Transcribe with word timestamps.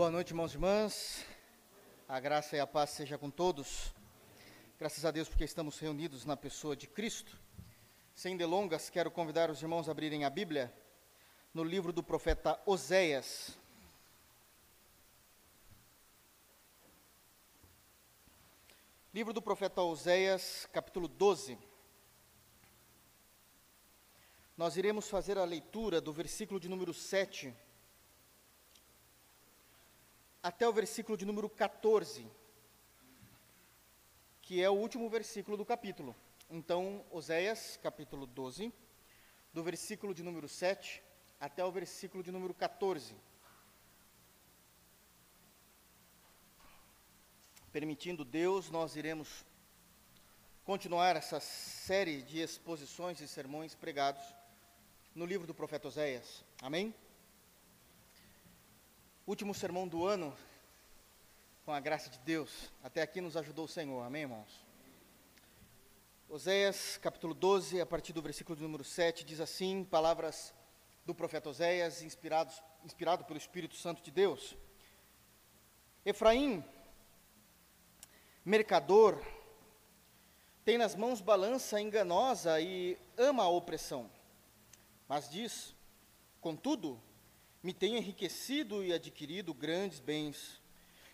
Boa 0.00 0.10
noite, 0.10 0.30
irmãos 0.30 0.52
e 0.52 0.54
irmãs. 0.54 1.26
A 2.08 2.18
graça 2.18 2.56
e 2.56 2.58
a 2.58 2.66
paz 2.66 2.88
seja 2.88 3.18
com 3.18 3.28
todos. 3.30 3.92
Graças 4.78 5.04
a 5.04 5.10
Deus 5.10 5.28
porque 5.28 5.44
estamos 5.44 5.78
reunidos 5.78 6.24
na 6.24 6.38
pessoa 6.38 6.74
de 6.74 6.86
Cristo. 6.86 7.38
Sem 8.14 8.34
delongas, 8.34 8.88
quero 8.88 9.10
convidar 9.10 9.50
os 9.50 9.60
irmãos 9.60 9.88
a 9.88 9.92
abrirem 9.92 10.24
a 10.24 10.30
Bíblia 10.30 10.74
no 11.52 11.62
livro 11.62 11.92
do 11.92 12.02
profeta 12.02 12.58
Oséias. 12.64 13.58
Livro 19.12 19.34
do 19.34 19.42
profeta 19.42 19.82
Oséias, 19.82 20.66
capítulo 20.72 21.08
12. 21.08 21.58
Nós 24.56 24.78
iremos 24.78 25.10
fazer 25.10 25.36
a 25.36 25.44
leitura 25.44 26.00
do 26.00 26.10
versículo 26.10 26.58
de 26.58 26.70
número 26.70 26.94
7 26.94 27.54
até 30.42 30.66
o 30.68 30.72
versículo 30.72 31.16
de 31.18 31.24
número 31.24 31.48
14, 31.48 32.26
que 34.42 34.62
é 34.62 34.70
o 34.70 34.74
último 34.74 35.08
versículo 35.08 35.56
do 35.56 35.64
capítulo. 35.64 36.16
Então, 36.48 37.04
Oséias, 37.10 37.78
capítulo 37.82 38.26
12, 38.26 38.72
do 39.52 39.62
versículo 39.62 40.14
de 40.14 40.22
número 40.22 40.48
7 40.48 41.02
até 41.38 41.64
o 41.64 41.70
versículo 41.70 42.22
de 42.22 42.32
número 42.32 42.54
14. 42.54 43.14
Permitindo 47.72 48.24
Deus, 48.24 48.70
nós 48.70 48.96
iremos 48.96 49.44
continuar 50.64 51.16
essa 51.16 51.38
série 51.38 52.22
de 52.22 52.40
exposições 52.40 53.20
e 53.20 53.28
sermões 53.28 53.74
pregados 53.74 54.22
no 55.14 55.24
livro 55.24 55.46
do 55.46 55.54
profeta 55.54 55.88
Oséias. 55.88 56.44
Amém? 56.60 56.94
Último 59.26 59.54
sermão 59.54 59.86
do 59.86 60.06
ano, 60.06 60.34
com 61.64 61.72
a 61.72 61.78
graça 61.78 62.08
de 62.08 62.18
Deus. 62.20 62.72
Até 62.82 63.02
aqui 63.02 63.20
nos 63.20 63.36
ajudou 63.36 63.66
o 63.66 63.68
Senhor. 63.68 64.02
Amém, 64.02 64.22
irmãos? 64.22 64.64
Oséias, 66.26 66.96
capítulo 66.96 67.34
12, 67.34 67.80
a 67.80 67.86
partir 67.86 68.14
do 68.14 68.22
versículo 68.22 68.56
de 68.56 68.62
número 68.62 68.82
7, 68.82 69.22
diz 69.22 69.38
assim: 69.38 69.84
palavras 69.84 70.54
do 71.04 71.14
profeta 71.14 71.50
Oséias, 71.50 72.02
inspirados, 72.02 72.62
inspirado 72.82 73.24
pelo 73.24 73.38
Espírito 73.38 73.76
Santo 73.76 74.02
de 74.02 74.10
Deus. 74.10 74.56
Efraim, 76.04 76.64
mercador, 78.42 79.22
tem 80.64 80.78
nas 80.78 80.96
mãos 80.96 81.20
balança 81.20 81.78
enganosa 81.78 82.58
e 82.58 82.98
ama 83.18 83.42
a 83.42 83.48
opressão. 83.48 84.10
Mas 85.06 85.28
diz: 85.28 85.76
contudo, 86.40 87.00
me 87.62 87.74
tenho 87.74 87.98
enriquecido 87.98 88.82
e 88.82 88.92
adquirido 88.92 89.52
grandes 89.52 90.00
bens. 90.00 90.60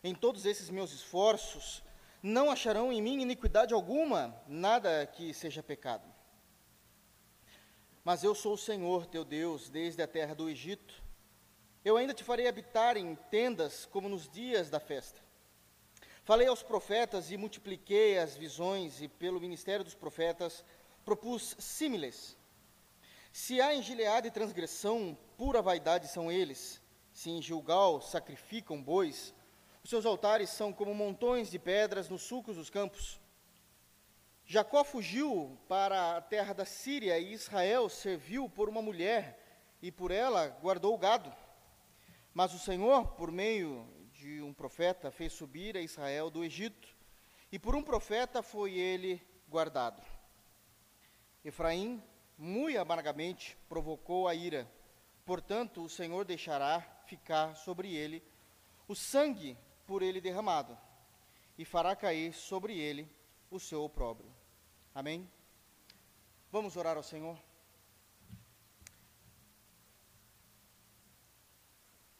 Em 0.03 0.15
todos 0.15 0.47
esses 0.47 0.71
meus 0.71 0.93
esforços, 0.93 1.83
não 2.23 2.51
acharão 2.51 2.93
em 2.93 3.03
mim 3.03 3.21
iniquidade 3.21 3.75
alguma, 3.75 4.41
nada 4.47 5.07
que 5.07 5.35
seja 5.35 5.63
pecado. 5.63 6.07
Mas 8.05 8.23
eu 8.23 8.35
sou 8.35 8.55
o 8.55 8.59
Senhor 8.59 9.07
teu 9.07 9.25
Deus, 9.25 9.69
desde 9.69 10.01
a 10.01 10.07
terra 10.07 10.35
do 10.35 10.49
Egito. 10.49 11.03
Eu 11.85 11.97
ainda 11.97 12.15
te 12.15 12.23
farei 12.23 12.47
habitar 12.47 12.97
em 12.97 13.17
tendas, 13.31 13.85
como 13.87 14.09
nos 14.09 14.29
dias 14.29 14.71
da 14.71 14.79
festa. 14.79 15.21
Falei 16.23 16.47
aos 16.47 16.63
profetas 16.63 17.31
e 17.31 17.37
multipliquei 17.37 18.19
as 18.19 18.37
visões, 18.37 19.03
e 19.03 19.09
pelo 19.09 19.41
ministério 19.41 19.85
dos 19.85 19.95
profetas 19.95 20.65
propus 21.05 21.57
símiles 21.59 22.36
se 23.37 23.61
há 23.61 23.75
em 23.75 23.83
Gileade 23.83 24.31
transgressão, 24.31 25.15
pura 25.37 25.61
vaidade 25.61 26.09
são 26.09 26.33
eles. 26.33 26.81
Se 27.13 27.29
em 27.29 27.43
Gilgal 27.43 28.01
sacrificam 28.01 28.83
bois, 28.83 29.35
os 29.85 29.91
seus 29.91 30.07
altares 30.07 30.49
são 30.49 30.73
como 30.73 30.95
montões 30.95 31.51
de 31.51 31.59
pedras 31.59 32.09
nos 32.09 32.23
sulcos 32.23 32.57
dos 32.57 32.71
campos. 32.71 33.21
Jacó 34.47 34.83
fugiu 34.83 35.61
para 35.69 36.17
a 36.17 36.23
terra 36.23 36.55
da 36.55 36.65
Síria 36.65 37.19
e 37.19 37.35
Israel 37.35 37.91
serviu 37.91 38.49
por 38.49 38.71
uma 38.71 38.81
mulher 38.81 39.39
e 39.83 39.93
por 39.93 40.11
ela 40.11 40.49
guardou 40.63 40.95
o 40.95 40.99
gado. 40.99 41.31
Mas 42.33 42.55
o 42.55 42.59
Senhor, 42.59 43.07
por 43.17 43.31
meio 43.31 43.87
de 44.15 44.41
um 44.41 44.55
profeta, 44.55 45.11
fez 45.11 45.35
subir 45.35 45.77
a 45.77 45.83
Israel 45.83 46.31
do 46.31 46.43
Egito, 46.43 46.89
e 47.53 47.59
por 47.59 47.77
um 47.77 47.83
profeta 47.83 48.43
foi 48.43 48.73
ele 48.73 49.21
guardado. 49.47 50.01
Efraim 51.45 52.03
muito 52.37 52.79
amargamente 52.79 53.57
provocou 53.69 54.29
a 54.29 54.35
ira. 54.35 54.71
Portanto, 55.25 55.83
o 55.83 55.89
Senhor 55.89 56.25
deixará 56.25 56.81
ficar 57.07 57.55
sobre 57.57 57.95
ele 57.95 58.23
o 58.87 58.95
sangue 58.95 59.57
por 59.87 60.03
ele 60.03 60.21
derramado, 60.21 60.77
e 61.59 61.65
fará 61.65 61.97
cair 61.97 62.33
sobre 62.33 62.79
ele 62.79 63.09
o 63.51 63.59
seu 63.59 63.83
opróbrio. 63.83 64.33
Amém? 64.95 65.29
Vamos 66.51 66.77
orar 66.77 66.97
ao 66.97 67.03
Senhor? 67.03 67.39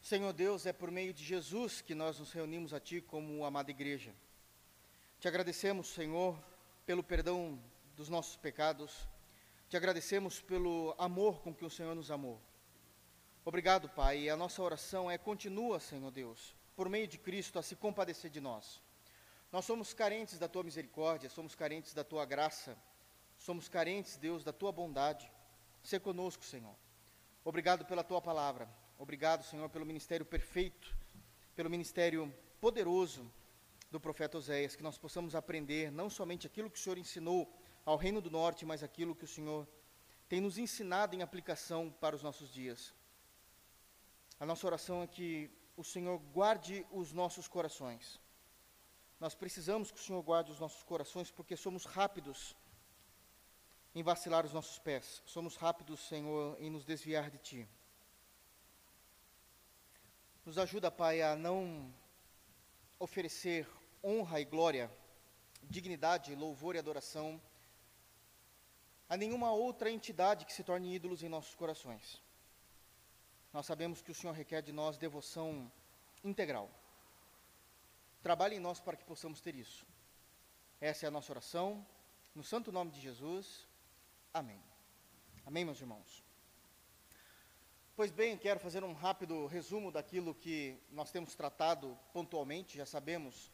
Senhor 0.01 0.31
Deus, 0.31 0.65
é 0.65 0.71
por 0.71 0.89
meio 0.89 1.13
de 1.13 1.23
Jesus 1.23 1.81
que 1.81 1.93
nós 1.93 2.19
nos 2.19 2.31
reunimos 2.31 2.73
a 2.73 2.79
Ti 2.79 3.01
como 3.01 3.43
amada 3.43 3.71
igreja. 3.71 4.13
Te 5.19 5.27
agradecemos, 5.27 5.87
Senhor, 5.87 6.37
pelo 6.85 7.03
perdão 7.03 7.61
dos 7.95 8.07
nossos 8.07 8.37
pecados 8.37 9.07
te 9.69 9.75
agradecemos 9.75 10.39
pelo 10.39 10.95
amor 10.97 11.41
com 11.41 11.53
que 11.53 11.65
o 11.65 11.69
Senhor 11.69 11.93
nos 11.93 12.09
amou. 12.09 12.41
Obrigado, 13.43 13.89
Pai. 13.89 14.21
E 14.21 14.29
a 14.29 14.37
nossa 14.37 14.61
oração 14.61 15.11
é 15.11 15.17
continua, 15.17 15.77
Senhor 15.77 16.09
Deus, 16.09 16.55
por 16.73 16.87
meio 16.87 17.05
de 17.05 17.17
Cristo, 17.17 17.59
a 17.59 17.63
se 17.63 17.75
compadecer 17.75 18.31
de 18.31 18.39
nós. 18.39 18.81
Nós 19.51 19.65
somos 19.65 19.93
carentes 19.93 20.39
da 20.39 20.47
tua 20.47 20.63
misericórdia, 20.63 21.29
somos 21.29 21.53
carentes 21.53 21.93
da 21.93 22.03
tua 22.03 22.25
graça, 22.25 22.77
somos 23.37 23.67
carentes, 23.67 24.15
Deus, 24.15 24.41
da 24.41 24.53
tua 24.53 24.71
bondade. 24.71 25.29
Se 25.83 25.99
conosco, 25.99 26.45
Senhor. 26.45 26.75
Obrigado 27.43 27.83
pela 27.83 28.05
tua 28.05 28.21
palavra. 28.21 28.69
Obrigado, 28.97 29.43
Senhor, 29.43 29.69
pelo 29.69 29.85
ministério 29.85 30.25
perfeito, 30.25 30.95
pelo 31.55 31.69
ministério 31.69 32.33
poderoso 32.61 33.29
do 33.91 33.99
profeta 33.99 34.37
Oséias, 34.37 34.77
que 34.77 34.83
nós 34.83 34.97
possamos 34.97 35.35
aprender 35.35 35.91
não 35.91 36.09
somente 36.09 36.47
aquilo 36.47 36.69
que 36.69 36.79
o 36.79 36.81
Senhor 36.81 36.97
ensinou 36.97 37.53
ao 37.87 37.95
Reino 37.95 38.19
do 38.19 38.29
Norte, 38.29 38.65
mas 38.65 38.83
aquilo 38.83 39.15
que 39.15 39.23
o 39.23 39.33
Senhor 39.35 39.65
tem 40.27 40.41
nos 40.41 40.57
ensinado 40.57 41.15
em 41.15 41.21
aplicação 41.21 41.89
para 42.01 42.17
os 42.17 42.21
nossos 42.21 42.49
dias. 42.51 42.93
A 44.37 44.45
nossa 44.45 44.67
oração 44.67 45.03
é 45.03 45.07
que 45.07 45.49
o 45.77 45.85
Senhor 45.85 46.19
guarde 46.37 46.85
os 46.91 47.13
nossos 47.13 47.47
corações. 47.47 48.19
Nós 49.21 49.33
precisamos 49.33 49.89
que 49.89 49.97
o 50.01 50.03
Senhor 50.03 50.21
guarde 50.21 50.51
os 50.51 50.59
nossos 50.59 50.83
corações 50.83 51.31
porque 51.31 51.55
somos 51.55 51.85
rápidos 51.85 52.57
em 53.95 54.03
vacilar 54.03 54.45
os 54.45 54.51
nossos 54.51 54.77
pés. 54.77 55.23
Somos 55.25 55.55
rápidos, 55.55 56.01
Senhor, 56.01 56.57
em 56.59 56.69
nos 56.69 56.83
desviar 56.83 57.31
de 57.31 57.37
Ti. 57.37 57.69
Nos 60.45 60.57
ajuda, 60.57 60.91
Pai, 60.91 61.21
a 61.21 61.37
não 61.37 61.89
oferecer 62.99 63.65
honra 64.03 64.41
e 64.41 64.45
glória, 64.45 64.91
dignidade, 65.63 66.35
louvor 66.35 66.75
e 66.75 66.79
adoração 66.79 67.41
a 69.09 69.15
nenhuma 69.15 69.51
outra 69.51 69.89
entidade 69.89 70.45
que 70.45 70.53
se 70.53 70.63
torne 70.63 70.93
ídolos 70.95 71.23
em 71.23 71.29
nossos 71.29 71.55
corações. 71.55 72.21
Nós 73.53 73.65
sabemos 73.65 74.01
que 74.01 74.11
o 74.11 74.15
Senhor 74.15 74.33
requer 74.33 74.61
de 74.61 74.71
nós 74.71 74.97
devoção 74.97 75.71
integral. 76.23 76.69
Trabalhe 78.21 78.55
em 78.55 78.59
nós 78.59 78.79
para 78.79 78.97
que 78.97 79.05
possamos 79.05 79.39
ter 79.39 79.55
isso. 79.55 79.85
Essa 80.81 81.05
é 81.05 81.07
a 81.07 81.11
nossa 81.11 81.31
oração, 81.31 81.85
no 82.35 82.43
santo 82.43 82.71
nome 82.71 82.91
de 82.91 82.99
Jesus. 82.99 83.67
Amém. 84.33 84.61
Amém, 85.45 85.63
meus 85.63 85.79
irmãos. 85.79 86.23
Pois 87.95 88.11
bem, 88.11 88.37
quero 88.37 88.59
fazer 88.59 88.83
um 88.83 88.93
rápido 88.93 89.47
resumo 89.47 89.91
daquilo 89.91 90.35
que 90.35 90.77
nós 90.91 91.09
temos 91.09 91.33
tratado 91.33 91.97
pontualmente. 92.13 92.77
Já 92.77 92.85
sabemos 92.85 93.51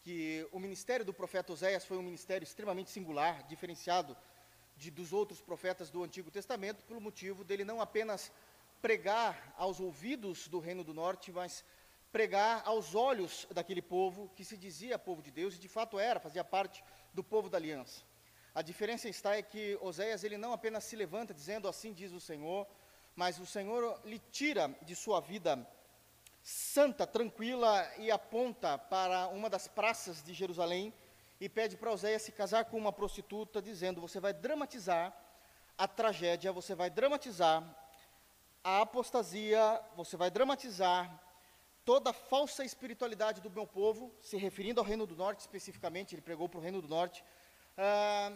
que 0.00 0.48
o 0.52 0.58
ministério 0.58 1.04
do 1.04 1.12
profeta 1.12 1.52
Oséias 1.52 1.84
foi 1.84 1.98
um 1.98 2.02
ministério 2.02 2.44
extremamente 2.44 2.90
singular, 2.90 3.42
diferenciado 3.46 4.16
de, 4.76 4.90
dos 4.90 5.12
outros 5.12 5.40
profetas 5.40 5.90
do 5.90 6.02
Antigo 6.02 6.30
Testamento, 6.30 6.84
pelo 6.84 7.00
motivo 7.00 7.44
dele 7.44 7.64
não 7.64 7.80
apenas 7.80 8.32
pregar 8.82 9.54
aos 9.56 9.80
ouvidos 9.80 10.48
do 10.48 10.58
Reino 10.58 10.84
do 10.84 10.92
Norte, 10.92 11.32
mas 11.32 11.64
pregar 12.12 12.62
aos 12.64 12.94
olhos 12.94 13.46
daquele 13.50 13.82
povo 13.82 14.30
que 14.36 14.44
se 14.44 14.56
dizia 14.56 14.98
povo 14.98 15.22
de 15.22 15.30
Deus 15.30 15.56
e 15.56 15.58
de 15.58 15.68
fato 15.68 15.98
era, 15.98 16.20
fazia 16.20 16.44
parte 16.44 16.84
do 17.12 17.24
povo 17.24 17.48
da 17.48 17.56
aliança. 17.56 18.02
A 18.54 18.62
diferença 18.62 19.08
está 19.08 19.36
é 19.36 19.42
que 19.42 19.76
Oséias 19.80 20.22
ele 20.22 20.38
não 20.38 20.52
apenas 20.52 20.84
se 20.84 20.94
levanta 20.94 21.34
dizendo 21.34 21.66
assim 21.66 21.92
diz 21.92 22.12
o 22.12 22.20
Senhor, 22.20 22.66
mas 23.16 23.40
o 23.40 23.46
Senhor 23.46 24.00
lhe 24.04 24.20
tira 24.30 24.68
de 24.82 24.94
sua 24.94 25.20
vida 25.20 25.66
santa, 26.42 27.06
tranquila 27.06 27.90
e 27.98 28.10
aponta 28.10 28.76
para 28.76 29.28
uma 29.28 29.48
das 29.48 29.66
praças 29.66 30.22
de 30.22 30.34
Jerusalém 30.34 30.92
e 31.40 31.48
pede 31.48 31.76
para 31.76 31.92
Oséias 31.92 32.22
se 32.22 32.32
casar 32.32 32.64
com 32.66 32.76
uma 32.76 32.92
prostituta, 32.92 33.60
dizendo: 33.60 34.00
Você 34.00 34.20
vai 34.20 34.32
dramatizar 34.32 35.16
a 35.76 35.88
tragédia, 35.88 36.52
você 36.52 36.74
vai 36.74 36.88
dramatizar 36.88 37.62
a 38.62 38.80
apostasia, 38.80 39.80
você 39.96 40.16
vai 40.16 40.30
dramatizar 40.30 41.20
toda 41.84 42.12
falsa 42.12 42.64
espiritualidade 42.64 43.40
do 43.40 43.50
meu 43.50 43.66
povo, 43.66 44.14
se 44.22 44.36
referindo 44.36 44.80
ao 44.80 44.86
Reino 44.86 45.06
do 45.06 45.14
Norte 45.14 45.40
especificamente, 45.40 46.14
ele 46.14 46.22
pregou 46.22 46.48
para 46.48 46.58
o 46.58 46.62
Reino 46.62 46.80
do 46.80 46.88
Norte, 46.88 47.22
ah, 47.76 48.32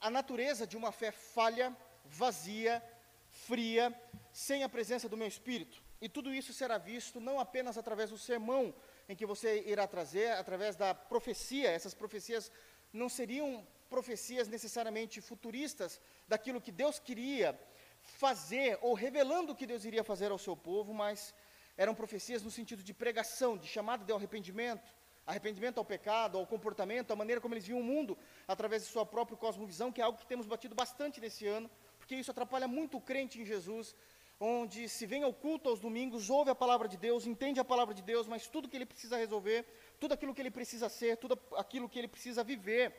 a 0.00 0.10
natureza 0.10 0.66
de 0.66 0.76
uma 0.76 0.92
fé 0.92 1.10
falha, 1.10 1.74
vazia, 2.04 2.82
fria, 3.28 3.94
sem 4.32 4.62
a 4.62 4.68
presença 4.68 5.08
do 5.08 5.16
meu 5.16 5.26
Espírito. 5.26 5.82
E 6.00 6.08
tudo 6.08 6.34
isso 6.34 6.52
será 6.52 6.78
visto 6.78 7.20
não 7.20 7.38
apenas 7.38 7.78
através 7.78 8.10
do 8.10 8.18
sermão 8.18 8.74
em 9.10 9.16
que 9.16 9.26
você 9.26 9.64
irá 9.66 9.88
trazer, 9.88 10.30
através 10.30 10.76
da 10.76 10.94
profecia, 10.94 11.68
essas 11.68 11.92
profecias 11.92 12.50
não 12.92 13.08
seriam 13.08 13.66
profecias 13.88 14.46
necessariamente 14.46 15.20
futuristas 15.20 16.00
daquilo 16.28 16.60
que 16.60 16.70
Deus 16.70 17.00
queria 17.00 17.58
fazer, 18.00 18.78
ou 18.80 18.94
revelando 18.94 19.50
o 19.50 19.56
que 19.56 19.66
Deus 19.66 19.84
iria 19.84 20.04
fazer 20.04 20.30
ao 20.30 20.38
seu 20.38 20.56
povo, 20.56 20.94
mas 20.94 21.34
eram 21.76 21.92
profecias 21.92 22.40
no 22.44 22.52
sentido 22.52 22.84
de 22.84 22.94
pregação, 22.94 23.58
de 23.58 23.66
chamada 23.66 24.04
de 24.04 24.12
arrependimento, 24.12 24.94
arrependimento 25.26 25.78
ao 25.78 25.84
pecado, 25.84 26.38
ao 26.38 26.46
comportamento, 26.46 27.10
à 27.10 27.16
maneira 27.16 27.40
como 27.40 27.54
eles 27.54 27.66
viam 27.66 27.80
o 27.80 27.84
mundo, 27.84 28.16
através 28.46 28.84
de 28.84 28.90
sua 28.90 29.04
própria 29.04 29.36
cosmovisão, 29.36 29.90
que 29.90 30.00
é 30.00 30.04
algo 30.04 30.18
que 30.18 30.26
temos 30.26 30.46
batido 30.46 30.76
bastante 30.76 31.20
nesse 31.20 31.48
ano, 31.48 31.68
porque 31.98 32.14
isso 32.14 32.30
atrapalha 32.30 32.68
muito 32.68 32.96
o 32.96 33.00
crente 33.00 33.40
em 33.40 33.44
Jesus, 33.44 33.92
onde 34.40 34.88
se 34.88 35.04
vem 35.04 35.22
ao 35.22 35.34
culto 35.34 35.68
aos 35.68 35.78
domingos, 35.78 36.30
ouve 36.30 36.50
a 36.50 36.54
palavra 36.54 36.88
de 36.88 36.96
Deus, 36.96 37.26
entende 37.26 37.60
a 37.60 37.64
palavra 37.64 37.94
de 37.94 38.02
Deus, 38.02 38.26
mas 38.26 38.46
tudo 38.46 38.68
que 38.68 38.76
ele 38.76 38.86
precisa 38.86 39.18
resolver, 39.18 39.66
tudo 40.00 40.14
aquilo 40.14 40.34
que 40.34 40.40
ele 40.40 40.50
precisa 40.50 40.88
ser, 40.88 41.18
tudo 41.18 41.38
aquilo 41.56 41.88
que 41.88 41.98
ele 41.98 42.08
precisa 42.08 42.42
viver, 42.42 42.94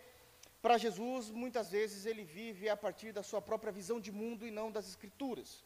para 0.61 0.77
Jesus, 0.77 1.31
muitas 1.31 1.71
vezes 1.71 2.05
ele 2.05 2.23
vive 2.23 2.69
a 2.69 2.77
partir 2.77 3.11
da 3.11 3.23
sua 3.23 3.41
própria 3.41 3.71
visão 3.71 3.99
de 3.99 4.11
mundo 4.11 4.45
e 4.45 4.51
não 4.51 4.71
das 4.71 4.87
Escrituras. 4.87 5.65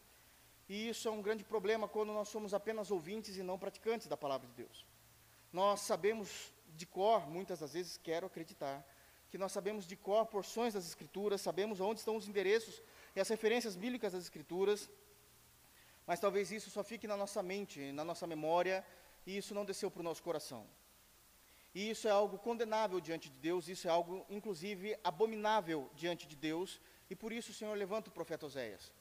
E 0.66 0.88
isso 0.88 1.06
é 1.06 1.10
um 1.10 1.20
grande 1.20 1.44
problema 1.44 1.86
quando 1.86 2.14
nós 2.14 2.28
somos 2.28 2.54
apenas 2.54 2.90
ouvintes 2.90 3.36
e 3.36 3.42
não 3.42 3.58
praticantes 3.58 4.06
da 4.06 4.16
palavra 4.16 4.48
de 4.48 4.54
Deus. 4.54 4.86
Nós 5.52 5.80
sabemos 5.80 6.50
de 6.74 6.86
cor, 6.86 7.28
muitas 7.28 7.60
das 7.60 7.74
vezes 7.74 7.98
quero 7.98 8.26
acreditar, 8.26 8.84
que 9.28 9.36
nós 9.36 9.52
sabemos 9.52 9.86
de 9.86 9.96
cor 9.96 10.24
porções 10.26 10.72
das 10.72 10.86
Escrituras, 10.86 11.42
sabemos 11.42 11.78
onde 11.78 12.00
estão 12.00 12.16
os 12.16 12.26
endereços 12.26 12.82
e 13.14 13.20
as 13.20 13.28
referências 13.28 13.76
bíblicas 13.76 14.14
das 14.14 14.22
Escrituras, 14.22 14.90
mas 16.06 16.20
talvez 16.20 16.50
isso 16.52 16.70
só 16.70 16.84
fique 16.84 17.06
na 17.06 17.16
nossa 17.16 17.42
mente, 17.42 17.92
na 17.92 18.04
nossa 18.04 18.26
memória, 18.26 18.84
e 19.26 19.36
isso 19.36 19.54
não 19.54 19.64
desceu 19.64 19.90
para 19.90 20.00
o 20.00 20.04
nosso 20.04 20.22
coração. 20.22 20.66
E 21.74 21.90
isso 21.90 22.08
é 22.08 22.10
algo 22.10 22.38
condenável 22.38 23.00
diante 23.00 23.28
de 23.28 23.38
Deus, 23.38 23.68
isso 23.68 23.86
é 23.86 23.90
algo, 23.90 24.24
inclusive, 24.30 24.96
abominável 25.04 25.90
diante 25.94 26.26
de 26.26 26.36
Deus, 26.36 26.80
e 27.10 27.14
por 27.14 27.32
isso 27.32 27.50
o 27.50 27.54
Senhor 27.54 27.76
levanta 27.76 28.08
o 28.08 28.12
profeta 28.12 28.46
Oséias. 28.46 28.92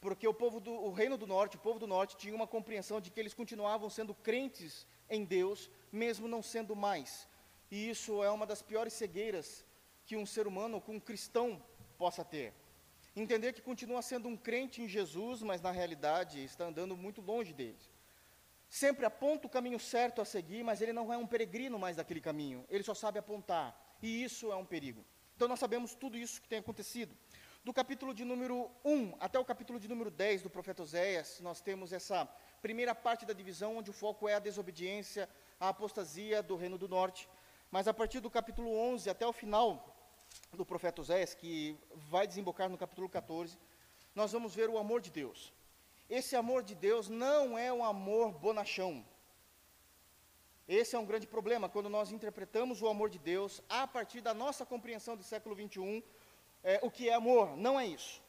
Porque 0.00 0.26
o 0.28 0.34
povo 0.34 0.60
do 0.60 0.72
o 0.72 0.92
reino 0.92 1.16
do 1.16 1.26
norte, 1.26 1.56
o 1.56 1.60
povo 1.60 1.78
do 1.78 1.86
norte, 1.86 2.16
tinha 2.16 2.34
uma 2.34 2.46
compreensão 2.46 3.00
de 3.00 3.10
que 3.10 3.18
eles 3.18 3.34
continuavam 3.34 3.88
sendo 3.88 4.14
crentes 4.14 4.86
em 5.08 5.24
Deus, 5.24 5.70
mesmo 5.90 6.28
não 6.28 6.42
sendo 6.42 6.76
mais. 6.76 7.26
E 7.70 7.88
isso 7.88 8.22
é 8.22 8.30
uma 8.30 8.46
das 8.46 8.60
piores 8.62 8.92
cegueiras 8.92 9.64
que 10.04 10.16
um 10.16 10.26
ser 10.26 10.46
humano, 10.46 10.80
que 10.80 10.90
um 10.90 11.00
cristão 11.00 11.62
possa 11.96 12.24
ter. 12.24 12.52
Entender 13.14 13.52
que 13.52 13.60
continua 13.60 14.00
sendo 14.02 14.28
um 14.28 14.36
crente 14.36 14.80
em 14.82 14.88
Jesus, 14.88 15.42
mas 15.42 15.60
na 15.60 15.70
realidade 15.70 16.42
está 16.42 16.64
andando 16.64 16.96
muito 16.96 17.20
longe 17.20 17.52
deles 17.52 17.90
sempre 18.72 19.04
aponta 19.04 19.46
o 19.46 19.50
caminho 19.50 19.78
certo 19.78 20.22
a 20.22 20.24
seguir, 20.24 20.64
mas 20.64 20.80
ele 20.80 20.94
não 20.94 21.12
é 21.12 21.16
um 21.18 21.26
peregrino 21.26 21.78
mais 21.78 21.94
daquele 21.94 22.22
caminho, 22.22 22.64
ele 22.70 22.82
só 22.82 22.94
sabe 22.94 23.18
apontar, 23.18 23.78
e 24.00 24.24
isso 24.24 24.50
é 24.50 24.56
um 24.56 24.64
perigo. 24.64 25.04
Então 25.36 25.46
nós 25.46 25.60
sabemos 25.60 25.94
tudo 25.94 26.16
isso 26.16 26.40
que 26.40 26.48
tem 26.48 26.60
acontecido. 26.60 27.14
Do 27.62 27.70
capítulo 27.70 28.14
de 28.14 28.24
número 28.24 28.70
1 28.82 29.16
até 29.20 29.38
o 29.38 29.44
capítulo 29.44 29.78
de 29.78 29.86
número 29.86 30.10
10 30.10 30.40
do 30.40 30.48
profeta 30.48 30.82
Oséias, 30.82 31.38
nós 31.40 31.60
temos 31.60 31.92
essa 31.92 32.24
primeira 32.62 32.94
parte 32.94 33.26
da 33.26 33.34
divisão, 33.34 33.76
onde 33.76 33.90
o 33.90 33.92
foco 33.92 34.26
é 34.26 34.36
a 34.36 34.38
desobediência, 34.38 35.28
a 35.60 35.68
apostasia 35.68 36.42
do 36.42 36.56
reino 36.56 36.78
do 36.78 36.88
norte. 36.88 37.28
Mas 37.70 37.86
a 37.86 37.92
partir 37.92 38.20
do 38.20 38.30
capítulo 38.30 38.74
11 38.74 39.10
até 39.10 39.26
o 39.26 39.34
final 39.34 39.91
do 40.56 40.66
profeta 40.66 41.00
Oséias, 41.00 41.34
que 41.34 41.78
vai 42.10 42.26
desembocar 42.26 42.68
no 42.68 42.76
capítulo 42.76 43.08
14, 43.08 43.58
nós 44.14 44.32
vamos 44.32 44.54
ver 44.54 44.68
o 44.68 44.76
amor 44.76 45.00
de 45.00 45.10
Deus. 45.10 45.50
Esse 46.10 46.36
amor 46.36 46.62
de 46.62 46.74
Deus 46.74 47.08
não 47.08 47.56
é 47.56 47.72
um 47.72 47.82
amor 47.82 48.32
bonachão. 48.32 49.02
Esse 50.68 50.94
é 50.94 50.98
um 50.98 51.06
grande 51.06 51.26
problema 51.26 51.70
quando 51.70 51.88
nós 51.88 52.12
interpretamos 52.12 52.82
o 52.82 52.88
amor 52.88 53.08
de 53.08 53.18
Deus 53.18 53.62
a 53.66 53.86
partir 53.86 54.20
da 54.20 54.34
nossa 54.34 54.66
compreensão 54.66 55.16
do 55.16 55.22
século 55.22 55.54
21. 55.54 56.02
É, 56.62 56.78
o 56.82 56.90
que 56.90 57.08
é 57.08 57.14
amor? 57.14 57.56
Não 57.56 57.80
é 57.80 57.86
isso. 57.86 58.22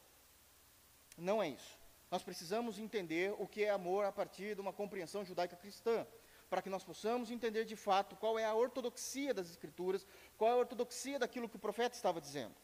Não 1.18 1.42
é 1.42 1.50
isso. 1.50 1.78
Nós 2.10 2.22
precisamos 2.22 2.78
entender 2.78 3.34
o 3.38 3.46
que 3.46 3.64
é 3.64 3.70
amor 3.70 4.06
a 4.06 4.12
partir 4.12 4.54
de 4.54 4.62
uma 4.62 4.72
compreensão 4.72 5.26
judaica 5.26 5.56
cristã, 5.56 6.06
para 6.54 6.62
que 6.62 6.70
nós 6.70 6.84
possamos 6.84 7.32
entender 7.32 7.64
de 7.64 7.74
fato 7.74 8.14
qual 8.14 8.38
é 8.38 8.44
a 8.44 8.54
ortodoxia 8.54 9.34
das 9.34 9.50
Escrituras, 9.50 10.06
qual 10.38 10.52
é 10.52 10.54
a 10.54 10.58
ortodoxia 10.58 11.18
daquilo 11.18 11.48
que 11.48 11.56
o 11.56 11.58
profeta 11.58 11.96
estava 11.96 12.20
dizendo. 12.20 12.54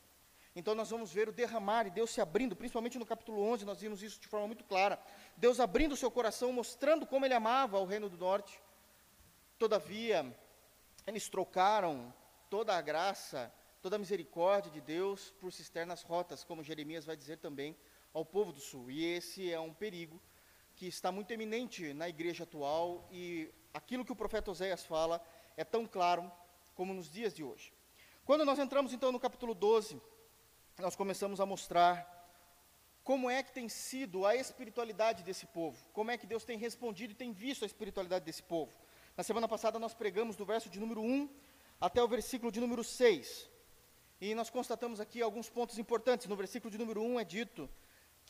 Então 0.55 0.77
nós 0.77 0.91
vamos 0.91 1.13
ver 1.13 1.29
o 1.29 1.33
derramar 1.33 1.89
e 1.89 1.91
Deus 1.91 2.11
se 2.11 2.21
abrindo, 2.21 2.55
principalmente 2.55 3.01
no 3.01 3.05
capítulo 3.05 3.43
11, 3.43 3.65
nós 3.65 3.81
vimos 3.81 4.01
isso 4.01 4.21
de 4.21 4.29
forma 4.29 4.47
muito 4.47 4.63
clara. 4.63 4.97
Deus 5.37 5.59
abrindo 5.59 5.91
o 5.91 5.97
seu 5.97 6.09
coração, 6.09 6.53
mostrando 6.53 7.05
como 7.05 7.25
ele 7.25 7.35
amava 7.35 7.81
o 7.81 7.85
reino 7.85 8.09
do 8.09 8.17
norte. 8.17 8.63
Todavia, 9.59 10.25
eles 11.05 11.29
trocaram 11.29 12.15
toda 12.49 12.77
a 12.77 12.81
graça, 12.81 13.53
toda 13.83 13.97
a 13.97 13.99
misericórdia 13.99 14.71
de 14.71 14.81
Deus 14.81 15.33
por 15.41 15.53
cisternas 15.53 16.05
rotas, 16.05 16.45
como 16.45 16.63
Jeremias 16.63 17.05
vai 17.05 17.17
dizer 17.17 17.39
também 17.39 17.77
ao 18.15 18.25
povo 18.25 18.53
do 18.53 18.61
sul. 18.61 18.89
E 18.89 19.05
esse 19.05 19.51
é 19.51 19.59
um 19.59 19.75
perigo 19.75 20.23
que 20.81 20.87
está 20.87 21.13
muito 21.13 21.31
eminente 21.31 21.93
na 21.93 22.09
igreja 22.09 22.45
atual 22.45 23.07
e 23.13 23.53
aquilo 23.75 24.03
que 24.03 24.13
o 24.13 24.17
profeta 24.17 24.51
Oséias 24.51 24.83
fala 24.83 25.23
é 25.55 25.63
tão 25.63 25.87
claro 25.87 26.33
como 26.75 26.95
nos 26.95 27.11
dias 27.11 27.35
de 27.35 27.45
hoje. 27.45 27.71
Quando 28.25 28.47
nós 28.47 28.59
entramos 28.59 28.95
então 28.95 29.13
no 29.13 29.21
capítulo 29.21 29.55
12, 29.55 30.01
nós 30.79 30.97
começamos 30.97 31.39
a 31.39 31.45
mostrar 31.45 31.95
como 33.05 33.29
é 33.29 33.43
que 33.43 33.53
tem 33.53 33.69
sido 33.69 34.25
a 34.25 34.35
espiritualidade 34.35 35.23
desse 35.23 35.45
povo, 35.45 35.77
como 35.93 36.13
é 36.13 36.17
que 36.17 36.27
Deus 36.27 36.45
tem 36.45 36.57
respondido 36.57 37.13
e 37.13 37.15
tem 37.15 37.31
visto 37.31 37.63
a 37.63 37.67
espiritualidade 37.67 38.25
desse 38.25 38.43
povo. 38.43 38.73
Na 39.19 39.23
semana 39.23 39.47
passada 39.47 39.79
nós 39.79 39.93
pregamos 39.93 40.35
do 40.35 40.47
verso 40.47 40.71
de 40.71 40.81
número 40.81 41.03
1 41.03 41.29
até 41.79 42.03
o 42.03 42.09
versículo 42.09 42.51
de 42.51 42.59
número 42.59 42.83
6. 42.83 43.51
E 44.19 44.35
nós 44.35 44.49
constatamos 44.49 44.99
aqui 44.99 45.21
alguns 45.21 45.51
pontos 45.51 45.79
importantes. 45.79 46.27
No 46.27 46.37
versículo 46.37 46.71
de 46.71 46.79
número 46.79 47.03
1 47.03 47.21
é 47.21 47.25
dito 47.25 47.69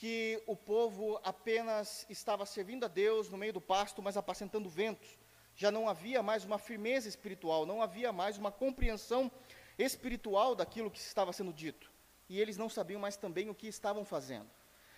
que 0.00 0.42
o 0.46 0.56
povo 0.56 1.20
apenas 1.22 2.06
estava 2.08 2.46
servindo 2.46 2.84
a 2.84 2.88
Deus 2.88 3.28
no 3.28 3.36
meio 3.36 3.52
do 3.52 3.60
pasto, 3.60 4.00
mas 4.00 4.16
apacentando 4.16 4.66
ventos. 4.66 5.18
Já 5.54 5.70
não 5.70 5.86
havia 5.86 6.22
mais 6.22 6.42
uma 6.42 6.58
firmeza 6.58 7.06
espiritual, 7.06 7.66
não 7.66 7.82
havia 7.82 8.10
mais 8.10 8.38
uma 8.38 8.50
compreensão 8.50 9.30
espiritual 9.78 10.54
daquilo 10.54 10.90
que 10.90 10.98
estava 10.98 11.34
sendo 11.34 11.52
dito 11.52 11.90
e 12.30 12.40
eles 12.40 12.56
não 12.56 12.68
sabiam 12.70 12.98
mais 12.98 13.16
também 13.16 13.50
o 13.50 13.54
que 13.54 13.66
estavam 13.66 14.02
fazendo. 14.04 14.48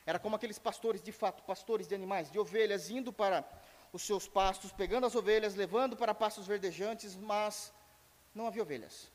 Era 0.07 0.21
como 0.21 0.37
aqueles 0.37 0.59
pastores, 0.59 1.03
de 1.03 1.11
fato, 1.11 1.43
pastores 1.43 1.89
de 1.89 1.95
animais, 1.97 2.31
de 2.31 2.39
ovelhas, 2.39 2.89
indo 2.89 3.13
para 3.13 3.45
os 3.93 4.03
seus 4.03 4.29
pastos, 4.29 4.71
pegando 4.71 5.07
as 5.07 5.17
ovelhas, 5.17 5.57
levando 5.57 5.97
para 5.97 6.15
pastos 6.15 6.47
verdejantes, 6.47 7.17
mas 7.17 7.73
não 8.33 8.47
havia 8.47 8.63
ovelhas. 8.63 9.11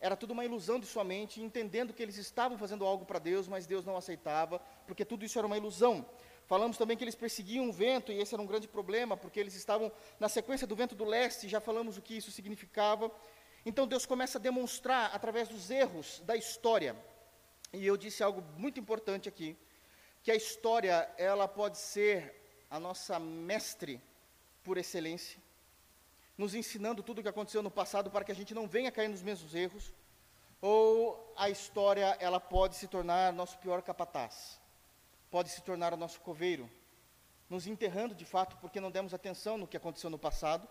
Era 0.00 0.16
tudo 0.16 0.32
uma 0.32 0.44
ilusão 0.44 0.78
de 0.78 0.86
sua 0.86 1.02
mente, 1.02 1.40
entendendo 1.40 1.92
que 1.92 2.02
eles 2.02 2.16
estavam 2.16 2.56
fazendo 2.56 2.84
algo 2.84 3.04
para 3.04 3.18
Deus, 3.18 3.48
mas 3.48 3.66
Deus 3.66 3.84
não 3.84 3.96
aceitava, 3.96 4.60
porque 4.86 5.04
tudo 5.04 5.24
isso 5.24 5.38
era 5.38 5.46
uma 5.46 5.56
ilusão. 5.56 6.06
Falamos 6.46 6.78
também 6.78 6.96
que 6.96 7.04
eles 7.04 7.16
perseguiam 7.16 7.68
o 7.68 7.72
vento, 7.72 8.12
e 8.12 8.20
esse 8.20 8.34
era 8.34 8.42
um 8.42 8.46
grande 8.46 8.68
problema, 8.68 9.16
porque 9.16 9.40
eles 9.40 9.54
estavam 9.54 9.90
na 10.18 10.28
sequência 10.28 10.66
do 10.66 10.76
vento 10.76 10.94
do 10.94 11.04
leste, 11.04 11.48
já 11.48 11.60
falamos 11.60 11.98
o 11.98 12.02
que 12.02 12.16
isso 12.16 12.30
significava, 12.30 13.10
então 13.66 13.86
Deus 13.86 14.06
começa 14.06 14.38
a 14.38 14.40
demonstrar 14.40 15.14
através 15.14 15.48
dos 15.48 15.70
erros 15.70 16.22
da 16.24 16.36
história. 16.36 16.96
E 17.72 17.86
eu 17.86 17.96
disse 17.96 18.22
algo 18.22 18.40
muito 18.56 18.80
importante 18.80 19.28
aqui, 19.28 19.56
que 20.22 20.30
a 20.30 20.34
história 20.34 21.10
ela 21.18 21.46
pode 21.46 21.76
ser 21.76 22.34
a 22.70 22.78
nossa 22.78 23.18
mestre 23.18 24.00
por 24.62 24.78
excelência, 24.78 25.38
nos 26.38 26.54
ensinando 26.54 27.02
tudo 27.02 27.18
o 27.18 27.22
que 27.22 27.28
aconteceu 27.28 27.62
no 27.62 27.70
passado 27.70 28.10
para 28.10 28.24
que 28.24 28.32
a 28.32 28.34
gente 28.34 28.54
não 28.54 28.66
venha 28.66 28.90
cair 28.90 29.08
nos 29.08 29.20
mesmos 29.20 29.54
erros, 29.54 29.92
ou 30.62 31.34
a 31.36 31.50
história 31.50 32.16
ela 32.18 32.40
pode 32.40 32.76
se 32.76 32.88
tornar 32.88 33.32
nosso 33.32 33.58
pior 33.58 33.82
capataz, 33.82 34.58
pode 35.30 35.50
se 35.50 35.60
tornar 35.60 35.92
o 35.92 35.96
nosso 35.96 36.20
coveiro, 36.20 36.70
nos 37.50 37.66
enterrando 37.66 38.14
de 38.14 38.24
fato 38.24 38.56
porque 38.56 38.80
não 38.80 38.90
demos 38.90 39.12
atenção 39.12 39.58
no 39.58 39.66
que 39.66 39.76
aconteceu 39.76 40.08
no 40.08 40.18
passado 40.18 40.66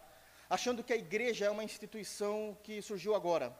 achando 0.50 0.83
que 0.83 0.93
a 0.93 0.97
igreja 0.97 1.45
é 1.45 1.50
uma 1.50 1.63
instituição 1.63 2.57
que 2.63 2.81
surgiu 2.81 3.13
agora, 3.15 3.57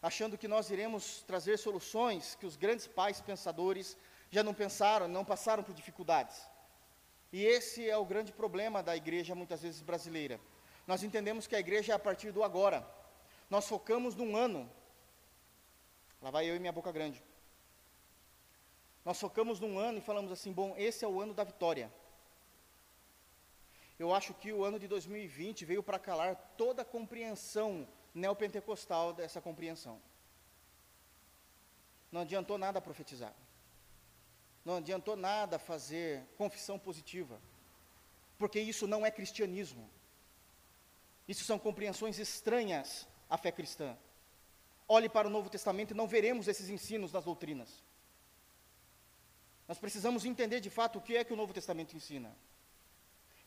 achando 0.00 0.36
que 0.36 0.48
nós 0.48 0.70
iremos 0.70 1.22
trazer 1.22 1.58
soluções 1.58 2.34
que 2.34 2.46
os 2.46 2.56
grandes 2.56 2.86
pais 2.86 3.20
pensadores 3.20 3.96
já 4.30 4.42
não 4.42 4.54
pensaram, 4.54 5.08
não 5.08 5.24
passaram 5.24 5.62
por 5.62 5.74
dificuldades. 5.74 6.36
E 7.32 7.44
esse 7.44 7.88
é 7.88 7.96
o 7.96 8.04
grande 8.04 8.32
problema 8.32 8.82
da 8.82 8.96
igreja, 8.96 9.34
muitas 9.34 9.62
vezes 9.62 9.80
brasileira. 9.80 10.38
Nós 10.86 11.02
entendemos 11.02 11.46
que 11.46 11.56
a 11.56 11.60
igreja 11.60 11.92
é 11.92 11.96
a 11.96 11.98
partir 11.98 12.32
do 12.32 12.42
agora. 12.42 12.86
Nós 13.48 13.68
focamos 13.68 14.14
num 14.14 14.36
ano. 14.36 14.70
Lá 16.20 16.30
vai 16.30 16.48
eu 16.48 16.56
e 16.56 16.58
minha 16.58 16.72
boca 16.72 16.90
grande. 16.90 17.22
Nós 19.04 19.18
focamos 19.18 19.58
num 19.60 19.78
ano 19.78 19.98
e 19.98 20.00
falamos 20.00 20.30
assim: 20.32 20.52
bom, 20.52 20.74
esse 20.76 21.04
é 21.04 21.08
o 21.08 21.20
ano 21.20 21.34
da 21.34 21.44
vitória. 21.44 21.92
eu 23.98 24.12
acho 24.12 24.34
que 24.34 24.52
o 24.52 24.64
ano 24.64 24.78
de 24.78 24.88
2020 24.88 25.64
veio 25.64 25.82
para 25.82 25.98
calar 25.98 26.34
toda 26.56 26.82
a 26.82 26.84
compreensão 26.84 27.86
neopentecostal 28.14 29.12
dessa 29.12 29.40
compreensão. 29.40 30.00
Não 32.10 32.22
adiantou 32.22 32.58
nada 32.58 32.80
profetizar. 32.80 33.34
Não 34.64 34.76
adiantou 34.76 35.16
nada 35.16 35.58
fazer 35.58 36.24
confissão 36.36 36.78
positiva. 36.78 37.40
Porque 38.38 38.60
isso 38.60 38.86
não 38.86 39.04
é 39.04 39.10
cristianismo. 39.10 39.88
Isso 41.32 41.44
são 41.44 41.58
compreensões 41.58 42.18
estranhas 42.18 43.08
à 43.30 43.38
fé 43.38 43.50
cristã. 43.50 43.96
Olhe 44.86 45.08
para 45.08 45.26
o 45.26 45.30
Novo 45.30 45.48
Testamento 45.48 45.92
e 45.92 45.96
não 45.96 46.06
veremos 46.06 46.46
esses 46.46 46.68
ensinos 46.68 47.10
nas 47.10 47.24
doutrinas. 47.24 47.82
Nós 49.66 49.78
precisamos 49.78 50.26
entender 50.26 50.60
de 50.60 50.68
fato 50.68 50.98
o 50.98 51.00
que 51.00 51.16
é 51.16 51.24
que 51.24 51.32
o 51.32 51.36
Novo 51.36 51.54
Testamento 51.54 51.96
ensina. 51.96 52.36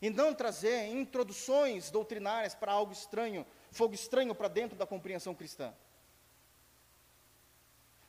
E 0.02 0.10
não 0.10 0.34
trazer 0.34 0.88
introduções 0.88 1.88
doutrinárias 1.88 2.56
para 2.56 2.72
algo 2.72 2.92
estranho, 2.92 3.46
fogo 3.70 3.94
estranho 3.94 4.34
para 4.34 4.48
dentro 4.48 4.76
da 4.76 4.84
compreensão 4.84 5.32
cristã. 5.32 5.72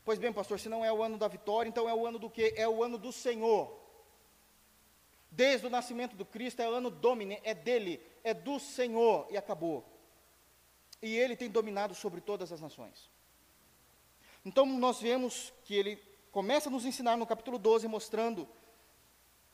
Pois 0.03 0.17
bem, 0.17 0.34
pastor, 0.34 0.60
se 0.60 0.67
não 0.67 0.84
é 0.84 0.91
o 0.91 1.03
ano 1.03 1.19
da 1.19 1.27
vitória, 1.27 1.69
então 1.69 1.88
é 1.88 1.93
o 1.93 2.07
ano 2.07 2.17
do 2.17 2.31
quê? 2.31 2.51
É 2.57 2.67
o 2.67 2.84
ano 2.84 2.98
do 2.98 3.12
Senhor. 3.12 3.79
Desde 5.29 5.67
o 5.67 5.69
nascimento 5.69 6.15
do 6.15 6.25
Cristo 6.25 6.63
é 6.63 6.67
o 6.67 6.74
ano 6.74 6.89
domine, 6.89 7.39
é 7.43 7.53
dele, 7.53 8.01
é 8.27 8.34
do 8.34 8.60
Senhor, 8.60 9.25
e 9.29 9.38
acabou. 9.38 9.86
E 11.01 11.15
ele 11.15 11.36
tem 11.36 11.50
dominado 11.50 11.96
sobre 11.96 12.19
todas 12.19 12.51
as 12.51 12.60
nações. 12.60 13.10
Então 14.43 14.65
nós 14.65 15.00
vemos 15.00 15.53
que 15.63 15.74
ele 15.74 15.96
começa 16.31 16.67
a 16.67 16.72
nos 16.72 16.86
ensinar 16.86 17.15
no 17.15 17.25
capítulo 17.25 17.57
12, 17.57 17.88
mostrando 17.88 18.46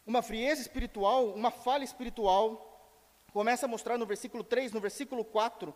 uma 0.07 0.23
frieza 0.23 0.61
espiritual, 0.61 1.27
uma 1.27 1.51
falha 1.51 1.83
espiritual. 1.83 2.69
Começa 3.31 3.67
a 3.67 3.69
mostrar 3.69 3.97
no 3.97 4.07
versículo 4.07 4.43
3, 4.43 4.71
no 4.71 4.79
versículo 4.79 5.23
4, 5.23 5.73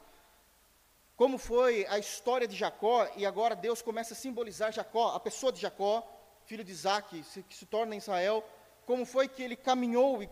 como 1.15 1.37
foi 1.37 1.85
a 1.87 1.99
história 1.99 2.47
de 2.47 2.55
Jacó, 2.55 3.07
e 3.15 3.25
agora 3.25 3.55
Deus 3.55 3.81
começa 3.81 4.13
a 4.13 4.17
simbolizar 4.17 4.71
Jacó, 4.71 5.15
a 5.15 5.19
pessoa 5.19 5.51
de 5.51 5.61
Jacó, 5.61 6.07
filho 6.45 6.63
de 6.63 6.71
Isaac, 6.71 7.23
que 7.47 7.55
se 7.55 7.65
torna 7.67 7.95
Israel, 7.95 8.43
como 8.85 9.05
foi 9.05 9.27
que 9.27 9.43
ele 9.43 9.55
caminhou 9.55 10.23
e 10.23 10.29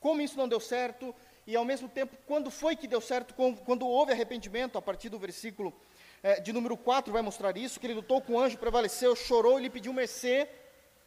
como 0.00 0.20
isso 0.20 0.36
não 0.36 0.48
deu 0.48 0.60
certo, 0.60 1.14
e 1.46 1.54
ao 1.54 1.64
mesmo 1.64 1.88
tempo, 1.88 2.16
quando 2.26 2.50
foi 2.50 2.74
que 2.74 2.88
deu 2.88 3.00
certo, 3.00 3.34
quando 3.64 3.86
houve 3.86 4.12
arrependimento, 4.12 4.76
a 4.76 4.82
partir 4.82 5.08
do 5.08 5.18
versículo 5.18 5.72
é, 6.22 6.40
de 6.40 6.52
número 6.52 6.76
4 6.76 7.12
vai 7.12 7.22
mostrar 7.22 7.56
isso, 7.56 7.78
que 7.78 7.86
ele 7.86 7.94
lutou 7.94 8.20
com 8.20 8.32
o 8.32 8.40
anjo, 8.40 8.58
prevaleceu, 8.58 9.14
chorou 9.14 9.58
e 9.58 9.62
lhe 9.62 9.70
pediu 9.70 9.92
mercê, 9.92 10.48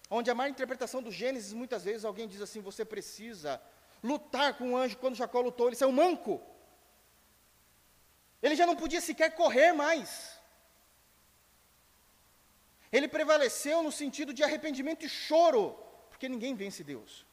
onde 0.10 0.32
a 0.32 0.36
má 0.36 0.48
interpretação 0.48 1.04
do 1.04 1.12
Gênesis, 1.12 1.52
muitas 1.52 1.84
vezes 1.84 2.06
alguém 2.06 2.26
diz 2.26 2.42
assim, 2.42 2.62
você 2.62 2.86
precisa 2.86 3.62
lutar 4.02 4.58
com 4.58 4.72
o 4.72 4.78
anjo, 4.78 4.98
quando 4.98 5.16
Jacó 5.16 5.42
lutou, 5.42 5.68
ele 5.68 5.76
saiu 5.76 5.92
manco, 5.92 6.42
ele 8.42 8.56
já 8.56 8.66
não 8.66 8.78
podia 8.78 9.02
sequer 9.02 9.36
correr 9.36 9.74
mais, 9.74 10.40
ele 12.94 13.10
prevaleceu 13.10 13.84
no 13.84 13.92
sentido 13.92 14.34
de 14.34 14.42
arrependimento 14.42 15.06
e 15.06 15.10
choro, 15.10 15.78
porque 16.10 16.30
ninguém 16.30 16.56
vence 16.56 16.82
Deus, 16.82 17.26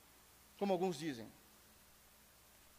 como 0.59 0.73
alguns 0.73 0.99
dizem. 0.99 1.31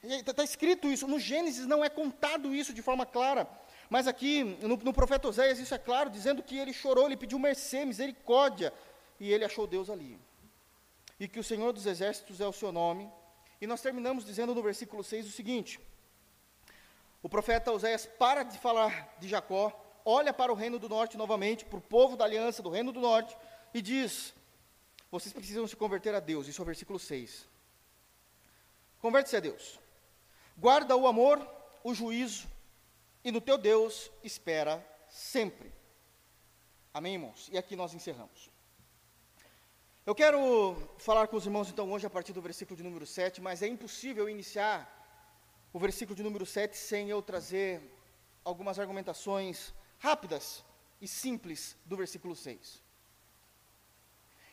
Está 0.03 0.33
tá 0.33 0.43
escrito 0.43 0.91
isso, 0.91 1.07
no 1.07 1.19
Gênesis 1.19 1.65
não 1.65 1.83
é 1.83 1.89
contado 1.89 2.53
isso 2.53 2.73
de 2.73 2.81
forma 2.81 3.05
clara, 3.05 3.49
mas 3.89 4.07
aqui 4.07 4.43
no, 4.43 4.77
no 4.77 4.93
profeta 4.93 5.27
Oséias 5.27 5.59
isso 5.59 5.73
é 5.73 5.77
claro, 5.77 6.09
dizendo 6.09 6.43
que 6.43 6.57
ele 6.57 6.71
chorou, 6.71 7.05
ele 7.05 7.17
pediu 7.17 7.39
mercê, 7.39 7.83
misericórdia, 7.83 8.73
e 9.19 9.31
ele 9.31 9.43
achou 9.43 9.65
Deus 9.65 9.89
ali. 9.89 10.19
E 11.19 11.27
que 11.27 11.39
o 11.39 11.43
Senhor 11.43 11.73
dos 11.73 11.85
Exércitos 11.85 12.39
é 12.39 12.47
o 12.47 12.53
seu 12.53 12.71
nome. 12.71 13.11
E 13.59 13.65
nós 13.65 13.81
terminamos 13.81 14.23
dizendo 14.23 14.53
no 14.53 14.61
versículo 14.61 15.03
6 15.03 15.27
o 15.27 15.31
seguinte: 15.31 15.79
o 17.23 17.27
profeta 17.27 17.71
Oséias 17.71 18.05
para 18.05 18.43
de 18.43 18.57
falar 18.59 19.15
de 19.19 19.27
Jacó, 19.27 19.73
olha 20.05 20.31
para 20.31 20.51
o 20.51 20.55
reino 20.55 20.77
do 20.77 20.87
norte 20.87 21.17
novamente, 21.17 21.65
para 21.65 21.79
o 21.79 21.81
povo 21.81 22.15
da 22.15 22.23
aliança 22.23 22.61
do 22.61 22.69
reino 22.69 22.91
do 22.91 22.99
norte, 22.99 23.35
e 23.73 23.81
diz: 23.81 24.33
Vocês 25.09 25.33
precisam 25.33 25.67
se 25.67 25.75
converter 25.75 26.13
a 26.13 26.19
Deus. 26.19 26.47
Isso 26.47 26.61
é 26.61 26.63
o 26.63 26.65
versículo 26.65 26.99
6. 26.99 27.47
Converte-se 28.99 29.37
a 29.37 29.39
Deus. 29.39 29.79
Guarda 30.57 30.95
o 30.97 31.05
amor, 31.05 31.47
o 31.83 31.93
juízo, 31.93 32.47
e 33.23 33.31
no 33.31 33.39
teu 33.39 33.59
Deus 33.59 34.11
espera 34.23 34.83
sempre. 35.07 35.71
Amém, 36.91 37.13
irmãos? 37.13 37.47
E 37.51 37.57
aqui 37.59 37.75
nós 37.75 37.93
encerramos. 37.93 38.49
Eu 40.03 40.15
quero 40.15 40.75
falar 40.97 41.27
com 41.27 41.35
os 41.35 41.45
irmãos 41.45 41.69
então 41.69 41.91
hoje 41.91 42.07
a 42.07 42.09
partir 42.09 42.33
do 42.33 42.41
versículo 42.41 42.75
de 42.75 42.81
número 42.81 43.05
7, 43.05 43.39
mas 43.39 43.61
é 43.61 43.67
impossível 43.67 44.27
iniciar 44.27 44.91
o 45.71 45.77
versículo 45.77 46.15
de 46.15 46.23
número 46.23 46.43
7 46.43 46.75
sem 46.75 47.07
eu 47.07 47.21
trazer 47.21 47.79
algumas 48.43 48.79
argumentações 48.79 49.75
rápidas 49.99 50.65
e 50.99 51.07
simples 51.07 51.77
do 51.85 51.95
versículo 51.95 52.35
6. 52.35 52.81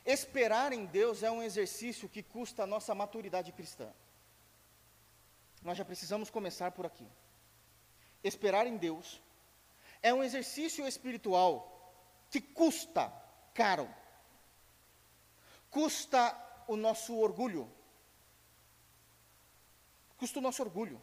Esperar 0.05 0.75
em 0.75 0.85
Deus 0.85 1.23
é 1.23 1.31
um 1.31 1.43
exercício 1.43 2.11
que 2.11 2.23
custa 2.23 2.65
a 2.65 2.67
nossa 2.67 2.95
maturidade 2.95 3.53
cristã. 3.53 3.91
Nós 5.64 5.76
já 5.76 5.85
precisamos 5.85 6.30
começar 6.30 6.71
por 6.71 6.87
aqui 6.87 7.09
esperar 8.25 8.66
em 8.66 8.76
Deus, 8.76 9.23
é 10.02 10.12
um 10.12 10.25
exercício 10.25 10.87
espiritual 10.87 11.71
que 12.30 12.40
custa 12.40 13.12
caro. 13.52 13.88
Custa 15.71 16.35
o 16.66 16.76
nosso 16.76 17.16
orgulho. 17.16 17.71
Custa 20.16 20.38
o 20.38 20.42
nosso 20.42 20.62
orgulho. 20.62 21.00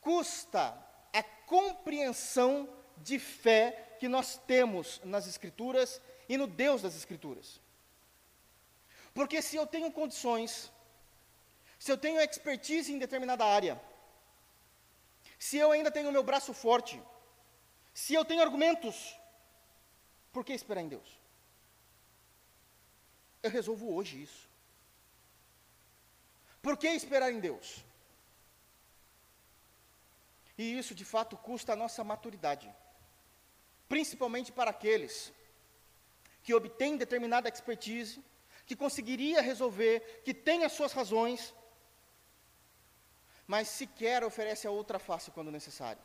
Custa 0.00 0.78
a 1.12 1.22
compreensão 1.46 2.68
de 2.98 3.18
fé 3.18 3.96
que 3.98 4.08
nós 4.08 4.36
temos 4.46 5.00
nas 5.04 5.26
Escrituras 5.26 6.00
e 6.28 6.36
no 6.36 6.46
Deus 6.46 6.82
das 6.82 6.94
Escrituras. 6.94 7.60
Porque 9.12 9.42
se 9.42 9.56
eu 9.56 9.66
tenho 9.66 9.92
condições, 9.92 10.72
se 11.82 11.90
eu 11.90 11.98
tenho 11.98 12.20
expertise 12.20 12.92
em 12.92 12.98
determinada 13.04 13.44
área, 13.44 13.74
se 15.36 15.56
eu 15.56 15.72
ainda 15.72 15.90
tenho 15.90 16.10
o 16.10 16.12
meu 16.12 16.22
braço 16.22 16.54
forte, 16.54 17.02
se 17.92 18.14
eu 18.14 18.24
tenho 18.24 18.40
argumentos, 18.40 19.18
por 20.32 20.44
que 20.44 20.52
esperar 20.52 20.80
em 20.80 20.86
Deus? 20.86 21.08
Eu 23.42 23.50
resolvo 23.50 23.92
hoje 23.96 24.22
isso. 24.22 24.48
Por 26.62 26.76
que 26.76 26.86
esperar 26.86 27.32
em 27.32 27.40
Deus? 27.40 27.84
E 30.56 30.78
isso 30.78 30.94
de 30.94 31.04
fato 31.04 31.36
custa 31.36 31.72
a 31.72 31.80
nossa 31.82 32.04
maturidade, 32.04 32.72
principalmente 33.88 34.52
para 34.52 34.70
aqueles 34.70 35.32
que 36.44 36.54
obtêm 36.54 36.96
determinada 36.96 37.48
expertise, 37.48 38.22
que 38.66 38.76
conseguiria 38.76 39.42
resolver, 39.42 40.22
que 40.24 40.32
tem 40.32 40.62
as 40.62 40.70
suas 40.70 40.92
razões, 40.92 41.52
mas 43.46 43.68
sequer 43.68 44.24
oferece 44.24 44.66
a 44.66 44.70
outra 44.70 44.98
face 44.98 45.30
quando 45.30 45.50
necessário. 45.50 46.02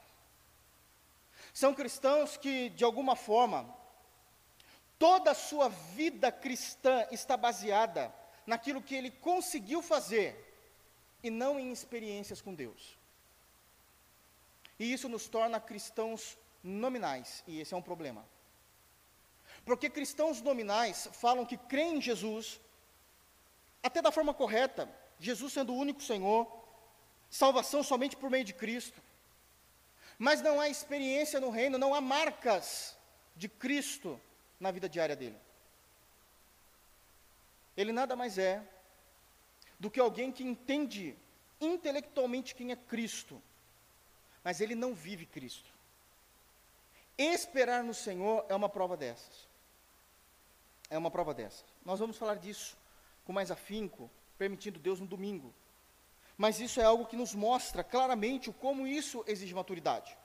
São 1.54 1.74
cristãos 1.74 2.38
que, 2.38 2.70
de 2.70 2.84
alguma 2.84 3.16
forma, 3.16 3.74
toda 5.00 5.32
a 5.32 5.36
sua 5.36 5.70
vida 5.70 6.32
cristã 6.32 7.06
está 7.12 7.38
baseada 7.38 8.14
naquilo 8.46 8.82
que 8.82 8.96
ele 8.96 9.12
conseguiu 9.12 9.82
fazer 9.82 10.44
e 11.24 11.30
não 11.30 11.60
em 11.60 11.72
experiências 11.72 12.42
com 12.42 12.54
Deus. 12.54 12.98
E 14.80 14.92
isso 14.92 15.10
nos 15.10 15.28
torna 15.28 15.60
cristãos 15.60 16.38
nominais, 16.64 17.44
e 17.48 17.60
esse 17.60 17.74
é 17.74 17.78
um 17.78 17.82
problema. 17.82 18.26
Porque 19.66 19.90
cristãos 19.90 20.42
nominais 20.42 21.10
falam 21.14 21.46
que 21.46 21.58
creem 21.58 21.98
em 21.98 22.02
Jesus, 22.02 22.60
até 23.82 24.02
da 24.02 24.12
forma 24.12 24.34
correta, 24.34 24.90
Jesus 25.20 25.54
sendo 25.54 25.74
o 25.74 25.78
único 25.78 26.02
Senhor, 26.02 26.48
salvação 27.30 27.84
somente 27.84 28.16
por 28.16 28.30
meio 28.30 28.44
de 28.44 28.54
Cristo. 28.54 29.02
Mas 30.18 30.42
não 30.42 30.60
há 30.60 30.68
experiência 30.68 31.40
no 31.40 31.50
reino, 31.50 31.78
não 31.78 31.94
há 31.94 32.02
marcas 32.02 32.98
de 33.36 33.48
Cristo 33.48 34.20
na 34.60 34.72
vida 34.72 34.90
diária 34.90 35.16
dele. 35.16 35.38
Ele 37.76 37.92
nada 37.92 38.16
mais 38.16 38.38
é 38.38 38.64
do 39.80 39.92
que 39.92 40.00
alguém 40.00 40.32
que 40.32 40.44
entende 40.44 41.16
intelectualmente 41.62 42.56
quem 42.56 42.72
é 42.72 42.76
Cristo, 42.76 43.42
mas 44.44 44.60
ele 44.60 44.74
não 44.74 44.96
vive 44.96 45.26
Cristo. 45.26 45.72
Esperar 47.16 47.84
no 47.84 47.94
Senhor 47.94 48.46
é 48.50 48.56
uma 48.56 48.70
prova 48.70 48.98
dessas. 48.98 49.48
É 50.90 50.98
uma 50.98 51.12
prova 51.12 51.34
dessas. 51.34 51.66
Nós 51.86 52.00
vamos 52.00 52.18
falar 52.18 52.36
disso 52.36 52.78
com 53.26 53.34
mais 53.34 53.52
afinco, 53.52 54.10
permitindo 54.38 54.80
Deus 54.80 55.00
no 55.00 55.06
domingo 55.06 55.54
mas 56.38 56.60
isso 56.60 56.80
é 56.80 56.84
algo 56.84 57.06
que 57.06 57.16
nos 57.16 57.34
mostra 57.34 57.84
claramente 57.84 58.52
como 58.52 58.86
isso 58.86 59.24
exige 59.28 59.54
maturidade. 59.54 60.16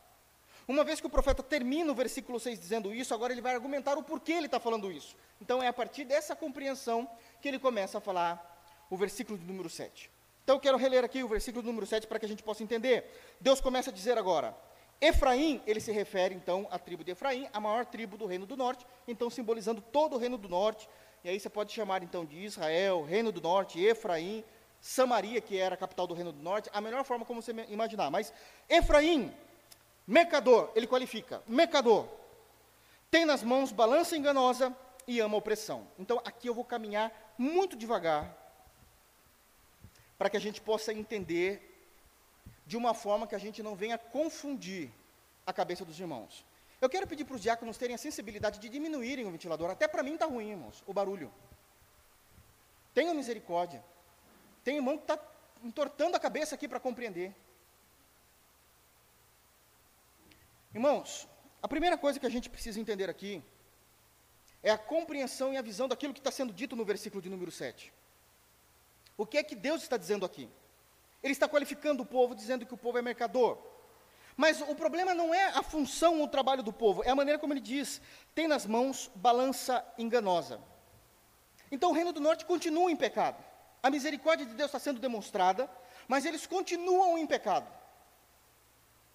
Uma 0.69 0.85
vez 0.85 1.00
que 1.00 1.07
o 1.07 1.11
profeta 1.11 1.42
termina 1.42 1.90
o 1.90 1.95
versículo 1.95 2.38
6 2.38 2.61
dizendo 2.61 2.95
isso, 2.95 3.12
agora 3.12 3.33
ele 3.33 3.40
vai 3.40 3.54
argumentar 3.54 3.99
o 3.99 4.02
porquê 4.02 4.33
ele 4.33 4.47
está 4.47 4.61
falando 4.61 4.92
isso. 4.92 5.16
Então 5.40 5.62
é 5.62 5.66
a 5.66 5.73
partir 5.73 6.04
dessa 6.04 6.37
compreensão 6.37 7.09
que 7.40 7.49
ele 7.49 7.59
começa 7.59 7.99
a 7.99 8.00
falar 8.00 8.49
o 8.88 8.97
versículo 8.97 9.38
de 9.38 9.45
número 9.45 9.69
7. 9.69 10.11
Então 10.45 10.57
eu 10.57 10.61
quero 10.61 10.76
reler 10.76 11.04
aqui 11.04 11.23
o 11.23 11.28
versículo 11.28 11.64
número 11.64 11.87
7 11.87 12.07
para 12.07 12.19
que 12.19 12.26
a 12.26 12.28
gente 12.28 12.42
possa 12.42 12.62
entender. 12.62 13.04
Deus 13.40 13.61
começa 13.61 13.90
a 13.90 13.92
dizer 13.92 14.16
agora: 14.19 14.57
Efraim, 15.00 15.61
ele 15.66 15.81
se 15.81 15.90
refere 15.90 16.35
então 16.35 16.69
à 16.71 16.78
tribo 16.78 17.02
de 17.02 17.11
Efraim, 17.11 17.49
a 17.52 17.59
maior 17.59 17.85
tribo 17.85 18.16
do 18.16 18.26
reino 18.26 18.47
do 18.47 18.57
norte, 18.57 18.87
então 19.09 19.28
simbolizando 19.28 19.81
todo 19.81 20.14
o 20.14 20.19
reino 20.19 20.38
do 20.38 20.49
norte. 20.49 20.88
E 21.25 21.28
aí 21.28 21.40
você 21.40 21.49
pode 21.49 21.73
chamar 21.73 22.02
então 22.02 22.25
de 22.25 22.37
Israel, 22.38 23.02
reino 23.02 23.33
do 23.33 23.40
norte, 23.40 23.81
Efraim, 23.81 24.45
Samaria, 24.83 25.41
que 25.41 25.57
era 25.57 25.77
a 25.77 25.79
capital 25.79 26.09
do 26.09 26.12
reino 26.12 26.33
do 26.33 26.43
norte, 26.43 26.69
a 26.73 26.81
melhor 26.81 27.05
forma 27.05 27.25
como 27.25 27.41
você 27.41 27.53
imaginar. 27.69 28.11
Mas 28.11 28.35
Efraim, 28.69 29.33
mercador, 30.05 30.73
ele 30.75 30.89
qualifica, 30.89 31.41
mercador, 31.47 32.09
tem 33.09 33.25
nas 33.25 33.45
mãos 33.45 33.71
balança 33.71 34.17
enganosa 34.17 34.77
e 35.07 35.21
ama 35.21 35.37
opressão. 35.37 35.87
Então 35.97 36.21
aqui 36.25 36.49
eu 36.49 36.55
vou 36.55 36.65
caminhar 36.65 37.12
muito 37.39 37.77
devagar 37.77 38.37
para 40.19 40.29
que 40.29 40.37
a 40.37 40.41
gente 40.41 40.61
possa 40.61 40.93
entender 40.93 41.69
de 42.67 42.77
uma 42.77 42.93
forma 42.93 43.27
que 43.27 43.37
a 43.37 43.39
gente 43.39 43.62
não 43.62 43.77
venha 43.77 43.97
confundir 43.97 44.91
a 45.47 45.53
cabeça 45.53 45.85
dos 45.85 45.99
irmãos. 45.99 46.45
Eu 46.81 46.91
quero 46.91 47.07
pedir 47.07 47.25
para 47.25 47.37
os 47.37 47.43
diáconos 47.43 47.79
terem 47.79 47.95
a 47.95 47.99
sensibilidade 47.99 48.59
de 48.59 48.69
diminuírem 48.69 49.27
o 49.27 49.31
ventilador. 49.31 49.71
Até 49.71 49.87
para 49.87 50.03
mim 50.03 50.15
está 50.15 50.27
ruim, 50.27 50.51
irmãos, 50.51 50.83
o 50.89 50.93
barulho. 50.93 51.33
Tenham 52.93 53.15
misericórdia. 53.15 53.83
Tem 54.64 54.76
irmão 54.76 54.97
que 54.97 55.04
está 55.04 55.19
entortando 55.62 56.16
a 56.16 56.21
cabeça 56.21 56.54
aqui 56.54 56.69
para 56.69 56.81
compreender. 56.81 57.35
Irmãos, 60.75 61.28
a 61.61 61.69
primeira 61.69 61.99
coisa 61.99 62.19
que 62.19 62.26
a 62.26 62.31
gente 62.31 62.49
precisa 62.49 62.81
entender 62.81 63.11
aqui 63.11 63.42
é 64.62 64.71
a 64.71 64.78
compreensão 64.78 65.52
e 65.52 65.57
a 65.57 65.62
visão 65.62 65.88
daquilo 65.88 66.14
que 66.14 66.21
está 66.21 66.31
sendo 66.31 66.52
dito 66.52 66.75
no 66.76 66.85
versículo 66.85 67.21
de 67.21 67.28
número 67.28 67.50
7. 67.50 67.92
O 69.16 69.26
que 69.26 69.38
é 69.38 69.42
que 69.42 69.54
Deus 69.54 69.83
está 69.83 69.97
dizendo 69.97 70.25
aqui? 70.25 70.49
Ele 71.23 71.33
está 71.33 71.49
qualificando 71.49 72.02
o 72.02 72.07
povo, 72.07 72.35
dizendo 72.35 72.64
que 72.64 72.75
o 72.75 72.76
povo 72.76 72.99
é 72.99 73.02
mercador. 73.02 73.59
Mas 74.37 74.61
o 74.62 74.75
problema 74.75 75.14
não 75.14 75.35
é 75.35 75.49
a 75.49 75.62
função 75.62 76.19
ou 76.19 76.25
o 76.25 76.28
trabalho 76.28 76.62
do 76.62 76.73
povo, 76.73 77.02
é 77.04 77.11
a 77.11 77.14
maneira 77.14 77.38
como 77.38 77.52
ele 77.52 77.61
diz: 77.61 78.00
tem 78.35 78.49
nas 78.49 78.64
mãos 78.64 79.11
balança 79.14 79.85
enganosa. 79.99 80.61
Então 81.71 81.90
o 81.90 81.92
reino 81.92 82.12
do 82.12 82.21
norte 82.21 82.47
continua 82.47 82.90
em 82.90 82.97
pecado. 82.97 83.42
A 83.83 83.91
misericórdia 83.91 84.47
de 84.47 84.55
Deus 84.55 84.69
está 84.69 84.79
sendo 84.79 85.01
demonstrada, 85.01 85.69
mas 86.07 86.25
eles 86.25 86.47
continuam 86.47 87.19
em 87.19 87.27
pecado. 87.27 87.67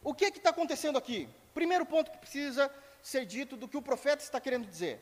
O 0.04 0.14
que 0.14 0.26
é 0.26 0.28
está 0.30 0.50
acontecendo 0.50 0.98
aqui? 0.98 1.30
Primeiro 1.54 1.86
ponto 1.86 2.12
que 2.12 2.18
precisa 2.18 2.72
ser 3.02 3.26
dito 3.26 3.56
do 3.56 3.68
que 3.68 3.78
o 3.78 3.82
profeta 3.82 4.24
está 4.24 4.40
querendo 4.40 4.68
dizer. 4.68 5.02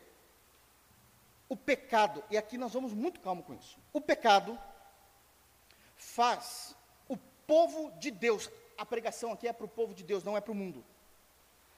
O 1.50 1.58
pecado, 1.58 2.24
e 2.30 2.38
aqui 2.38 2.58
nós 2.58 2.74
vamos 2.74 2.94
muito 2.94 3.20
calmo 3.20 3.44
com 3.44 3.54
isso. 3.54 3.78
O 3.92 4.00
pecado 4.00 4.58
faz 5.96 6.76
o 7.08 7.18
povo 7.48 7.92
de 8.00 8.12
Deus, 8.12 8.50
a 8.78 8.86
pregação 8.86 9.32
aqui 9.32 9.48
é 9.48 9.54
para 9.54 9.66
o 9.66 9.70
povo 9.70 9.94
de 9.94 10.04
Deus, 10.04 10.24
não 10.24 10.38
é 10.38 10.42
para 10.42 10.52
o 10.52 10.56
mundo. 10.56 10.84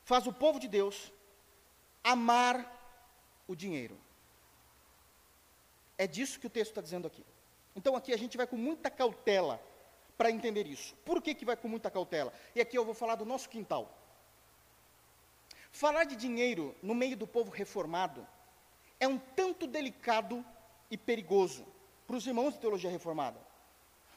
Faz 0.03 0.25
o 0.25 0.33
povo 0.33 0.59
de 0.59 0.67
Deus 0.67 1.11
amar 2.03 2.73
o 3.47 3.55
dinheiro. 3.55 3.99
É 5.97 6.07
disso 6.07 6.39
que 6.39 6.47
o 6.47 6.49
texto 6.49 6.71
está 6.71 6.81
dizendo 6.81 7.07
aqui. 7.07 7.25
Então 7.77 7.95
aqui 7.95 8.11
a 8.11 8.17
gente 8.17 8.35
vai 8.35 8.47
com 8.47 8.57
muita 8.57 8.89
cautela 8.89 9.61
para 10.17 10.31
entender 10.31 10.65
isso. 10.65 10.95
Por 11.05 11.21
que, 11.21 11.35
que 11.35 11.45
vai 11.45 11.55
com 11.55 11.67
muita 11.67 11.91
cautela? 11.91 12.33
E 12.55 12.59
aqui 12.59 12.75
eu 12.75 12.83
vou 12.83 12.95
falar 12.95 13.13
do 13.13 13.23
nosso 13.23 13.47
quintal. 13.47 13.95
Falar 15.71 16.05
de 16.05 16.15
dinheiro 16.15 16.75
no 16.81 16.95
meio 16.95 17.15
do 17.15 17.27
povo 17.27 17.51
reformado 17.51 18.25
é 18.99 19.07
um 19.07 19.19
tanto 19.19 19.67
delicado 19.67 20.43
e 20.89 20.97
perigoso 20.97 21.63
para 22.07 22.15
os 22.15 22.25
irmãos 22.25 22.55
de 22.55 22.59
teologia 22.59 22.89
reformada. 22.89 23.39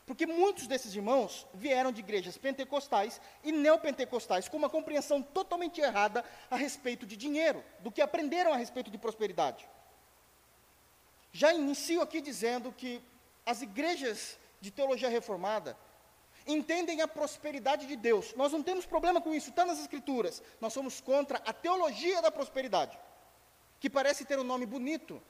Porque 0.06 0.26
muitos 0.26 0.66
desses 0.66 0.94
irmãos 0.94 1.46
vieram 1.52 1.92
de 1.92 2.00
igrejas 2.00 2.38
pentecostais 2.38 3.20
e 3.44 3.52
neopentecostais 3.52 4.48
com 4.48 4.56
uma 4.56 4.70
compreensão 4.70 5.20
totalmente 5.20 5.82
errada 5.82 6.24
a 6.50 6.56
respeito 6.56 7.04
de 7.04 7.14
dinheiro, 7.14 7.62
do 7.80 7.92
que 7.92 8.00
aprenderam 8.00 8.54
a 8.54 8.56
respeito 8.56 8.90
de 8.90 8.96
prosperidade. 8.96 9.68
Já 11.30 11.52
inicio 11.52 12.00
aqui 12.00 12.22
dizendo 12.22 12.72
que 12.72 13.02
as 13.44 13.62
igrejas 13.62 14.38
de 14.60 14.70
teologia 14.70 15.08
reformada 15.08 15.76
entendem 16.46 17.00
a 17.00 17.08
prosperidade 17.08 17.86
de 17.86 17.96
Deus. 17.96 18.34
Nós 18.34 18.52
não 18.52 18.62
temos 18.62 18.86
problema 18.86 19.20
com 19.20 19.34
isso, 19.34 19.50
está 19.50 19.64
nas 19.64 19.78
Escrituras. 19.78 20.42
Nós 20.60 20.72
somos 20.72 21.00
contra 21.00 21.38
a 21.38 21.52
teologia 21.52 22.20
da 22.22 22.30
prosperidade, 22.30 22.98
que 23.78 23.90
parece 23.90 24.24
ter 24.24 24.38
um 24.38 24.44
nome 24.44 24.66
bonito, 24.66 25.22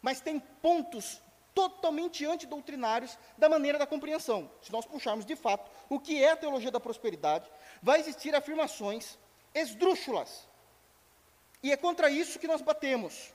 mas 0.00 0.20
tem 0.20 0.38
pontos 0.38 1.20
totalmente 1.54 2.26
antidoutrinários 2.26 3.16
da 3.38 3.48
maneira 3.48 3.78
da 3.78 3.86
compreensão. 3.86 4.50
Se 4.60 4.72
nós 4.72 4.84
puxarmos 4.84 5.24
de 5.24 5.36
fato 5.36 5.70
o 5.88 6.00
que 6.00 6.22
é 6.22 6.32
a 6.32 6.36
teologia 6.36 6.70
da 6.70 6.80
prosperidade, 6.80 7.48
vai 7.82 8.00
existir 8.00 8.34
afirmações 8.34 9.16
esdrúxulas. 9.54 10.48
E 11.62 11.72
é 11.72 11.76
contra 11.76 12.10
isso 12.10 12.38
que 12.38 12.48
nós 12.48 12.60
batemos. 12.60 13.32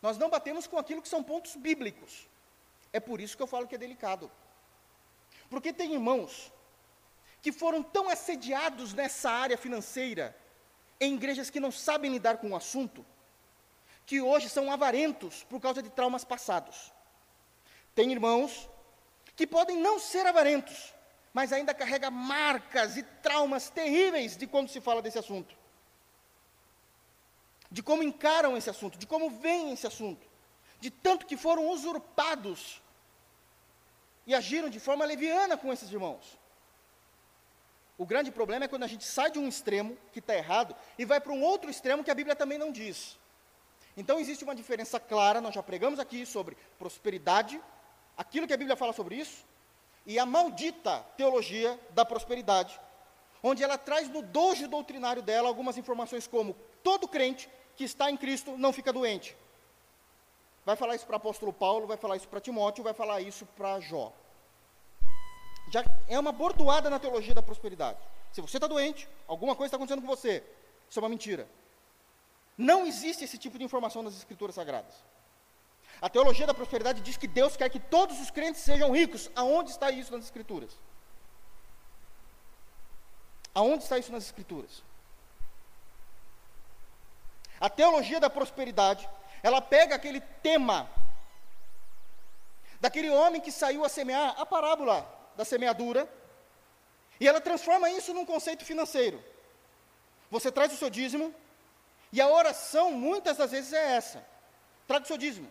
Nós 0.00 0.18
não 0.18 0.30
batemos 0.30 0.66
com 0.66 0.78
aquilo 0.78 1.02
que 1.02 1.08
são 1.08 1.22
pontos 1.22 1.54
bíblicos. 1.54 2.26
É 2.92 3.00
por 3.00 3.20
isso 3.20 3.36
que 3.36 3.42
eu 3.42 3.46
falo 3.46 3.66
que 3.66 3.74
é 3.74 3.78
delicado. 3.78 4.30
Porque 5.48 5.72
tem 5.72 5.94
irmãos 5.94 6.52
que 7.40 7.50
foram 7.50 7.82
tão 7.82 8.08
assediados 8.08 8.92
nessa 8.92 9.30
área 9.30 9.56
financeira, 9.56 10.36
em 11.00 11.14
igrejas 11.14 11.50
que 11.50 11.58
não 11.58 11.72
sabem 11.72 12.12
lidar 12.12 12.36
com 12.36 12.50
o 12.50 12.56
assunto, 12.56 13.04
que 14.06 14.20
hoje 14.20 14.48
são 14.48 14.70
avarentos 14.70 15.44
por 15.44 15.60
causa 15.60 15.82
de 15.82 15.90
traumas 15.90 16.24
passados. 16.24 16.92
Tem 17.94 18.12
irmãos 18.12 18.68
que 19.34 19.46
podem 19.46 19.78
não 19.78 19.98
ser 19.98 20.26
avarentos, 20.26 20.94
mas 21.32 21.52
ainda 21.52 21.74
carrega 21.74 22.10
marcas 22.10 22.96
e 22.96 23.02
traumas 23.02 23.70
terríveis 23.70 24.36
de 24.36 24.46
quando 24.46 24.68
se 24.68 24.80
fala 24.80 25.00
desse 25.00 25.18
assunto. 25.18 25.56
De 27.70 27.82
como 27.82 28.02
encaram 28.02 28.56
esse 28.56 28.68
assunto, 28.68 28.98
de 28.98 29.06
como 29.06 29.30
veem 29.30 29.72
esse 29.72 29.86
assunto, 29.86 30.26
de 30.78 30.90
tanto 30.90 31.24
que 31.24 31.36
foram 31.36 31.68
usurpados 31.70 32.81
e 34.26 34.34
agiram 34.34 34.68
de 34.68 34.80
forma 34.80 35.04
leviana 35.04 35.56
com 35.56 35.72
esses 35.72 35.90
irmãos. 35.90 36.38
O 37.98 38.06
grande 38.06 38.30
problema 38.30 38.64
é 38.64 38.68
quando 38.68 38.84
a 38.84 38.88
gente 38.88 39.04
sai 39.04 39.30
de 39.30 39.38
um 39.38 39.46
extremo 39.46 39.96
que 40.12 40.18
está 40.18 40.34
errado 40.34 40.74
e 40.98 41.04
vai 41.04 41.20
para 41.20 41.32
um 41.32 41.42
outro 41.42 41.70
extremo 41.70 42.02
que 42.02 42.10
a 42.10 42.14
Bíblia 42.14 42.34
também 42.34 42.58
não 42.58 42.72
diz. 42.72 43.18
Então 43.96 44.18
existe 44.18 44.42
uma 44.44 44.54
diferença 44.54 44.98
clara, 44.98 45.40
nós 45.40 45.54
já 45.54 45.62
pregamos 45.62 45.98
aqui 45.98 46.24
sobre 46.24 46.56
prosperidade, 46.78 47.60
aquilo 48.16 48.46
que 48.46 48.54
a 48.54 48.56
Bíblia 48.56 48.76
fala 48.76 48.92
sobre 48.92 49.16
isso, 49.16 49.44
e 50.06 50.18
a 50.18 50.26
maldita 50.26 51.04
teologia 51.16 51.78
da 51.90 52.04
prosperidade, 52.04 52.80
onde 53.42 53.62
ela 53.62 53.76
traz 53.76 54.08
no 54.08 54.22
dojo 54.22 54.66
doutrinário 54.66 55.22
dela 55.22 55.48
algumas 55.48 55.76
informações 55.76 56.26
como 56.26 56.56
todo 56.82 57.06
crente 57.06 57.48
que 57.76 57.84
está 57.84 58.10
em 58.10 58.16
Cristo 58.16 58.56
não 58.56 58.72
fica 58.72 58.92
doente, 58.92 59.36
Vai 60.64 60.76
falar 60.76 60.94
isso 60.94 61.06
para 61.06 61.14
o 61.14 61.16
apóstolo 61.16 61.52
Paulo, 61.52 61.86
vai 61.86 61.96
falar 61.96 62.16
isso 62.16 62.28
para 62.28 62.40
Timóteo, 62.40 62.84
vai 62.84 62.94
falar 62.94 63.20
isso 63.20 63.44
para 63.46 63.80
Jó. 63.80 64.12
Já 65.70 65.84
é 66.08 66.18
uma 66.18 66.32
bordoada 66.32 66.88
na 66.88 66.98
teologia 66.98 67.34
da 67.34 67.42
prosperidade. 67.42 67.98
Se 68.32 68.40
você 68.40 68.56
está 68.58 68.66
doente, 68.66 69.08
alguma 69.26 69.56
coisa 69.56 69.68
está 69.68 69.76
acontecendo 69.76 70.02
com 70.02 70.08
você. 70.08 70.42
Isso 70.88 70.98
é 70.98 71.02
uma 71.02 71.08
mentira. 71.08 71.48
Não 72.56 72.86
existe 72.86 73.24
esse 73.24 73.38
tipo 73.38 73.58
de 73.58 73.64
informação 73.64 74.02
nas 74.02 74.14
escrituras 74.14 74.54
sagradas. 74.54 74.94
A 76.00 76.08
teologia 76.08 76.46
da 76.46 76.54
prosperidade 76.54 77.00
diz 77.00 77.16
que 77.16 77.26
Deus 77.26 77.56
quer 77.56 77.68
que 77.68 77.80
todos 77.80 78.20
os 78.20 78.30
crentes 78.30 78.60
sejam 78.60 78.92
ricos. 78.92 79.30
Aonde 79.34 79.70
está 79.70 79.90
isso 79.90 80.12
nas 80.12 80.24
escrituras? 80.24 80.76
Aonde 83.54 83.82
está 83.84 83.98
isso 83.98 84.12
nas 84.12 84.24
escrituras? 84.24 84.82
A 87.60 87.70
teologia 87.70 88.18
da 88.18 88.28
prosperidade 88.28 89.08
ela 89.42 89.60
pega 89.60 89.94
aquele 89.94 90.20
tema 90.20 90.88
daquele 92.80 93.10
homem 93.10 93.40
que 93.40 93.52
saiu 93.52 93.84
a 93.84 93.88
semear, 93.88 94.34
a 94.38 94.46
parábola 94.46 95.06
da 95.36 95.44
semeadura, 95.44 96.08
e 97.20 97.28
ela 97.28 97.40
transforma 97.40 97.90
isso 97.90 98.12
num 98.12 98.26
conceito 98.26 98.64
financeiro. 98.64 99.22
Você 100.30 100.50
traz 100.50 100.72
o 100.72 100.76
seu 100.76 100.90
dízimo, 100.90 101.34
e 102.12 102.20
a 102.20 102.28
oração 102.28 102.90
muitas 102.92 103.36
das 103.36 103.50
vezes 103.50 103.72
é 103.72 103.92
essa: 103.96 104.26
traga 104.86 105.04
o 105.04 105.06
seu 105.06 105.16
dízimo, 105.16 105.48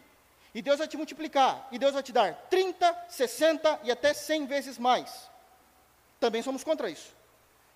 e 0.54 0.62
Deus 0.62 0.80
vai 0.80 0.88
te 0.88 0.98
multiplicar, 0.98 1.68
e 1.72 1.80
Deus 1.80 1.94
vai 1.94 2.04
te 2.04 2.12
dar 2.12 2.34
30, 2.50 3.06
60 3.10 3.80
e 3.84 3.92
até 3.92 4.14
100 4.14 4.46
vezes 4.46 4.78
mais. 4.78 5.30
Também 6.20 6.42
somos 6.42 6.64
contra 6.64 6.90
isso, 6.90 7.14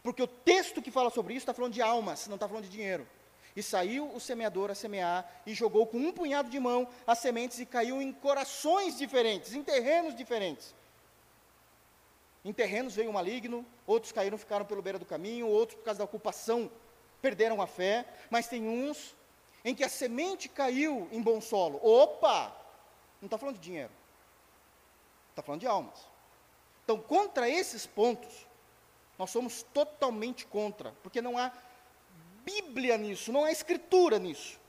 porque 0.04 0.22
o 0.22 0.28
texto 0.28 0.82
que 0.82 0.92
fala 0.92 1.10
sobre 1.10 1.34
isso 1.34 1.44
está 1.44 1.54
falando 1.54 1.74
de 1.74 1.82
almas, 1.82 2.28
não 2.28 2.36
está 2.36 2.48
falando 2.48 2.66
de 2.66 2.70
dinheiro. 2.70 3.08
E 3.56 3.64
saiu 3.64 4.14
o 4.14 4.20
semeador 4.20 4.70
a 4.70 4.76
semear, 4.76 5.26
e 5.46 5.54
jogou 5.54 5.88
com 5.88 5.98
um 5.98 6.12
punhado 6.12 6.50
de 6.50 6.60
mão 6.60 6.88
as 7.08 7.20
sementes, 7.20 7.60
e 7.60 7.66
caiu 7.66 8.02
em 8.02 8.12
corações 8.12 8.98
diferentes, 8.98 9.54
em 9.54 9.64
terrenos 9.64 10.14
diferentes. 10.16 10.74
Em 12.44 12.54
terrenos 12.54 12.94
veio 12.94 13.10
o 13.10 13.14
maligno, 13.14 13.66
outros 13.88 14.12
caíram, 14.12 14.38
ficaram 14.38 14.66
pelo 14.66 14.82
beira 14.82 15.00
do 15.00 15.06
caminho, 15.06 15.48
outros, 15.48 15.78
por 15.78 15.86
causa 15.86 16.00
da 16.00 16.04
ocupação, 16.04 16.70
perderam 17.22 17.62
a 17.62 17.66
fé, 17.66 18.06
mas 18.30 18.48
tem 18.48 18.68
uns 18.68 19.16
em 19.64 19.74
que 19.74 19.84
a 19.84 19.90
semente 19.90 20.48
caiu 20.48 21.08
em 21.12 21.22
bom 21.22 21.42
solo. 21.42 21.80
Opa! 21.82 22.56
Não 23.20 23.26
está 23.26 23.38
falando 23.38 23.56
de 23.56 23.62
dinheiro, 23.62 23.92
está 25.32 25.42
falando 25.42 25.62
de 25.62 25.68
almas. 25.68 25.98
Então, 26.84 27.00
contra 27.00 27.50
esses 27.50 27.88
pontos, 27.88 28.46
nós 29.18 29.32
somos 29.32 29.64
totalmente 29.74 30.46
contra, 30.46 30.94
porque 31.02 31.22
não 31.22 31.36
há 31.36 31.52
Bíblia 32.46 32.98
nisso, 32.98 33.32
não 33.32 33.44
há 33.44 33.52
escritura 33.52 34.20
nisso. 34.20 34.60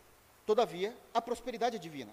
Todavia, 0.46 0.96
a 1.12 1.20
prosperidade 1.20 1.76
é 1.76 1.78
divina. 1.78 2.12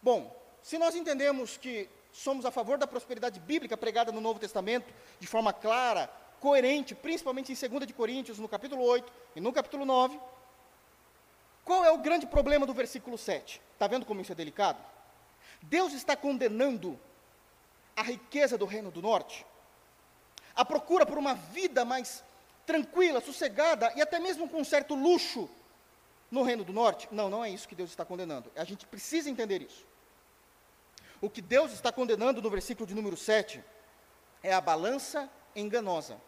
Bom, 0.00 0.34
se 0.62 0.78
nós 0.78 0.94
entendemos 0.94 1.56
que 1.56 1.88
somos 2.12 2.46
a 2.46 2.50
favor 2.50 2.78
da 2.78 2.86
prosperidade 2.86 3.40
bíblica 3.40 3.76
pregada 3.76 4.12
no 4.12 4.20
Novo 4.20 4.38
Testamento, 4.38 4.94
de 5.18 5.26
forma 5.26 5.52
clara, 5.52 6.08
coerente, 6.40 6.94
principalmente 6.94 7.52
em 7.52 7.68
2 7.68 7.86
de 7.86 7.92
Coríntios, 7.92 8.38
no 8.38 8.48
capítulo 8.48 8.82
8 8.84 9.12
e 9.34 9.40
no 9.40 9.52
capítulo 9.52 9.84
9, 9.84 10.20
qual 11.64 11.84
é 11.84 11.90
o 11.90 11.98
grande 11.98 12.26
problema 12.26 12.66
do 12.66 12.74
versículo 12.74 13.16
7? 13.16 13.60
Está 13.72 13.86
vendo 13.86 14.06
como 14.06 14.20
isso 14.20 14.30
é 14.30 14.34
delicado? 14.34 14.78
Deus 15.62 15.92
está 15.94 16.14
condenando 16.14 17.00
a 17.96 18.02
riqueza 18.02 18.58
do 18.58 18.66
reino 18.66 18.90
do 18.90 19.00
norte, 19.00 19.46
a 20.54 20.64
procura 20.64 21.06
por 21.06 21.16
uma 21.16 21.34
vida 21.34 21.84
mais 21.84 22.22
tranquila, 22.66 23.20
sossegada 23.20 23.92
e 23.96 24.02
até 24.02 24.18
mesmo 24.18 24.48
com 24.48 24.60
um 24.60 24.64
certo 24.64 24.94
luxo 24.94 25.48
no 26.30 26.42
reino 26.42 26.64
do 26.64 26.72
norte. 26.72 27.08
Não, 27.10 27.28
não 27.30 27.44
é 27.44 27.50
isso 27.50 27.68
que 27.68 27.74
Deus 27.74 27.90
está 27.90 28.04
condenando. 28.04 28.50
A 28.56 28.64
gente 28.64 28.86
precisa 28.86 29.30
entender 29.30 29.62
isso. 29.62 29.86
O 31.20 31.30
que 31.30 31.40
Deus 31.40 31.72
está 31.72 31.92
condenando 31.92 32.42
no 32.42 32.50
versículo 32.50 32.86
de 32.86 32.94
número 32.94 33.16
7 33.16 33.62
é 34.42 34.52
a 34.52 34.60
balança 34.60 35.30
enganosa. 35.54 36.20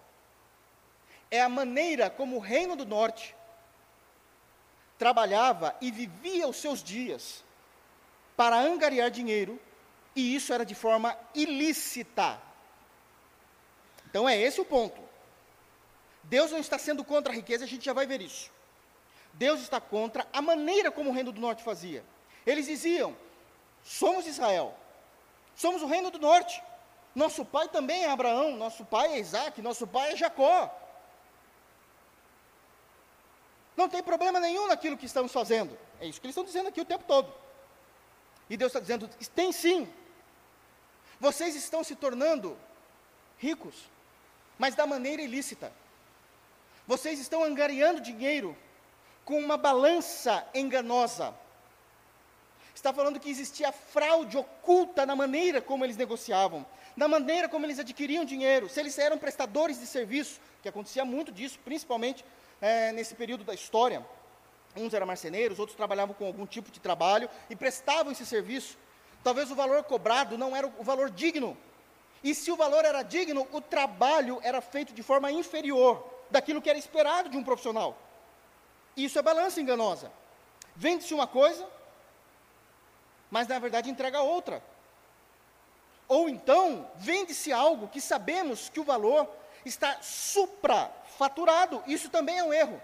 É 1.30 1.42
a 1.42 1.48
maneira 1.48 2.08
como 2.08 2.36
o 2.36 2.40
reino 2.40 2.76
do 2.76 2.86
norte 2.86 3.34
trabalhava 4.96 5.76
e 5.80 5.90
vivia 5.90 6.48
os 6.48 6.56
seus 6.56 6.82
dias 6.82 7.44
para 8.36 8.58
angariar 8.58 9.10
dinheiro, 9.10 9.58
e 10.14 10.34
isso 10.34 10.52
era 10.52 10.64
de 10.64 10.74
forma 10.74 11.16
ilícita. 11.34 12.40
Então 14.08 14.28
é 14.28 14.38
esse 14.38 14.60
o 14.60 14.64
ponto. 14.64 15.05
Deus 16.28 16.50
não 16.50 16.58
está 16.58 16.78
sendo 16.78 17.04
contra 17.04 17.32
a 17.32 17.36
riqueza, 17.36 17.64
a 17.64 17.68
gente 17.68 17.84
já 17.84 17.92
vai 17.92 18.06
ver 18.06 18.20
isso. 18.20 18.50
Deus 19.32 19.60
está 19.60 19.80
contra 19.80 20.26
a 20.32 20.42
maneira 20.42 20.90
como 20.90 21.10
o 21.10 21.12
reino 21.12 21.30
do 21.30 21.40
norte 21.40 21.62
fazia. 21.62 22.04
Eles 22.44 22.66
diziam: 22.66 23.16
somos 23.84 24.26
Israel, 24.26 24.74
somos 25.54 25.82
o 25.82 25.86
reino 25.86 26.10
do 26.10 26.18
norte. 26.18 26.62
Nosso 27.14 27.44
pai 27.44 27.68
também 27.68 28.04
é 28.04 28.10
Abraão, 28.10 28.56
nosso 28.56 28.84
pai 28.84 29.14
é 29.14 29.18
Isaac, 29.18 29.62
nosso 29.62 29.86
pai 29.86 30.12
é 30.12 30.16
Jacó. 30.16 30.70
Não 33.76 33.88
tem 33.88 34.02
problema 34.02 34.40
nenhum 34.40 34.66
naquilo 34.66 34.96
que 34.96 35.06
estamos 35.06 35.32
fazendo. 35.32 35.78
É 36.00 36.06
isso 36.06 36.20
que 36.20 36.26
eles 36.26 36.32
estão 36.32 36.44
dizendo 36.44 36.68
aqui 36.68 36.80
o 36.80 36.84
tempo 36.84 37.04
todo. 37.06 37.32
E 38.50 38.56
Deus 38.56 38.70
está 38.70 38.80
dizendo: 38.80 39.08
tem 39.34 39.52
sim. 39.52 39.92
Vocês 41.20 41.54
estão 41.54 41.82
se 41.84 41.94
tornando 41.94 42.58
ricos, 43.38 43.74
mas 44.58 44.74
da 44.74 44.86
maneira 44.86 45.22
ilícita. 45.22 45.72
Vocês 46.86 47.18
estão 47.18 47.42
angariando 47.42 48.00
dinheiro 48.00 48.56
com 49.24 49.38
uma 49.38 49.56
balança 49.56 50.46
enganosa. 50.54 51.34
Está 52.72 52.92
falando 52.92 53.18
que 53.18 53.28
existia 53.28 53.72
fraude 53.72 54.36
oculta 54.36 55.04
na 55.04 55.16
maneira 55.16 55.60
como 55.60 55.84
eles 55.84 55.96
negociavam, 55.96 56.64
na 56.96 57.08
maneira 57.08 57.48
como 57.48 57.66
eles 57.66 57.80
adquiriam 57.80 58.24
dinheiro, 58.24 58.68
se 58.68 58.78
eles 58.78 58.96
eram 58.98 59.18
prestadores 59.18 59.80
de 59.80 59.86
serviço, 59.86 60.40
que 60.62 60.68
acontecia 60.68 61.04
muito 61.04 61.32
disso, 61.32 61.58
principalmente 61.64 62.24
é, 62.60 62.92
nesse 62.92 63.16
período 63.16 63.42
da 63.42 63.52
história. 63.52 64.06
Uns 64.76 64.94
eram 64.94 65.06
marceneiros, 65.06 65.58
outros 65.58 65.76
trabalhavam 65.76 66.14
com 66.14 66.26
algum 66.26 66.46
tipo 66.46 66.70
de 66.70 66.78
trabalho 66.78 67.28
e 67.50 67.56
prestavam 67.56 68.12
esse 68.12 68.24
serviço. 68.24 68.78
Talvez 69.24 69.50
o 69.50 69.56
valor 69.56 69.82
cobrado 69.82 70.38
não 70.38 70.54
era 70.54 70.68
o 70.78 70.84
valor 70.84 71.10
digno. 71.10 71.56
E 72.22 72.32
se 72.34 72.52
o 72.52 72.56
valor 72.56 72.84
era 72.84 73.02
digno, 73.02 73.48
o 73.50 73.60
trabalho 73.60 74.38
era 74.42 74.60
feito 74.60 74.92
de 74.92 75.02
forma 75.02 75.32
inferior 75.32 76.15
daquilo 76.30 76.60
que 76.62 76.70
era 76.70 76.78
esperado 76.78 77.28
de 77.28 77.36
um 77.36 77.44
profissional. 77.44 77.96
Isso 78.96 79.18
é 79.18 79.22
balança 79.22 79.60
enganosa. 79.60 80.10
Vende-se 80.74 81.14
uma 81.14 81.26
coisa, 81.26 81.66
mas 83.30 83.46
na 83.46 83.58
verdade 83.58 83.90
entrega 83.90 84.20
outra. 84.20 84.62
Ou 86.08 86.28
então, 86.28 86.88
vende-se 86.96 87.52
algo 87.52 87.88
que 87.88 88.00
sabemos 88.00 88.68
que 88.68 88.80
o 88.80 88.84
valor 88.84 89.28
está 89.64 90.00
suprafaturado. 90.00 91.82
Isso 91.86 92.08
também 92.08 92.38
é 92.38 92.44
um 92.44 92.54
erro. 92.54 92.80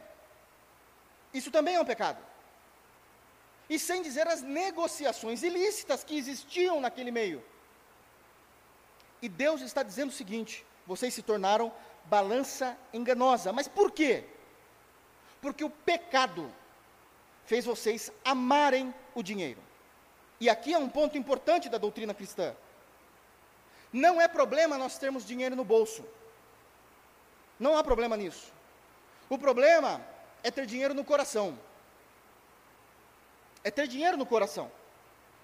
Isso 1.33 1.51
também 1.51 1.77
é 1.77 1.81
um 1.81 1.85
pecado. 1.85 2.19
E 3.71 3.79
sem 3.79 4.03
dizer 4.03 4.27
as 4.27 4.43
negociações 4.43 5.43
ilícitas 5.43 6.05
que 6.05 6.17
existiam 6.17 6.81
naquele 6.81 7.11
meio. 7.11 7.43
E 9.23 9.29
Deus 9.29 9.61
está 9.61 9.83
dizendo 9.83 10.11
o 10.11 10.13
seguinte: 10.13 10.67
vocês 10.87 11.15
se 11.15 11.23
tornaram 11.23 11.73
balança 12.05 12.77
enganosa. 12.93 13.53
Mas 13.53 13.69
por 13.69 13.91
quê? 13.91 14.25
Porque 15.41 15.65
o 15.65 15.71
pecado 15.71 16.53
fez 17.45 17.65
vocês 17.65 18.13
amarem 18.25 18.95
o 19.15 19.23
dinheiro. 19.23 19.61
E 20.41 20.49
aqui 20.49 20.73
é 20.73 20.79
um 20.79 20.89
ponto 20.89 21.17
importante 21.17 21.69
da 21.69 21.79
doutrina 21.79 22.15
cristã. 22.15 22.55
Não 23.93 24.21
é 24.21 24.27
problema 24.27 24.79
nós 24.79 24.99
termos 24.99 25.25
dinheiro 25.25 25.55
no 25.55 25.65
bolso. 25.65 26.05
Não 27.59 27.77
há 27.77 27.85
problema 27.85 28.17
nisso. 28.17 28.53
O 29.29 29.39
problema 29.39 30.01
é 30.43 30.51
ter 30.51 30.67
dinheiro 30.67 30.95
no 30.95 31.05
coração. 31.05 31.59
É 33.63 33.71
ter 33.71 33.87
dinheiro 33.87 34.17
no 34.17 34.27
coração. 34.27 34.71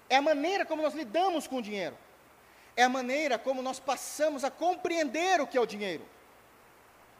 É 0.09 0.15
a 0.15 0.21
maneira 0.21 0.65
como 0.65 0.81
nós 0.81 0.93
lidamos 0.93 1.47
com 1.47 1.57
o 1.57 1.61
dinheiro. 1.61 1.97
É 2.75 2.83
a 2.83 2.89
maneira 2.89 3.37
como 3.37 3.61
nós 3.61 3.79
passamos 3.79 4.43
a 4.43 4.51
compreender 4.51 5.39
o 5.39 5.47
que 5.47 5.57
é 5.57 5.61
o 5.61 5.65
dinheiro. 5.65 6.05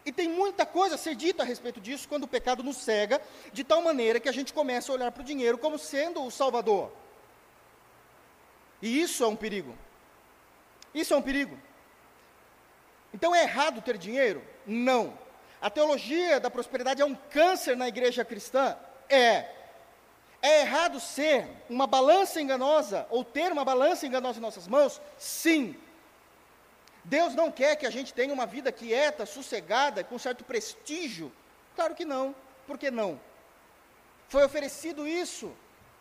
E 0.10 0.12
tem 0.12 0.28
muita 0.28 0.65
coisa 0.65 0.95
a 0.95 0.98
ser 0.98 1.13
dita 1.13 1.43
a 1.43 1.45
respeito 1.45 1.80
disso 1.80 2.10
quando 2.10 2.24
o 2.24 2.28
pecado 2.28 2.63
nos 2.63 2.78
cega, 2.78 3.22
de 3.54 3.63
tal 3.63 3.80
maneira 3.84 4.19
que 4.19 4.28
a 4.28 4.32
gente 4.32 4.52
começa 4.52 4.91
a 4.91 4.95
olhar 4.95 5.12
para 5.12 5.22
o 5.22 5.24
dinheiro 5.24 5.56
como 5.56 5.78
sendo 5.78 6.26
o 6.26 6.32
salvador. 6.32 6.91
E 8.82 9.00
isso 9.04 9.24
é 9.24 9.28
um 9.28 9.36
perigo. 9.36 9.78
Isso 10.95 11.13
é 11.13 11.17
um 11.17 11.22
perigo. 11.22 11.56
Então 13.13 13.36
é 13.36 13.43
errado 13.43 13.84
ter 13.84 14.00
dinheiro? 14.00 14.43
Não. 14.65 15.15
A 15.62 15.69
teologia 15.69 16.39
da 16.39 16.50
prosperidade 16.50 17.04
é 17.04 17.06
um 17.06 17.13
câncer 17.13 17.78
na 17.78 17.88
igreja 17.88 18.26
cristã? 18.26 18.76
É. 19.08 19.45
É 20.41 20.62
errado 20.62 21.00
ser 21.00 21.48
uma 21.69 21.86
balança 21.86 22.41
enganosa, 22.41 23.06
ou 23.12 23.24
ter 23.24 23.52
uma 23.52 23.63
balança 23.63 24.08
enganosa 24.08 24.39
em 24.39 24.41
nossas 24.41 24.67
mãos? 24.67 25.00
Sim. 25.19 25.80
Deus 27.10 27.34
não 27.34 27.52
quer 27.52 27.76
que 27.76 27.88
a 27.88 27.89
gente 27.89 28.13
tenha 28.13 28.32
uma 28.32 28.45
vida 28.45 28.72
quieta, 28.72 29.26
sossegada, 29.26 30.04
com 30.04 30.19
certo 30.19 30.43
prestígio? 30.43 31.32
Claro 31.76 31.95
que 31.95 32.06
não. 32.06 32.36
Por 32.67 32.78
que 32.78 32.91
não? 32.91 33.19
Foi 34.28 34.43
oferecido 34.45 35.08
isso 35.08 35.52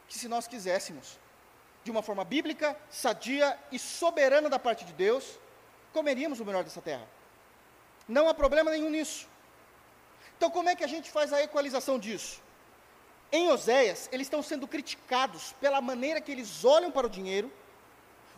que, 0.07 0.19
se 0.19 0.29
nós 0.29 0.47
quiséssemos, 0.47 1.19
de 1.83 1.91
uma 1.91 2.03
forma 2.03 2.25
bíblica, 2.25 2.77
sadia 2.91 3.59
e 3.73 3.79
soberana 3.79 4.51
da 4.51 4.59
parte 4.59 4.85
de 4.85 4.93
Deus, 4.93 5.39
comeríamos 5.95 6.41
o 6.41 6.45
melhor 6.45 6.63
dessa 6.63 6.83
terra. 6.83 7.09
Não 8.07 8.29
há 8.29 8.35
problema 8.35 8.71
nenhum 8.71 8.91
nisso. 8.91 9.27
Então, 10.37 10.51
como 10.51 10.69
é 10.69 10.77
que 10.77 10.85
a 10.85 10.89
gente 10.95 11.11
faz 11.11 11.33
a 11.33 11.43
equalização 11.43 11.99
disso? 11.99 12.43
Em 13.33 13.51
Oséias, 13.51 14.11
eles 14.13 14.27
estão 14.27 14.43
sendo 14.43 14.69
criticados 14.69 15.55
pela 15.59 15.81
maneira 15.81 16.21
que 16.21 16.31
eles 16.31 16.67
olham 16.67 16.91
para 16.91 17.07
o 17.07 17.11
dinheiro, 17.11 17.51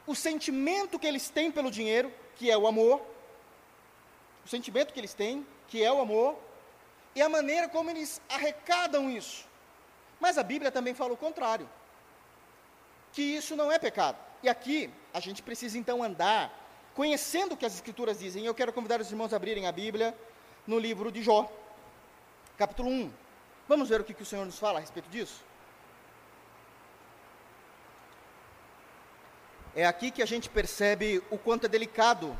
o 0.06 0.14
sentimento 0.14 1.00
que 1.00 1.06
eles 1.06 1.28
têm 1.28 1.50
pelo 1.50 1.70
dinheiro, 1.70 2.12
que 2.40 2.50
é 2.50 2.57
o 2.57 2.66
amor, 2.66 3.03
o 4.46 4.48
sentimento 4.48 4.94
que 4.94 4.98
eles 4.98 5.12
têm, 5.12 5.46
que 5.68 5.85
é 5.85 5.92
o 5.92 6.00
amor, 6.00 6.38
e 7.14 7.20
a 7.20 7.29
maneira 7.29 7.68
como 7.68 7.90
eles 7.90 8.18
arrecadam 8.31 9.11
isso. 9.11 9.44
Mas 10.18 10.38
a 10.38 10.42
Bíblia 10.42 10.70
também 10.70 10.94
fala 10.94 11.12
o 11.12 11.18
contrário, 11.18 11.68
que 13.12 13.20
isso 13.20 13.55
não 13.55 13.70
é 13.70 13.79
pecado. 13.79 14.16
E 14.42 14.48
aqui 14.48 14.88
a 15.12 15.20
gente 15.20 15.42
precisa 15.42 15.76
então 15.76 16.03
andar 16.03 16.50
conhecendo 16.94 17.53
o 17.53 17.57
que 17.59 17.66
as 17.66 17.74
Escrituras 17.74 18.18
dizem. 18.18 18.46
Eu 18.46 18.55
quero 18.55 18.72
convidar 18.72 19.03
os 19.03 19.11
irmãos 19.11 19.35
a 19.35 19.37
abrirem 19.37 19.66
a 19.66 19.72
Bíblia 19.72 20.16
no 20.66 20.79
livro 20.79 21.12
de 21.12 21.22
Jó, 21.22 21.46
capítulo 22.57 22.88
1. 22.88 23.12
Vamos 23.68 23.90
ver 23.90 24.00
o 24.00 24.05
que, 24.05 24.14
que 24.14 24.22
o 24.22 24.26
Senhor 24.26 24.46
nos 24.46 24.59
fala 24.59 24.79
a 24.79 24.81
respeito 24.81 25.11
disso? 25.11 25.44
É 29.74 29.87
aqui 29.87 30.11
que 30.11 30.22
a 30.22 30.26
gente 30.26 30.48
percebe 30.48 31.22
o 31.30 31.38
quanto 31.38 31.66
é 31.66 31.68
delicado 31.68 32.37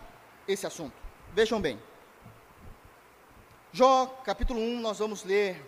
esse 0.49 0.67
assunto. 0.67 0.95
Vejam 1.33 1.61
bem. 1.61 1.81
Jó, 3.73 4.07
capítulo 4.25 4.61
1, 4.61 4.81
nós 4.81 4.99
vamos 4.99 5.23
ler 5.23 5.65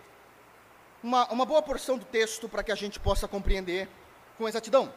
uma, 1.01 1.25
uma 1.31 1.45
boa 1.45 1.61
porção 1.61 1.97
do 1.97 2.03
texto 2.03 2.49
para 2.49 2.63
que 2.63 2.71
a 2.71 2.75
gente 2.75 2.99
possa 2.99 3.29
compreender 3.29 3.87
com 4.37 4.47
exatidão. 4.47 4.93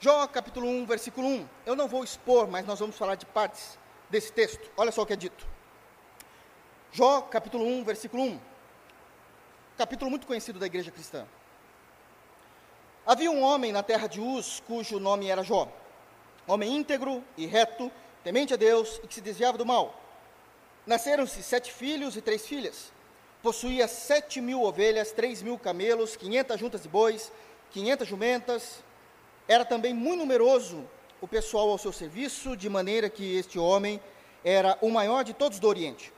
Jó, 0.00 0.26
capítulo 0.26 0.66
1, 0.68 0.86
versículo 0.86 1.28
1. 1.28 1.48
Eu 1.64 1.76
não 1.76 1.86
vou 1.86 2.02
expor, 2.02 2.48
mas 2.48 2.66
nós 2.66 2.80
vamos 2.80 2.96
falar 2.96 3.14
de 3.14 3.26
partes 3.26 3.78
desse 4.10 4.32
texto. 4.32 4.68
Olha 4.76 4.90
só 4.90 5.02
o 5.02 5.06
que 5.06 5.12
é 5.12 5.16
dito. 5.16 5.46
Jó, 6.90 7.20
capítulo 7.22 7.64
1, 7.64 7.84
versículo 7.84 8.24
1. 8.24 8.40
Capítulo 9.76 10.10
muito 10.10 10.26
conhecido 10.26 10.58
da 10.58 10.66
igreja 10.66 10.90
cristã. 10.90 11.24
Havia 13.08 13.30
um 13.30 13.42
homem 13.42 13.72
na 13.72 13.82
terra 13.82 14.06
de 14.06 14.20
Uz, 14.20 14.62
cujo 14.66 15.00
nome 15.00 15.30
era 15.30 15.42
Jó. 15.42 15.66
homem 16.46 16.76
íntegro 16.76 17.24
e 17.38 17.46
reto, 17.46 17.90
temente 18.22 18.52
a 18.52 18.56
Deus 18.58 19.00
e 19.02 19.06
que 19.06 19.14
se 19.14 19.22
desviava 19.22 19.56
do 19.56 19.64
mal. 19.64 19.98
Nasceram-se 20.86 21.42
sete 21.42 21.72
filhos 21.72 22.18
e 22.18 22.20
três 22.20 22.46
filhas. 22.46 22.92
Possuía 23.42 23.88
sete 23.88 24.42
mil 24.42 24.62
ovelhas, 24.62 25.10
três 25.10 25.40
mil 25.40 25.58
camelos, 25.58 26.16
quinhentas 26.16 26.60
juntas 26.60 26.82
de 26.82 26.88
bois, 26.90 27.32
quinhentas 27.70 28.06
jumentas. 28.06 28.84
Era 29.48 29.64
também 29.64 29.94
muito 29.94 30.18
numeroso 30.18 30.86
o 31.18 31.26
pessoal 31.26 31.70
ao 31.70 31.78
seu 31.78 31.94
serviço, 31.94 32.54
de 32.54 32.68
maneira 32.68 33.08
que 33.08 33.38
este 33.38 33.58
homem 33.58 33.98
era 34.44 34.76
o 34.82 34.90
maior 34.90 35.24
de 35.24 35.32
todos 35.32 35.58
do 35.58 35.66
Oriente. 35.66 36.12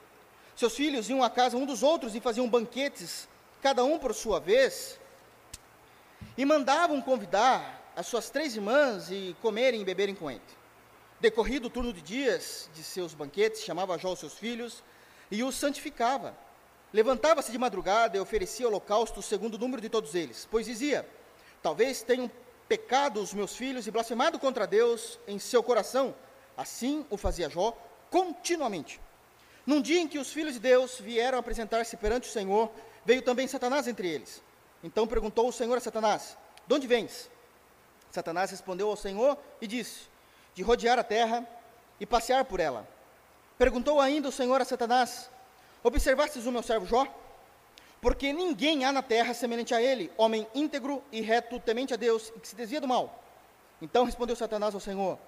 Seus 0.57 0.75
filhos 0.75 1.09
iam 1.09 1.23
à 1.23 1.31
casa 1.31 1.57
um 1.57 1.65
dos 1.65 1.85
outros 1.85 2.17
e 2.17 2.21
faziam 2.21 2.49
banquetes, 2.49 3.29
cada 3.63 3.85
um 3.85 3.97
por 3.97 4.13
sua 4.13 4.41
vez, 4.41 4.99
e 6.41 6.45
mandavam 6.47 7.03
convidar 7.03 7.93
as 7.95 8.07
suas 8.07 8.31
três 8.31 8.57
irmãs 8.57 9.11
e 9.11 9.37
comerem 9.43 9.83
e 9.83 9.85
beberem 9.85 10.15
com 10.15 10.31
ele. 10.31 10.41
Decorrido 11.21 11.67
o 11.67 11.71
turno 11.71 11.93
de 11.93 12.01
dias 12.01 12.71
de 12.73 12.83
seus 12.83 13.13
banquetes, 13.13 13.63
chamava 13.63 13.99
Jó 13.99 14.15
os 14.15 14.21
seus 14.21 14.39
filhos 14.39 14.83
e 15.31 15.45
os 15.45 15.55
santificava. 15.55 16.35
Levantava-se 16.95 17.53
de 17.53 17.59
madrugada 17.59 18.17
e 18.17 18.21
oferecia 18.21 18.67
holocausto 18.67 19.21
segundo 19.21 19.57
o 19.57 19.59
número 19.59 19.83
de 19.83 19.91
todos 19.91 20.15
eles, 20.15 20.49
pois 20.51 20.65
dizia: 20.65 21.07
Talvez 21.63 22.03
tenham 22.03 22.31
pecado 22.67 23.21
os 23.21 23.35
meus 23.35 23.55
filhos 23.55 23.87
e 23.87 23.91
blasfemado 23.91 24.39
contra 24.39 24.67
Deus 24.67 25.21
em 25.29 25.39
seu 25.39 25.63
coração. 25.63 26.15
Assim 26.57 27.05
o 27.11 27.19
fazia 27.19 27.51
Jó 27.51 27.77
continuamente. 28.09 28.99
Num 29.67 29.83
dia 29.83 30.01
em 30.01 30.09
que 30.09 30.19
os 30.19 30.33
filhos 30.33 30.55
de 30.55 30.61
Deus 30.61 30.99
vieram 30.99 31.39
apresentar-se 31.39 31.99
perante 31.99 32.31
o 32.31 32.33
Senhor, 32.33 32.73
veio 33.05 33.21
também 33.21 33.47
Satanás 33.47 33.87
entre 33.87 34.09
eles. 34.09 34.43
Então 34.83 35.07
perguntou 35.07 35.49
o 35.49 35.53
Senhor 35.53 35.77
a 35.77 35.81
Satanás: 35.81 36.37
De 36.67 36.75
onde 36.75 36.87
vens? 36.87 37.31
Satanás 38.11 38.51
respondeu 38.51 38.89
ao 38.89 38.97
Senhor 38.97 39.39
e 39.61 39.67
disse: 39.67 40.11
de 40.55 40.63
rodear 40.63 40.99
a 40.99 41.05
terra 41.05 41.47
e 41.99 42.07
passear 42.07 42.45
por 42.45 42.61
ela. 42.61 42.89
Perguntou 43.59 44.01
ainda 44.01 44.29
o 44.29 44.33
Senhor 44.33 44.61
a 44.61 44.65
Satanás: 44.65 45.31
Observastes 45.83 46.47
o 46.47 46.53
meu 46.53 46.63
servo 46.63 46.87
Jó? 46.87 47.07
Porque 48.01 48.33
ninguém 48.33 48.85
há 48.85 48.93
na 48.93 49.03
terra 49.03 49.35
semelhante 49.35 49.75
a 49.75 49.83
ele, 49.83 50.11
homem 50.17 50.47
íntegro 50.55 51.03
e 51.13 51.21
reto, 51.21 51.61
temente 51.61 51.93
a 51.93 51.97
Deus 51.97 52.33
e 52.35 52.41
que 52.41 52.49
se 52.49 52.57
desvia 52.57 52.81
do 52.81 52.89
mal. 52.89 53.23
Então 53.81 54.05
respondeu 54.05 54.35
Satanás 54.37 54.75
ao 54.75 54.81
Senhor: 54.81 55.19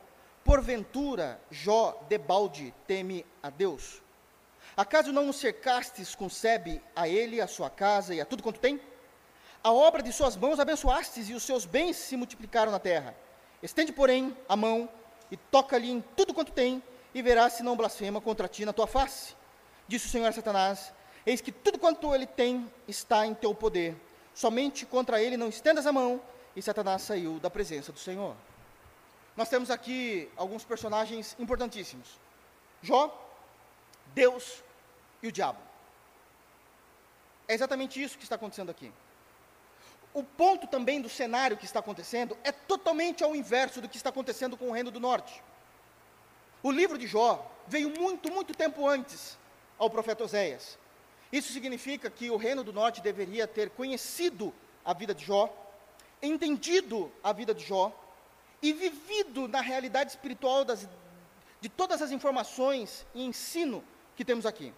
Porventura 0.44 1.40
Jó 1.50 2.04
debalde 2.08 2.74
teme 2.86 3.24
a 3.42 3.50
Deus? 3.50 4.02
Acaso 4.76 5.12
não 5.12 5.28
o 5.28 5.32
cercastes 5.34 6.14
com 6.14 6.30
sebe 6.30 6.82
a 6.96 7.06
ele, 7.06 7.40
a 7.40 7.46
sua 7.46 7.68
casa 7.68 8.14
e 8.14 8.20
a 8.20 8.24
tudo 8.24 8.42
quanto 8.42 8.58
tem? 8.58 8.80
A 9.64 9.70
obra 9.70 10.02
de 10.02 10.12
suas 10.12 10.36
mãos 10.36 10.58
abençoastes 10.58 11.28
e 11.28 11.34
os 11.34 11.44
seus 11.44 11.64
bens 11.64 11.96
se 11.96 12.16
multiplicaram 12.16 12.72
na 12.72 12.80
terra. 12.80 13.14
Estende, 13.62 13.92
porém, 13.92 14.36
a 14.48 14.56
mão 14.56 14.88
e 15.30 15.36
toca-lhe 15.36 15.88
em 15.88 16.00
tudo 16.16 16.34
quanto 16.34 16.50
tem, 16.50 16.82
e 17.14 17.22
verás 17.22 17.52
se 17.52 17.62
não 17.62 17.76
blasfema 17.76 18.20
contra 18.20 18.48
ti 18.48 18.64
na 18.64 18.72
tua 18.72 18.88
face. 18.88 19.36
Disse 19.86 20.06
o 20.06 20.10
Senhor 20.10 20.26
a 20.26 20.32
Satanás: 20.32 20.92
Eis 21.24 21.40
que 21.40 21.52
tudo 21.52 21.78
quanto 21.78 22.12
ele 22.12 22.26
tem 22.26 22.68
está 22.88 23.24
em 23.24 23.34
teu 23.34 23.54
poder. 23.54 23.94
Somente 24.34 24.84
contra 24.84 25.22
ele 25.22 25.36
não 25.36 25.48
estendas 25.48 25.86
a 25.86 25.92
mão. 25.92 26.20
E 26.56 26.60
Satanás 26.60 27.02
saiu 27.02 27.38
da 27.38 27.48
presença 27.48 27.92
do 27.92 28.00
Senhor. 28.00 28.34
Nós 29.36 29.48
temos 29.48 29.70
aqui 29.70 30.28
alguns 30.36 30.64
personagens 30.64 31.36
importantíssimos: 31.38 32.08
Jó, 32.82 33.16
Deus 34.06 34.60
e 35.22 35.28
o 35.28 35.32
diabo. 35.32 35.60
É 37.46 37.54
exatamente 37.54 38.02
isso 38.02 38.18
que 38.18 38.24
está 38.24 38.34
acontecendo 38.34 38.70
aqui 38.70 38.92
o 40.14 40.22
ponto 40.22 40.66
também 40.66 41.00
do 41.00 41.08
cenário 41.08 41.56
que 41.56 41.64
está 41.64 41.80
acontecendo 41.80 42.36
é 42.44 42.52
totalmente 42.52 43.24
ao 43.24 43.34
inverso 43.34 43.80
do 43.80 43.88
que 43.88 43.96
está 43.96 44.10
acontecendo 44.10 44.56
com 44.56 44.68
o 44.68 44.72
Reino 44.72 44.90
do 44.90 45.00
Norte. 45.00 45.42
O 46.62 46.70
livro 46.70 46.98
de 46.98 47.06
Jó 47.06 47.50
veio 47.66 47.90
muito, 47.90 48.30
muito 48.30 48.54
tempo 48.54 48.86
antes 48.86 49.38
ao 49.78 49.88
profeta 49.88 50.24
Oséias. 50.24 50.78
Isso 51.32 51.52
significa 51.52 52.10
que 52.10 52.30
o 52.30 52.36
Reino 52.36 52.62
do 52.62 52.72
Norte 52.72 53.00
deveria 53.00 53.46
ter 53.46 53.70
conhecido 53.70 54.52
a 54.84 54.92
vida 54.92 55.14
de 55.14 55.24
Jó, 55.24 55.52
entendido 56.20 57.10
a 57.22 57.32
vida 57.32 57.54
de 57.54 57.64
Jó 57.64 57.90
e 58.60 58.72
vivido 58.72 59.48
na 59.48 59.60
realidade 59.60 60.10
espiritual 60.10 60.64
das, 60.64 60.86
de 61.60 61.68
todas 61.68 62.02
as 62.02 62.10
informações 62.10 63.06
e 63.14 63.24
ensino 63.24 63.82
que 64.14 64.24
temos 64.24 64.44
aqui. 64.44 64.74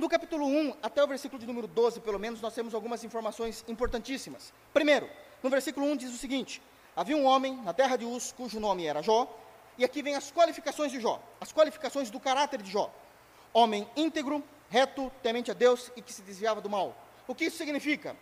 No 0.00 0.08
capítulo 0.08 0.46
1 0.46 0.76
até 0.82 1.04
o 1.04 1.06
versículo 1.06 1.38
de 1.38 1.46
número 1.46 1.66
12, 1.66 2.00
pelo 2.00 2.18
menos, 2.18 2.40
nós 2.40 2.54
temos 2.54 2.72
algumas 2.72 3.04
informações 3.04 3.62
importantíssimas. 3.68 4.50
Primeiro, 4.72 5.06
no 5.42 5.50
versículo 5.50 5.84
1 5.88 5.96
diz 5.98 6.14
o 6.14 6.16
seguinte: 6.16 6.62
Havia 6.96 7.14
um 7.14 7.26
homem 7.26 7.56
na 7.56 7.74
terra 7.74 7.96
de 7.98 8.06
Uz, 8.06 8.32
cujo 8.32 8.58
nome 8.58 8.86
era 8.86 9.02
Jó, 9.02 9.28
e 9.76 9.84
aqui 9.84 10.00
vem 10.00 10.14
as 10.14 10.32
qualificações 10.32 10.90
de 10.90 10.98
Jó, 10.98 11.22
as 11.38 11.52
qualificações 11.52 12.08
do 12.08 12.18
caráter 12.18 12.62
de 12.62 12.70
Jó. 12.70 12.90
Homem 13.52 13.86
íntegro, 13.94 14.42
reto, 14.70 15.12
temente 15.22 15.50
a 15.50 15.54
Deus 15.54 15.92
e 15.94 16.00
que 16.00 16.14
se 16.14 16.22
desviava 16.22 16.62
do 16.62 16.70
mal. 16.70 16.96
O 17.28 17.34
que 17.34 17.44
isso 17.44 17.58
significa? 17.58 18.16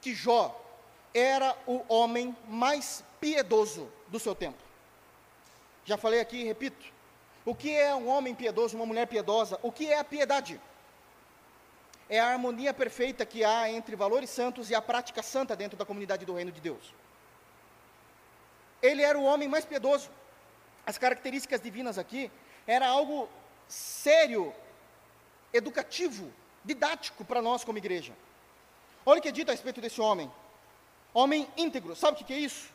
Que 0.00 0.14
Jó 0.14 0.64
era 1.12 1.56
o 1.66 1.84
homem 1.88 2.36
mais 2.46 3.02
piedoso 3.20 3.90
do 4.06 4.20
seu 4.20 4.32
tempo. 4.32 4.62
Já 5.84 5.96
falei 5.96 6.20
aqui 6.20 6.36
e 6.36 6.44
repito. 6.44 6.97
O 7.50 7.54
que 7.54 7.70
é 7.74 7.94
um 7.94 8.08
homem 8.08 8.34
piedoso, 8.34 8.76
uma 8.76 8.84
mulher 8.90 9.06
piedosa? 9.06 9.58
O 9.62 9.70
que 9.72 9.84
é 9.94 9.98
a 9.98 10.04
piedade? 10.04 10.54
é 12.08 12.18
a 12.18 12.28
harmonia 12.28 12.72
perfeita 12.72 13.26
que 13.26 13.44
há 13.44 13.70
entre 13.70 13.94
valores 13.94 14.30
santos 14.30 14.70
e 14.70 14.74
a 14.74 14.80
prática 14.80 15.22
santa 15.22 15.54
dentro 15.54 15.76
da 15.76 15.84
comunidade 15.84 16.24
do 16.24 16.34
reino 16.34 16.50
de 16.50 16.60
Deus. 16.60 16.94
Ele 18.80 19.02
era 19.02 19.18
o 19.18 19.24
homem 19.24 19.48
mais 19.48 19.64
piedoso. 19.64 20.08
As 20.86 20.96
características 20.96 21.60
divinas 21.60 21.98
aqui 21.98 22.30
era 22.66 22.86
algo 22.88 23.28
sério, 23.68 24.54
educativo, 25.52 26.32
didático 26.64 27.24
para 27.24 27.42
nós 27.42 27.62
como 27.62 27.76
igreja. 27.76 28.14
Olha 29.04 29.18
o 29.18 29.22
que 29.22 29.28
é 29.28 29.32
dito 29.32 29.50
a 29.50 29.52
respeito 29.52 29.80
desse 29.80 30.00
homem. 30.00 30.32
Homem 31.12 31.46
íntegro. 31.56 31.94
Sabe 31.94 32.22
o 32.22 32.24
que 32.24 32.32
é 32.32 32.38
isso? 32.38 32.70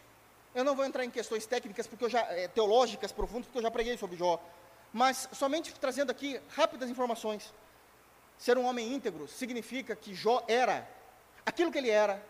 Eu 0.53 0.63
não 0.63 0.75
vou 0.75 0.85
entrar 0.85 1.03
em 1.03 1.09
questões 1.09 1.47
técnicas 1.47 1.87
porque 1.87 2.05
eu 2.05 2.09
já 2.09 2.21
é, 2.31 2.47
teológicas 2.47 3.11
profundas 3.11 3.47
porque 3.47 3.57
eu 3.57 3.63
já 3.63 3.71
preguei 3.71 3.97
sobre 3.97 4.15
Jó, 4.15 4.39
mas 4.93 5.27
somente 5.33 5.73
trazendo 5.73 6.11
aqui 6.11 6.39
rápidas 6.49 6.87
informações. 6.87 7.51
Ser 8.37 8.57
um 8.57 8.65
homem 8.65 8.93
íntegro 8.93 9.27
significa 9.27 9.95
que 9.95 10.13
Jó 10.13 10.43
era 10.47 10.87
aquilo 11.43 11.71
que 11.71 11.79
ele 11.79 11.89
era, 11.89 12.23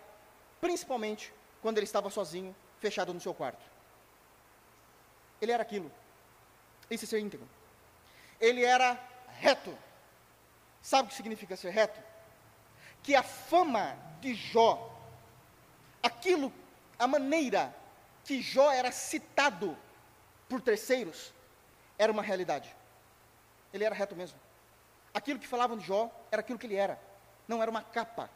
principalmente 0.61 1.33
quando 1.61 1.77
ele 1.77 1.85
estava 1.85 2.09
sozinho, 2.09 2.55
fechado 2.79 3.13
no 3.13 3.19
seu 3.19 3.33
quarto. 3.33 3.63
Ele 5.41 5.51
era 5.51 5.61
aquilo. 5.61 5.91
É 6.89 6.97
ser 6.97 7.19
íntegro. 7.19 7.47
Ele 8.39 8.63
era 8.63 8.99
reto. 9.39 9.77
Sabe 10.81 11.07
o 11.07 11.09
que 11.09 11.15
significa 11.15 11.57
ser 11.57 11.71
reto? 11.71 11.99
Que 13.01 13.15
a 13.15 13.23
fama 13.23 13.97
de 14.21 14.35
Jó, 14.35 14.89
aquilo, 16.01 16.53
a 16.97 17.07
maneira 17.07 17.75
que 18.23 18.41
Jó 18.41 18.71
era 18.71 18.91
citado 18.91 19.77
por 20.47 20.61
terceiros, 20.61 21.33
era 21.97 22.11
uma 22.11 22.21
realidade. 22.21 22.75
Ele 23.73 23.83
era 23.83 23.95
reto 23.95 24.15
mesmo. 24.15 24.39
Aquilo 25.13 25.39
que 25.39 25.47
falavam 25.47 25.77
de 25.77 25.85
Jó 25.85 26.11
era 26.31 26.41
aquilo 26.41 26.57
que 26.57 26.65
ele 26.65 26.75
era. 26.75 26.99
Não 27.47 27.61
era 27.61 27.69
uma 27.69 27.81
capa. 27.81 28.29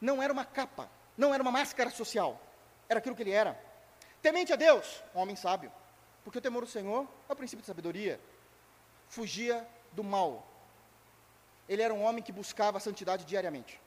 Não 0.00 0.22
era 0.22 0.32
uma 0.32 0.44
capa. 0.44 0.90
Não 1.16 1.32
era 1.32 1.42
uma 1.42 1.52
máscara 1.52 1.90
social. 1.90 2.40
Era 2.88 2.98
aquilo 2.98 3.14
que 3.14 3.22
ele 3.22 3.30
era. 3.30 3.58
Temente 4.22 4.52
a 4.52 4.56
Deus, 4.56 5.02
um 5.14 5.20
homem 5.20 5.36
sábio. 5.36 5.70
Porque 6.22 6.38
o 6.38 6.40
temor 6.40 6.64
do 6.64 6.70
Senhor 6.70 7.06
é 7.28 7.32
o 7.32 7.36
princípio 7.36 7.60
de 7.60 7.66
sabedoria. 7.66 8.20
Fugia 9.08 9.66
do 9.92 10.02
mal. 10.02 10.46
Ele 11.68 11.82
era 11.82 11.92
um 11.92 12.02
homem 12.02 12.22
que 12.22 12.32
buscava 12.32 12.78
a 12.78 12.80
santidade 12.80 13.24
diariamente. 13.24 13.80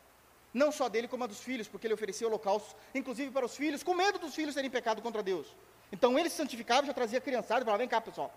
Não 0.54 0.72
só 0.72 0.88
dele, 0.90 1.08
como 1.08 1.24
a 1.24 1.28
dos 1.28 1.42
filhos, 1.42 1.68
porque 1.68 1.86
ele 1.86 1.94
oferecia 1.94 2.28
holocaustos, 2.28 2.76
inclusive 2.94 3.32
para 3.32 3.46
os 3.46 3.56
filhos, 3.56 3.84
com 3.84 3.94
medo 3.94 4.18
dos 4.18 4.34
filhos 4.34 4.56
terem 4.56 4.70
pecado 4.70 5.02
contra 5.02 5.22
Deus. 5.22 5.56
Então 5.92 6.18
ele 6.18 6.30
se 6.30 6.36
santificava, 6.36 6.86
já 6.86 6.94
trazia 6.94 7.22
criançada 7.22 7.62
e 7.62 7.66
falava: 7.66 7.80
vem 7.80 7.88
cá, 7.88 8.02
pessoal. 8.02 8.34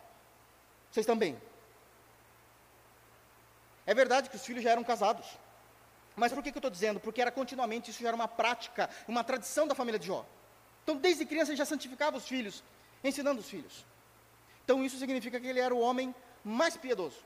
Vocês 0.91 1.07
também. 1.07 1.41
É 3.87 3.95
verdade 3.95 4.31
que 4.31 4.37
os 4.37 4.45
filhos 4.45 4.63
já 4.63 4.71
eram 4.71 4.85
casados. 4.85 5.27
Mas 6.17 6.33
por 6.33 6.43
que, 6.43 6.51
que 6.51 6.59
eu 6.59 6.61
estou 6.61 6.71
dizendo? 6.71 7.01
Porque 7.01 7.21
era 7.21 7.31
continuamente, 7.31 7.91
isso 7.91 8.03
já 8.03 8.09
era 8.09 8.17
uma 8.17 8.29
prática, 8.29 8.91
uma 9.09 9.25
tradição 9.25 9.67
da 9.67 9.75
família 9.75 9.99
de 9.99 10.07
Jó. 10.07 10.25
Então, 10.83 10.97
desde 10.97 11.25
criança, 11.25 11.51
ele 11.51 11.57
já 11.57 11.65
santificava 11.65 12.17
os 12.17 12.27
filhos, 12.27 12.63
ensinando 13.03 13.41
os 13.41 13.49
filhos. 13.49 13.85
Então, 14.65 14.85
isso 14.85 14.99
significa 14.99 15.41
que 15.41 15.47
ele 15.47 15.61
era 15.61 15.75
o 15.75 15.81
homem 15.81 16.15
mais 16.45 16.77
piedoso 16.77 17.19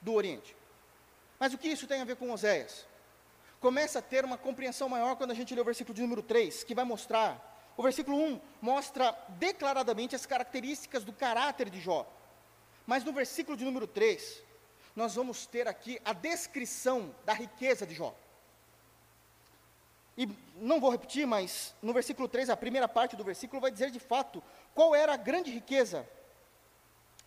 do 0.00 0.14
Oriente. 0.14 0.56
Mas 1.38 1.52
o 1.54 1.58
que 1.58 1.68
isso 1.68 1.86
tem 1.86 2.00
a 2.00 2.04
ver 2.04 2.16
com 2.16 2.30
Oséias? 2.30 2.86
Começa 3.60 3.98
a 3.98 4.02
ter 4.02 4.24
uma 4.24 4.38
compreensão 4.38 4.88
maior 4.88 5.16
quando 5.16 5.32
a 5.32 5.34
gente 5.34 5.54
lê 5.54 5.60
o 5.60 5.64
versículo 5.64 5.94
de 5.94 6.02
número 6.02 6.22
3, 6.22 6.64
que 6.64 6.74
vai 6.74 6.84
mostrar. 6.84 7.57
O 7.78 7.82
versículo 7.84 8.16
1 8.16 8.40
mostra 8.60 9.16
declaradamente 9.38 10.16
as 10.16 10.26
características 10.26 11.04
do 11.04 11.12
caráter 11.12 11.70
de 11.70 11.80
Jó. 11.80 12.04
Mas 12.84 13.04
no 13.04 13.12
versículo 13.12 13.56
de 13.56 13.64
número 13.64 13.86
3, 13.86 14.42
nós 14.96 15.14
vamos 15.14 15.46
ter 15.46 15.68
aqui 15.68 16.00
a 16.04 16.12
descrição 16.12 17.14
da 17.24 17.32
riqueza 17.32 17.86
de 17.86 17.94
Jó. 17.94 18.12
E 20.16 20.28
não 20.56 20.80
vou 20.80 20.90
repetir, 20.90 21.24
mas 21.24 21.72
no 21.80 21.92
versículo 21.92 22.26
3, 22.26 22.50
a 22.50 22.56
primeira 22.56 22.88
parte 22.88 23.14
do 23.14 23.22
versículo 23.22 23.60
vai 23.60 23.70
dizer 23.70 23.92
de 23.92 24.00
fato 24.00 24.42
qual 24.74 24.92
era 24.92 25.14
a 25.14 25.16
grande 25.16 25.52
riqueza. 25.52 26.04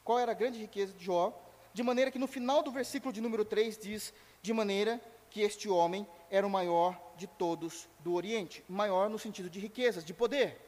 Qual 0.04 0.20
era 0.20 0.34
a 0.34 0.36
grande 0.36 0.60
riqueza 0.60 0.92
de 0.92 1.06
Jó, 1.06 1.34
de 1.74 1.82
maneira 1.82 2.12
que 2.12 2.20
no 2.20 2.28
final 2.28 2.62
do 2.62 2.72
versículo 2.72 3.14
de 3.14 3.22
número 3.22 3.46
3 3.46 3.78
diz: 3.78 4.14
de 4.42 4.52
maneira 4.52 5.00
que 5.32 5.42
este 5.42 5.70
homem 5.70 6.06
era 6.30 6.46
o 6.46 6.50
maior 6.50 7.02
de 7.16 7.26
todos 7.26 7.90
do 8.00 8.14
Oriente. 8.14 8.64
Maior 8.68 9.10
no 9.10 9.18
sentido 9.18 9.50
de 9.50 9.60
riquezas, 9.60 10.04
de 10.04 10.14
poder. 10.14 10.60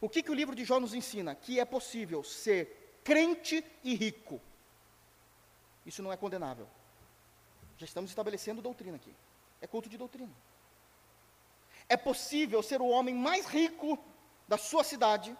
O 0.00 0.08
que, 0.08 0.22
que 0.22 0.30
o 0.30 0.34
livro 0.34 0.54
de 0.54 0.64
Jó 0.64 0.78
nos 0.80 0.94
ensina? 0.94 1.34
Que 1.34 1.60
é 1.60 1.64
possível 1.64 2.22
ser 2.24 3.00
crente 3.04 3.64
e 3.84 3.94
rico. 3.94 4.40
Isso 5.86 6.02
não 6.02 6.12
é 6.12 6.16
condenável. 6.16 6.68
Já 7.78 7.86
estamos 7.86 8.10
estabelecendo 8.10 8.60
doutrina 8.60 8.96
aqui. 8.96 9.14
É 9.60 9.66
culto 9.66 9.88
de 9.88 9.96
doutrina. 9.96 10.34
É 11.88 11.96
possível 11.96 12.62
ser 12.62 12.80
o 12.80 12.88
homem 12.88 13.14
mais 13.14 13.46
rico 13.46 13.98
da 14.46 14.58
sua 14.58 14.82
cidade 14.82 15.36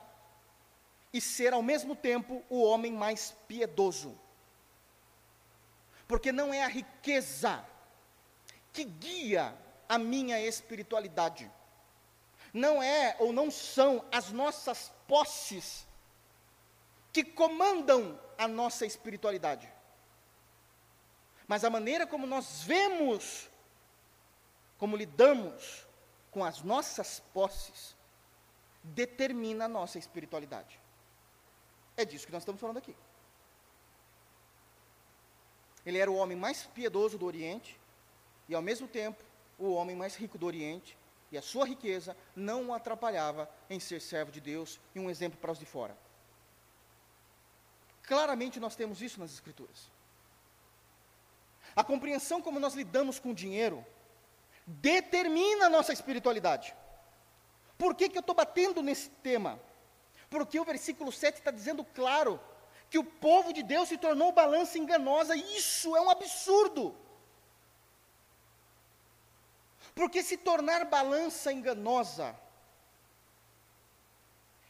e 1.13 1.21
ser 1.21 1.53
ao 1.53 1.63
mesmo 1.63 1.97
tempo 1.97 2.43
o 2.49 2.63
homem 2.63 2.93
mais 2.93 3.37
piedoso. 3.49 4.17
Porque 6.07 6.31
não 6.31 6.55
é 6.55 6.63
a 6.63 6.69
riqueza 6.69 7.65
que 8.79 8.85
guia 8.85 9.53
a 9.89 9.99
minha 9.99 10.41
espiritualidade. 10.41 11.51
Não 12.55 12.81
é 12.81 13.17
ou 13.19 13.33
não 13.33 13.51
são 13.51 14.05
as 14.13 14.31
nossas 14.31 14.93
posses 15.09 15.85
que 17.13 17.25
comandam 17.25 18.21
a 18.39 18.47
nossa 18.47 18.87
espiritualidade. 18.87 19.69
Mas 21.49 21.65
a 21.65 21.71
maneira 21.71 22.07
como 22.07 22.25
nós 22.25 22.63
vemos, 22.63 23.51
como 24.79 24.97
lidamos 24.97 25.85
com 26.31 26.45
as 26.45 26.63
nossas 26.63 27.19
posses, 27.35 27.97
determina 28.85 29.65
a 29.65 29.69
nossa 29.69 29.99
espiritualidade. 29.99 30.81
É 31.97 32.05
disso 32.05 32.27
que 32.27 32.33
nós 32.33 32.43
estamos 32.43 32.61
falando 32.61 32.77
aqui. 32.77 32.95
Ele 35.85 35.99
era 35.99 36.11
o 36.11 36.15
homem 36.15 36.37
mais 36.37 36.65
piedoso 36.67 37.19
do 37.19 37.27
Oriente 37.27 37.78
e, 38.49 38.55
ao 38.55 38.63
mesmo 38.63 38.89
tempo, 38.89 39.23
o 39.59 39.73
homem 39.73 39.95
mais 39.95 40.17
rico 40.17 40.39
do 40.39 40.47
Oriente, 40.47 40.97
e 41.31 41.37
a 41.37 41.43
sua 41.43 41.67
riqueza 41.67 42.17
não 42.35 42.69
o 42.69 42.75
atrapalhava 42.75 43.51
em 43.69 43.79
ser 43.79 44.01
servo 44.01 44.33
de 44.33 44.41
Deus 44.41 44.81
e 44.95 45.01
um 45.01 45.11
exemplo 45.11 45.39
para 45.39 45.53
os 45.53 45.59
de 45.59 45.67
fora. 45.67 45.97
Claramente 48.03 48.59
nós 48.59 48.75
temos 48.75 49.03
isso 49.03 49.21
nas 49.21 49.33
Escrituras. 49.33 49.91
A 51.77 51.85
compreensão 51.85 52.41
como 52.41 52.59
nós 52.59 52.75
lidamos 52.75 53.19
com 53.19 53.31
o 53.31 53.35
dinheiro 53.35 53.85
determina 54.67 55.67
a 55.67 55.71
nossa 55.71 55.93
espiritualidade. 55.93 56.75
Por 57.77 57.95
que, 57.95 58.09
que 58.09 58.17
eu 58.17 58.21
estou 58.21 58.35
batendo 58.35 58.83
nesse 58.83 59.11
tema? 59.11 59.61
Porque 60.31 60.59
o 60.59 60.65
versículo 60.65 61.13
7 61.13 61.39
está 61.39 61.51
dizendo 61.51 61.85
claro 61.85 62.41
que 62.91 62.99
o 62.99 63.05
povo 63.05 63.53
de 63.53 63.63
Deus 63.63 63.89
se 63.89 63.99
tornou 63.99 64.33
balança 64.33 64.79
enganosa, 64.79 65.37
e 65.37 65.57
isso 65.57 65.95
é 65.95 66.01
um 66.01 66.11
absurdo. 66.11 66.95
Porque 69.99 70.23
se 70.23 70.37
tornar 70.37 70.85
balança 70.85 71.53
enganosa 71.53 72.29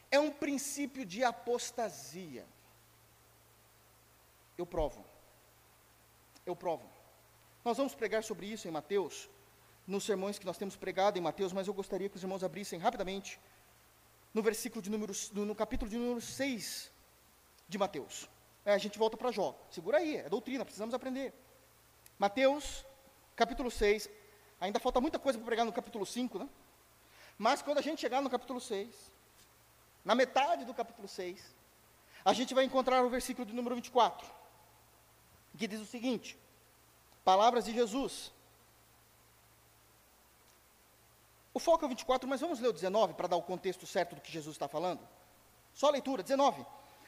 é 0.09 0.19
um 0.19 0.31
princípio 0.31 1.05
de 1.05 1.23
apostasia. 1.23 2.47
Eu 4.57 4.65
provo. 4.65 5.05
Eu 6.47 6.55
provo. 6.55 6.89
Nós 7.63 7.77
vamos 7.77 7.93
pregar 7.93 8.23
sobre 8.23 8.47
isso 8.47 8.67
em 8.67 8.71
Mateus, 8.71 9.29
nos 9.85 10.03
sermões 10.03 10.39
que 10.39 10.47
nós 10.47 10.57
temos 10.57 10.75
pregado 10.75 11.19
em 11.19 11.21
Mateus, 11.21 11.53
mas 11.53 11.67
eu 11.67 11.75
gostaria 11.75 12.09
que 12.09 12.15
os 12.15 12.23
irmãos 12.23 12.43
abrissem 12.43 12.79
rapidamente 12.79 13.39
no 14.33 14.41
versículo 14.41 14.81
de 14.81 14.89
número, 14.89 15.13
no, 15.33 15.53
capítulo 15.53 15.91
de 15.91 15.97
número 15.99 16.21
6 16.21 16.91
de 17.67 17.77
Mateus. 17.77 18.27
É, 18.65 18.73
a 18.73 18.79
gente 18.79 18.97
volta 18.97 19.15
para 19.15 19.31
Jó. 19.31 19.55
Segura 19.69 19.99
aí, 19.99 20.17
é 20.17 20.27
doutrina, 20.27 20.65
precisamos 20.65 20.95
aprender. 20.95 21.35
Mateus, 22.17 22.83
capítulo 23.35 23.69
6. 23.69 24.09
Ainda 24.59 24.79
falta 24.79 24.99
muita 24.99 25.17
coisa 25.17 25.37
para 25.37 25.45
pregar 25.45 25.65
no 25.65 25.71
capítulo 25.71 26.05
5, 26.05 26.39
né? 26.39 26.49
Mas 27.37 27.61
quando 27.61 27.77
a 27.77 27.81
gente 27.81 28.01
chegar 28.01 28.21
no 28.21 28.29
capítulo 28.29 28.59
6, 28.59 29.11
na 30.03 30.13
metade 30.13 30.65
do 30.65 30.73
capítulo 30.73 31.07
6, 31.07 31.55
a 32.25 32.33
gente 32.33 32.53
vai 32.53 32.65
encontrar 32.65 33.03
o 33.03 33.09
versículo 33.09 33.45
de 33.45 33.53
número 33.53 33.75
24, 33.75 34.27
que 35.57 35.67
diz 35.67 35.79
o 35.79 35.85
seguinte: 35.85 36.37
Palavras 37.23 37.65
de 37.65 37.73
Jesus. 37.73 38.33
O 41.53 41.59
foco 41.59 41.83
é 41.83 41.87
o 41.87 41.89
24, 41.89 42.27
mas 42.27 42.41
vamos 42.41 42.59
ler 42.59 42.67
o 42.67 42.73
19 42.73 43.13
para 43.13 43.27
dar 43.27 43.35
o 43.35 43.41
contexto 43.41 43.85
certo 43.87 44.15
do 44.15 44.21
que 44.21 44.31
Jesus 44.31 44.55
está 44.55 44.67
falando? 44.67 45.07
Só 45.73 45.87
a 45.87 45.91
leitura, 45.91 46.21
19. 46.21 46.65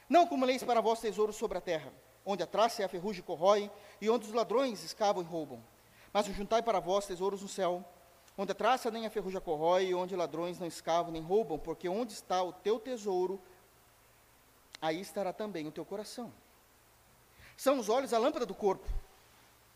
Não 0.09 0.23
acumuleis 0.23 0.63
para 0.63 0.81
vós 0.81 0.99
tesouros 0.99 1.35
sobre 1.35 1.57
a 1.57 1.61
terra, 1.61 1.91
onde 2.25 2.43
a 2.43 2.47
traça 2.47 2.81
e 2.81 2.85
a 2.85 2.89
ferrugem 2.89 3.23
corroem, 3.23 3.71
e 3.99 4.09
onde 4.09 4.27
os 4.27 4.33
ladrões 4.33 4.83
escavam 4.83 5.21
e 5.21 5.25
roubam. 5.25 5.63
Mas 6.13 6.25
juntai 6.27 6.61
para 6.61 6.79
vós 6.79 7.05
tesouros 7.05 7.41
no 7.41 7.47
céu, 7.47 7.83
onde 8.37 8.51
a 8.51 8.55
traça 8.55 8.91
nem 8.91 9.05
a 9.05 9.09
ferrugem 9.09 9.39
corrói, 9.41 9.87
e 9.87 9.95
onde 9.95 10.15
ladrões 10.15 10.59
não 10.59 10.67
escavam 10.67 11.11
nem 11.11 11.21
roubam, 11.21 11.57
porque 11.57 11.87
onde 11.87 12.13
está 12.13 12.41
o 12.43 12.51
teu 12.51 12.79
tesouro, 12.79 13.41
aí 14.81 14.99
estará 14.99 15.31
também 15.31 15.67
o 15.67 15.71
teu 15.71 15.85
coração. 15.85 16.31
São 17.55 17.79
os 17.79 17.89
olhos 17.89 18.13
a 18.13 18.17
lâmpada 18.17 18.45
do 18.45 18.55
corpo. 18.55 18.87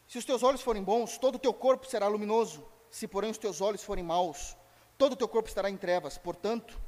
Se 0.08 0.18
os 0.18 0.26
teus 0.26 0.44
olhos 0.44 0.62
forem 0.62 0.84
bons, 0.84 1.18
todo 1.18 1.36
o 1.36 1.40
teu 1.40 1.54
corpo 1.54 1.86
será 1.86 2.08
luminoso. 2.08 2.66
Se, 2.90 3.08
porém, 3.08 3.32
os 3.32 3.38
teus 3.38 3.62
olhos 3.62 3.84
forem 3.84 4.04
maus, 4.04 4.56
todo 4.98 5.14
o 5.14 5.16
teu 5.16 5.28
corpo 5.28 5.50
estará 5.50 5.70
em 5.70 5.78
trevas. 5.78 6.18
Portanto, 6.18 6.80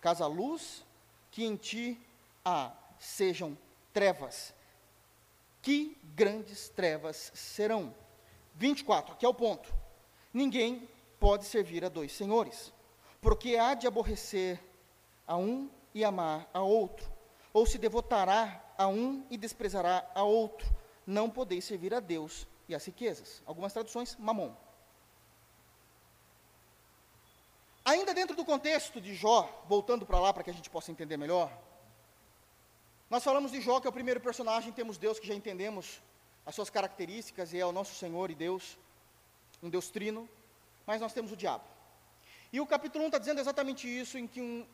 caso 0.00 0.24
a 0.24 0.26
luz 0.26 0.84
que 1.30 1.44
em 1.44 1.56
ti 1.56 2.00
há 2.44 2.72
sejam 2.98 3.56
trevas, 3.92 4.54
que 5.62 5.96
grandes 6.14 6.68
trevas 6.68 7.30
serão. 7.34 7.94
24, 8.60 9.14
aqui 9.14 9.24
é 9.24 9.28
o 9.28 9.32
ponto. 9.32 9.74
Ninguém 10.34 10.86
pode 11.18 11.46
servir 11.46 11.82
a 11.82 11.88
dois 11.88 12.12
senhores, 12.12 12.70
porque 13.18 13.56
há 13.56 13.72
de 13.72 13.86
aborrecer 13.86 14.60
a 15.26 15.34
um 15.34 15.70
e 15.94 16.04
amar 16.04 16.46
a 16.52 16.60
outro, 16.60 17.10
ou 17.54 17.64
se 17.64 17.78
devotará 17.78 18.62
a 18.76 18.86
um 18.86 19.24
e 19.30 19.38
desprezará 19.38 20.06
a 20.14 20.22
outro. 20.24 20.68
Não 21.06 21.30
podeis 21.30 21.64
servir 21.64 21.94
a 21.94 22.00
Deus 22.00 22.46
e 22.68 22.74
às 22.74 22.84
riquezas. 22.84 23.42
Algumas 23.46 23.72
traduções, 23.72 24.14
mamon. 24.18 24.54
Ainda 27.82 28.12
dentro 28.12 28.36
do 28.36 28.44
contexto 28.44 29.00
de 29.00 29.14
Jó, 29.14 29.64
voltando 29.66 30.04
para 30.04 30.20
lá 30.20 30.34
para 30.34 30.42
que 30.42 30.50
a 30.50 30.54
gente 30.54 30.68
possa 30.68 30.92
entender 30.92 31.16
melhor, 31.16 31.50
nós 33.08 33.24
falamos 33.24 33.50
de 33.50 33.62
Jó, 33.62 33.80
que 33.80 33.86
é 33.86 33.90
o 33.90 33.92
primeiro 33.92 34.20
personagem, 34.20 34.70
temos 34.70 34.98
Deus 34.98 35.18
que 35.18 35.26
já 35.26 35.34
entendemos 35.34 36.02
as 36.44 36.54
suas 36.54 36.70
características, 36.70 37.52
e 37.52 37.58
é 37.58 37.66
o 37.66 37.72
nosso 37.72 37.94
Senhor 37.94 38.30
e 38.30 38.34
Deus, 38.34 38.78
um 39.62 39.68
Deus 39.68 39.90
trino, 39.90 40.28
mas 40.86 41.00
nós 41.00 41.12
temos 41.12 41.32
o 41.32 41.36
diabo. 41.36 41.64
E 42.52 42.60
o 42.60 42.66
capítulo 42.66 43.04
1 43.04 43.06
está 43.08 43.18
dizendo 43.18 43.40
exatamente 43.40 43.86
isso, 43.86 44.18
em 44.18 44.26
que 44.26 44.40
um, 44.40 44.66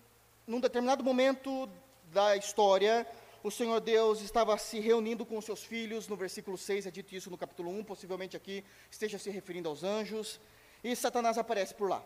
num 0.47 0.61
determinado 0.61 1.05
momento 1.05 1.69
da 2.13 2.37
história, 2.37 3.07
o 3.43 3.51
Senhor 3.51 3.81
Deus 3.81 4.21
estava 4.21 4.57
se 4.57 4.81
reunindo 4.81 5.27
com 5.27 5.37
os 5.37 5.45
seus 5.45 5.63
filhos, 5.63 6.09
no 6.09 6.17
versículo 6.17 6.57
6 6.57 6.87
é 6.87 6.91
dito 6.91 7.15
isso 7.15 7.31
no 7.31 7.37
capítulo 7.37 7.71
1, 7.71 7.85
possivelmente 7.85 8.37
aqui 8.37 8.65
esteja 8.91 9.19
se 9.19 9.31
referindo 9.31 9.69
aos 9.69 9.85
anjos, 9.85 10.41
e 10.83 10.95
Satanás 10.97 11.37
aparece 11.37 11.75
por 11.75 11.91
lá. 11.91 12.03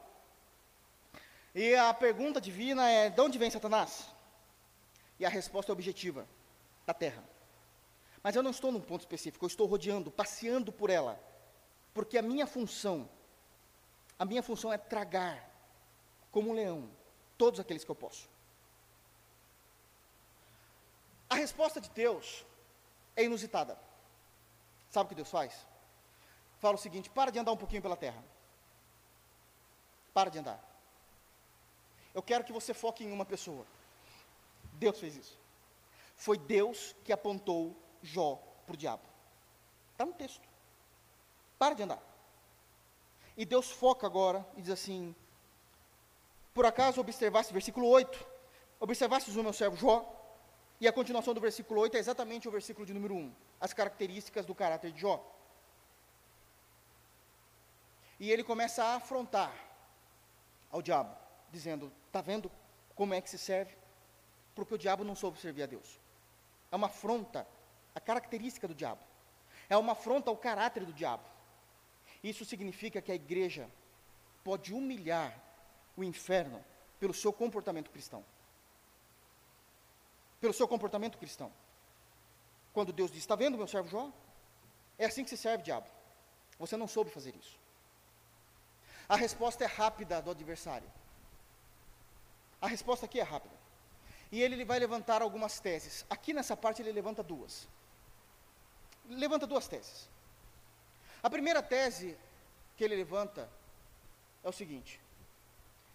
E 1.54 1.74
a 1.74 1.92
pergunta 1.92 2.40
divina 2.40 2.88
é: 2.88 3.10
de 3.10 3.20
onde 3.20 3.38
vem 3.38 3.50
Satanás? 3.50 4.06
E 5.18 5.26
a 5.26 5.28
resposta 5.28 5.70
é 5.70 5.74
objetiva: 5.74 6.26
da 6.86 6.94
terra. 6.94 7.22
Mas 8.22 8.36
eu 8.36 8.42
não 8.42 8.50
estou 8.50 8.70
num 8.70 8.80
ponto 8.80 9.00
específico, 9.00 9.44
eu 9.44 9.48
estou 9.48 9.66
rodeando, 9.66 10.10
passeando 10.10 10.70
por 10.70 10.90
ela. 10.90 11.18
Porque 11.94 12.18
a 12.18 12.22
minha 12.22 12.46
função, 12.46 13.08
a 14.18 14.24
minha 14.24 14.42
função 14.42 14.72
é 14.72 14.78
tragar, 14.78 15.50
como 16.30 16.50
um 16.50 16.52
leão, 16.52 16.90
todos 17.38 17.58
aqueles 17.58 17.82
que 17.82 17.90
eu 17.90 17.94
posso. 17.94 18.28
A 21.28 21.34
resposta 21.36 21.80
de 21.80 21.88
Deus 21.90 22.44
é 23.16 23.24
inusitada. 23.24 23.78
Sabe 24.90 25.06
o 25.06 25.08
que 25.08 25.14
Deus 25.14 25.30
faz? 25.30 25.66
Fala 26.58 26.74
o 26.74 26.78
seguinte: 26.78 27.08
para 27.08 27.30
de 27.30 27.38
andar 27.38 27.52
um 27.52 27.56
pouquinho 27.56 27.80
pela 27.80 27.96
terra. 27.96 28.22
Para 30.12 30.30
de 30.30 30.38
andar. 30.38 30.62
Eu 32.12 32.22
quero 32.22 32.44
que 32.44 32.52
você 32.52 32.74
foque 32.74 33.04
em 33.04 33.12
uma 33.12 33.24
pessoa. 33.24 33.64
Deus 34.74 34.98
fez 34.98 35.16
isso. 35.16 35.38
Foi 36.16 36.36
Deus 36.36 36.94
que 37.04 37.12
apontou 37.12 37.76
Jó 38.02 38.36
para 38.66 38.74
o 38.74 38.76
diabo. 38.76 39.02
Está 39.92 40.04
no 40.06 40.12
texto. 40.12 40.48
Para 41.58 41.74
de 41.74 41.82
andar. 41.82 42.02
E 43.36 43.44
Deus 43.44 43.70
foca 43.70 44.06
agora 44.06 44.46
e 44.56 44.62
diz 44.62 44.70
assim: 44.70 45.14
Por 46.54 46.66
acaso 46.66 47.00
observaste, 47.00 47.52
versículo 47.52 47.86
8, 47.86 48.26
observastes 48.80 49.36
o 49.36 49.42
meu 49.42 49.52
servo 49.52 49.76
Jó? 49.76 50.16
E 50.80 50.88
a 50.88 50.92
continuação 50.92 51.34
do 51.34 51.40
versículo 51.40 51.80
8 51.82 51.96
é 51.96 52.00
exatamente 52.00 52.48
o 52.48 52.50
versículo 52.50 52.86
de 52.86 52.94
número 52.94 53.14
1, 53.14 53.34
as 53.60 53.74
características 53.74 54.46
do 54.46 54.54
caráter 54.54 54.92
de 54.92 55.00
Jó. 55.00 55.22
E 58.18 58.30
ele 58.30 58.42
começa 58.42 58.82
a 58.82 58.96
afrontar 58.96 59.52
ao 60.70 60.80
diabo, 60.80 61.14
dizendo: 61.50 61.92
Está 62.06 62.20
vendo 62.20 62.50
como 62.94 63.14
é 63.14 63.20
que 63.20 63.30
se 63.30 63.38
serve? 63.38 63.76
Porque 64.54 64.74
o 64.74 64.78
diabo 64.78 65.04
não 65.04 65.14
soube 65.14 65.38
servir 65.38 65.62
a 65.62 65.66
Deus. 65.66 66.00
É 66.70 66.76
uma 66.76 66.86
afronta 66.86 67.46
à 68.00 68.06
característica 68.06 68.66
do 68.66 68.74
diabo. 68.74 69.00
É 69.68 69.76
uma 69.76 69.92
afronta 69.92 70.30
ao 70.30 70.36
caráter 70.36 70.84
do 70.84 70.92
diabo. 70.92 71.24
Isso 72.22 72.44
significa 72.44 73.00
que 73.00 73.12
a 73.12 73.14
igreja 73.14 73.70
pode 74.42 74.74
humilhar 74.74 75.38
o 75.96 76.02
inferno 76.02 76.64
pelo 76.98 77.14
seu 77.14 77.32
comportamento 77.32 77.90
cristão. 77.90 78.24
Pelo 80.40 80.52
seu 80.52 80.66
comportamento 80.66 81.18
cristão. 81.18 81.52
Quando 82.72 82.92
Deus 82.92 83.10
diz: 83.10 83.20
Está 83.20 83.36
vendo, 83.36 83.56
meu 83.56 83.68
servo 83.68 83.88
Jó? 83.88 84.10
É 84.98 85.06
assim 85.06 85.24
que 85.24 85.30
se 85.30 85.36
serve, 85.36 85.64
diabo. 85.64 85.86
Você 86.58 86.76
não 86.76 86.86
soube 86.86 87.10
fazer 87.10 87.34
isso. 87.34 87.58
A 89.08 89.16
resposta 89.16 89.64
é 89.64 89.66
rápida 89.66 90.20
do 90.20 90.30
adversário. 90.30 90.90
A 92.60 92.68
resposta 92.68 93.06
aqui 93.06 93.18
é 93.18 93.22
rápida. 93.22 93.54
E 94.30 94.40
ele 94.42 94.64
vai 94.64 94.78
levantar 94.78 95.22
algumas 95.22 95.58
teses. 95.58 96.04
Aqui 96.08 96.32
nessa 96.32 96.56
parte 96.56 96.82
ele 96.82 96.92
levanta 96.92 97.22
duas. 97.22 97.66
Levanta 99.10 99.46
duas 99.46 99.66
teses. 99.66 100.08
A 101.22 101.28
primeira 101.28 101.62
tese 101.62 102.16
que 102.76 102.84
ele 102.84 102.96
levanta 102.96 103.50
é 104.42 104.48
o 104.48 104.52
seguinte: 104.52 105.00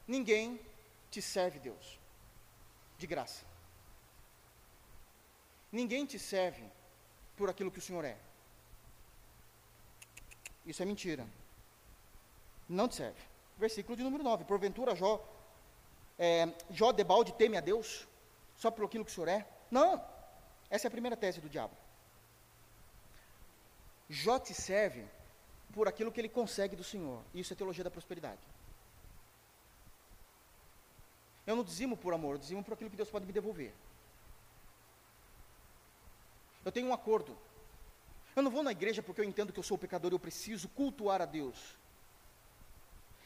ninguém 0.08 0.60
te 1.10 1.22
serve 1.22 1.60
Deus 1.60 2.00
de 2.98 3.08
graça. 3.08 3.46
Ninguém 5.72 6.06
te 6.06 6.20
serve 6.20 6.64
por 7.36 7.50
aquilo 7.50 7.72
que 7.72 7.80
o 7.80 7.82
Senhor 7.82 8.06
é. 8.06 8.18
Isso 10.66 10.82
é 10.82 10.86
mentira. 10.86 11.26
Não 12.68 12.88
te 12.88 12.96
serve. 12.96 13.22
Versículo 13.58 13.96
de 13.96 14.04
número 14.04 14.24
9. 14.24 14.44
Porventura 14.46 14.96
Jó, 14.96 15.24
é, 16.18 16.48
Jó 16.70 16.92
de 16.92 17.04
balde 17.04 17.34
teme 17.34 17.58
a 17.58 17.62
Deus, 17.62 18.08
só 18.56 18.72
por 18.72 18.86
aquilo 18.86 19.06
que 19.06 19.12
o 19.12 19.14
Senhor 19.14 19.28
é? 19.28 19.48
Não. 19.72 20.04
Essa 20.70 20.88
é 20.88 20.90
a 20.90 20.92
primeira 20.92 21.16
tese 21.16 21.40
do 21.40 21.50
diabo. 21.50 21.76
Jó 24.10 24.40
te 24.40 24.54
serve 24.54 25.06
por 25.74 25.88
aquilo 25.88 26.12
que 26.12 26.22
ele 26.22 26.30
consegue 26.30 26.76
do 26.76 26.84
Senhor. 26.84 27.22
Isso 27.34 27.54
é 27.54 27.56
teologia 27.56 27.84
da 27.84 27.92
prosperidade. 27.92 28.42
Eu 31.46 31.56
não 31.56 31.64
dizimo 31.64 31.96
por 31.96 32.14
amor, 32.14 32.36
eu 32.36 32.40
dizimo 32.40 32.64
por 32.64 32.74
aquilo 32.74 32.90
que 32.90 32.96
Deus 32.96 33.10
pode 33.10 33.26
me 33.26 33.34
devolver. 33.34 33.74
Eu 36.64 36.72
tenho 36.72 36.88
um 36.88 36.94
acordo. 36.94 37.38
Eu 38.36 38.42
não 38.42 38.52
vou 38.52 38.64
na 38.64 38.72
igreja 38.72 39.04
porque 39.04 39.22
eu 39.22 39.26
entendo 39.26 39.54
que 39.54 39.60
eu 39.60 39.64
sou 39.64 39.78
pecador 39.78 40.12
e 40.12 40.16
eu 40.16 40.20
preciso 40.20 40.68
cultuar 40.70 41.22
a 41.22 41.26
Deus. 41.26 41.78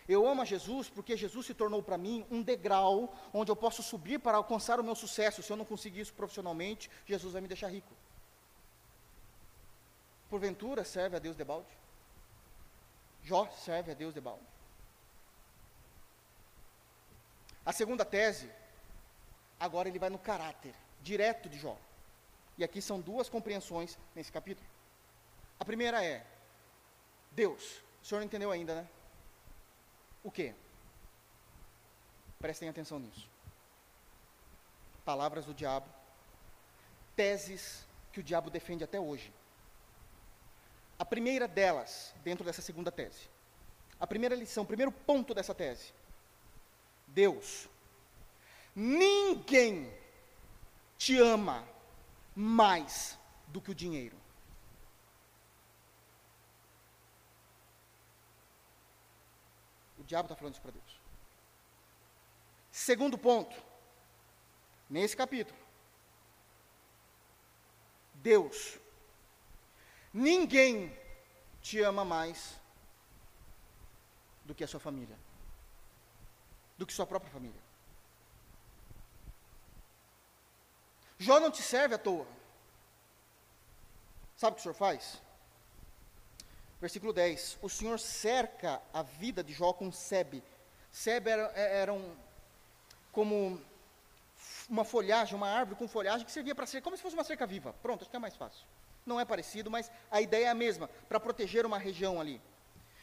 Eu 0.07 0.27
amo 0.27 0.41
a 0.41 0.45
Jesus 0.45 0.89
porque 0.89 1.15
Jesus 1.15 1.45
se 1.45 1.53
tornou 1.53 1.81
para 1.81 1.97
mim 1.97 2.25
um 2.29 2.41
degrau 2.41 3.15
onde 3.33 3.51
eu 3.51 3.55
posso 3.55 3.81
subir 3.81 4.19
para 4.19 4.37
alcançar 4.37 4.79
o 4.79 4.83
meu 4.83 4.95
sucesso. 4.95 5.41
Se 5.41 5.51
eu 5.51 5.57
não 5.57 5.65
conseguir 5.65 6.01
isso 6.01 6.13
profissionalmente, 6.13 6.89
Jesus 7.05 7.33
vai 7.33 7.41
me 7.41 7.47
deixar 7.47 7.67
rico. 7.67 7.93
Porventura 10.29 10.83
serve 10.83 11.15
a 11.15 11.19
Deus 11.19 11.35
de 11.35 11.43
balde? 11.43 11.67
Jó 13.23 13.49
serve 13.49 13.91
a 13.91 13.95
Deus 13.95 14.13
de 14.13 14.21
balde. 14.21 14.45
A 17.65 17.73
segunda 17.73 18.05
tese, 18.05 18.49
agora 19.59 19.89
ele 19.89 19.99
vai 19.99 20.09
no 20.09 20.19
caráter, 20.19 20.73
direto 21.01 21.49
de 21.49 21.57
Jó. 21.57 21.77
E 22.57 22.63
aqui 22.63 22.81
são 22.81 22.99
duas 22.99 23.29
compreensões 23.29 23.97
nesse 24.15 24.31
capítulo. 24.31 24.67
A 25.59 25.65
primeira 25.65 26.03
é: 26.03 26.25
Deus. 27.31 27.81
O 28.01 28.05
senhor 28.05 28.19
não 28.19 28.25
entendeu 28.25 28.51
ainda, 28.51 28.75
né? 28.75 28.87
O 30.23 30.31
que? 30.31 30.53
Prestem 32.39 32.69
atenção 32.69 32.99
nisso. 32.99 33.27
Palavras 35.03 35.45
do 35.45 35.53
diabo, 35.53 35.87
teses 37.15 37.85
que 38.13 38.19
o 38.19 38.23
diabo 38.23 38.49
defende 38.49 38.83
até 38.83 38.99
hoje. 38.99 39.33
A 40.99 41.05
primeira 41.05 41.47
delas, 41.47 42.13
dentro 42.23 42.43
dessa 42.43 42.61
segunda 42.61 42.91
tese, 42.91 43.29
a 43.97 44.05
primeira 44.05 44.35
lição, 44.35 44.63
o 44.63 44.67
primeiro 44.67 44.91
ponto 44.91 45.33
dessa 45.33 45.55
tese: 45.55 45.93
Deus, 47.07 47.69
ninguém 48.75 49.91
te 50.97 51.17
ama 51.17 51.65
mais 52.35 53.17
do 53.47 53.61
que 53.61 53.71
o 53.71 53.75
dinheiro. 53.75 54.17
O 59.97 60.03
diabo 60.03 60.25
está 60.25 60.35
falando 60.35 60.53
isso 60.53 60.61
para 60.61 60.71
Deus. 60.71 60.99
Segundo 62.71 63.17
ponto, 63.17 63.55
nesse 64.89 65.15
capítulo, 65.15 65.57
Deus, 68.15 68.77
ninguém 70.13 70.95
te 71.61 71.81
ama 71.81 72.03
mais 72.03 72.59
do 74.45 74.55
que 74.55 74.63
a 74.63 74.67
sua 74.67 74.79
família, 74.79 75.17
do 76.77 76.85
que 76.85 76.93
sua 76.93 77.05
própria 77.05 77.31
família. 77.31 77.61
Jó 81.17 81.39
não 81.39 81.51
te 81.51 81.61
serve 81.61 81.95
à 81.95 81.97
toa. 81.97 82.25
Sabe 84.37 84.53
o 84.53 84.55
que 84.55 84.61
o 84.61 84.63
Senhor 84.63 84.73
faz? 84.73 85.21
Versículo 86.79 87.11
10: 87.11 87.59
O 87.61 87.69
Senhor 87.69 87.99
cerca 87.99 88.81
a 88.93 89.03
vida 89.03 89.43
de 89.43 89.51
Jó 89.51 89.73
com 89.73 89.91
sebe. 89.91 90.41
Sebe 90.91 91.29
era, 91.29 91.51
é, 91.53 91.81
era 91.81 91.93
um, 91.93 92.15
como 93.11 93.61
uma 94.69 94.85
folhagem, 94.85 95.35
uma 95.35 95.49
árvore 95.49 95.77
com 95.77 95.87
folhagem 95.87 96.25
que 96.25 96.31
servia 96.31 96.55
para 96.55 96.65
ser 96.65 96.81
como 96.81 96.95
se 96.95 97.03
fosse 97.03 97.15
uma 97.15 97.23
cerca 97.23 97.45
viva. 97.45 97.73
Pronto, 97.81 98.01
acho 98.01 98.09
que 98.09 98.15
é 98.15 98.19
mais 98.19 98.35
fácil. 98.35 98.65
Não 99.05 99.19
é 99.19 99.25
parecido, 99.25 99.71
mas 99.71 99.91
a 100.11 100.21
ideia 100.21 100.45
é 100.45 100.49
a 100.49 100.55
mesma, 100.55 100.89
para 101.07 101.19
proteger 101.19 101.65
uma 101.65 101.77
região 101.77 102.19
ali. 102.19 102.41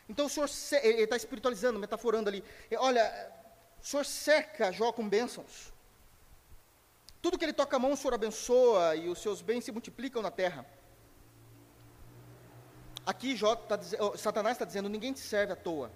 Então 0.08 0.26
o 0.26 0.28
Senhor, 0.28 0.48
ele 0.82 1.02
está 1.02 1.16
espiritualizando, 1.16 1.78
metaforando 1.78 2.28
ali. 2.28 2.44
Olha, 2.78 3.32
o 3.80 3.84
Senhor 3.84 4.04
cerca 4.04 4.70
Jó 4.72 4.92
com 4.92 5.08
bênçãos. 5.08 5.72
Tudo 7.20 7.38
que 7.38 7.44
ele 7.44 7.52
toca 7.52 7.76
a 7.76 7.78
mão, 7.78 7.92
o 7.92 7.96
Senhor 7.96 8.14
abençoa 8.14 8.94
e 8.94 9.08
os 9.08 9.18
seus 9.18 9.42
bens 9.42 9.64
se 9.64 9.72
multiplicam 9.72 10.22
na 10.22 10.30
terra. 10.30 10.64
Aqui 13.04 13.36
Jó 13.36 13.56
tá, 13.56 13.78
Satanás 14.16 14.56
está 14.56 14.64
dizendo: 14.64 14.88
ninguém 14.88 15.12
te 15.12 15.20
serve 15.20 15.52
à 15.52 15.56
toa. 15.56 15.90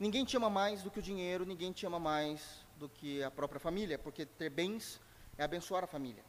Ninguém 0.00 0.24
te 0.24 0.36
ama 0.36 0.48
mais 0.48 0.82
do 0.82 0.90
que 0.90 1.00
o 1.00 1.02
dinheiro, 1.02 1.44
ninguém 1.44 1.72
te 1.72 1.84
ama 1.84 1.98
mais 1.98 2.64
do 2.76 2.88
que 2.88 3.22
a 3.22 3.30
própria 3.30 3.58
família, 3.58 3.98
porque 3.98 4.24
ter 4.24 4.48
bens 4.48 5.00
é 5.36 5.42
abençoar 5.42 5.82
a 5.82 5.88
família. 5.88 6.24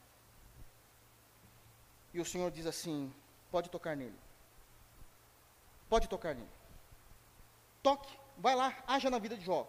E 2.13 2.19
o 2.19 2.25
Senhor 2.25 2.51
diz 2.51 2.65
assim: 2.65 3.13
pode 3.51 3.69
tocar 3.69 3.95
nele. 3.95 4.17
Pode 5.89 6.07
tocar 6.07 6.35
nele. 6.35 6.49
Toque, 7.81 8.17
vai 8.37 8.55
lá, 8.55 8.75
haja 8.87 9.09
na 9.09 9.19
vida 9.19 9.35
de 9.37 9.45
Jó. 9.45 9.67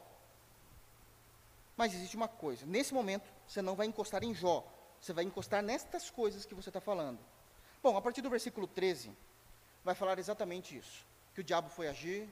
Mas 1.76 1.95
existe 1.95 2.16
uma 2.16 2.28
coisa: 2.28 2.66
nesse 2.66 2.93
momento, 2.93 3.28
você 3.47 3.62
não 3.62 3.74
vai 3.74 3.86
encostar 3.86 4.22
em 4.22 4.34
Jó, 4.34 4.64
você 5.01 5.12
vai 5.12 5.24
encostar 5.24 5.62
nestas 5.62 6.11
coisas 6.11 6.45
que 6.45 6.55
você 6.55 6.68
está 6.68 6.80
falando. 6.80 7.18
Bom, 7.82 7.97
a 7.97 8.03
partir 8.03 8.20
do 8.20 8.28
versículo 8.28 8.66
13, 8.66 9.11
vai 9.82 9.95
falar 9.95 10.18
exatamente 10.18 10.76
isso: 10.76 11.07
que 11.34 11.41
o 11.41 11.45
diabo 11.45 11.68
foi 11.68 11.88
agir 11.88 12.28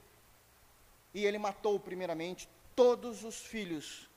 e 1.15 1.25
ele 1.25 1.39
matou, 1.39 1.81
primeiramente, 1.81 2.49
todos 2.77 3.25
os 3.25 3.45
filhos 3.45 4.09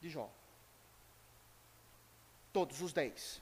de 0.00 0.10
Jó. 0.10 0.28
Todos 2.52 2.80
os 2.80 2.92
dez. 2.92 3.40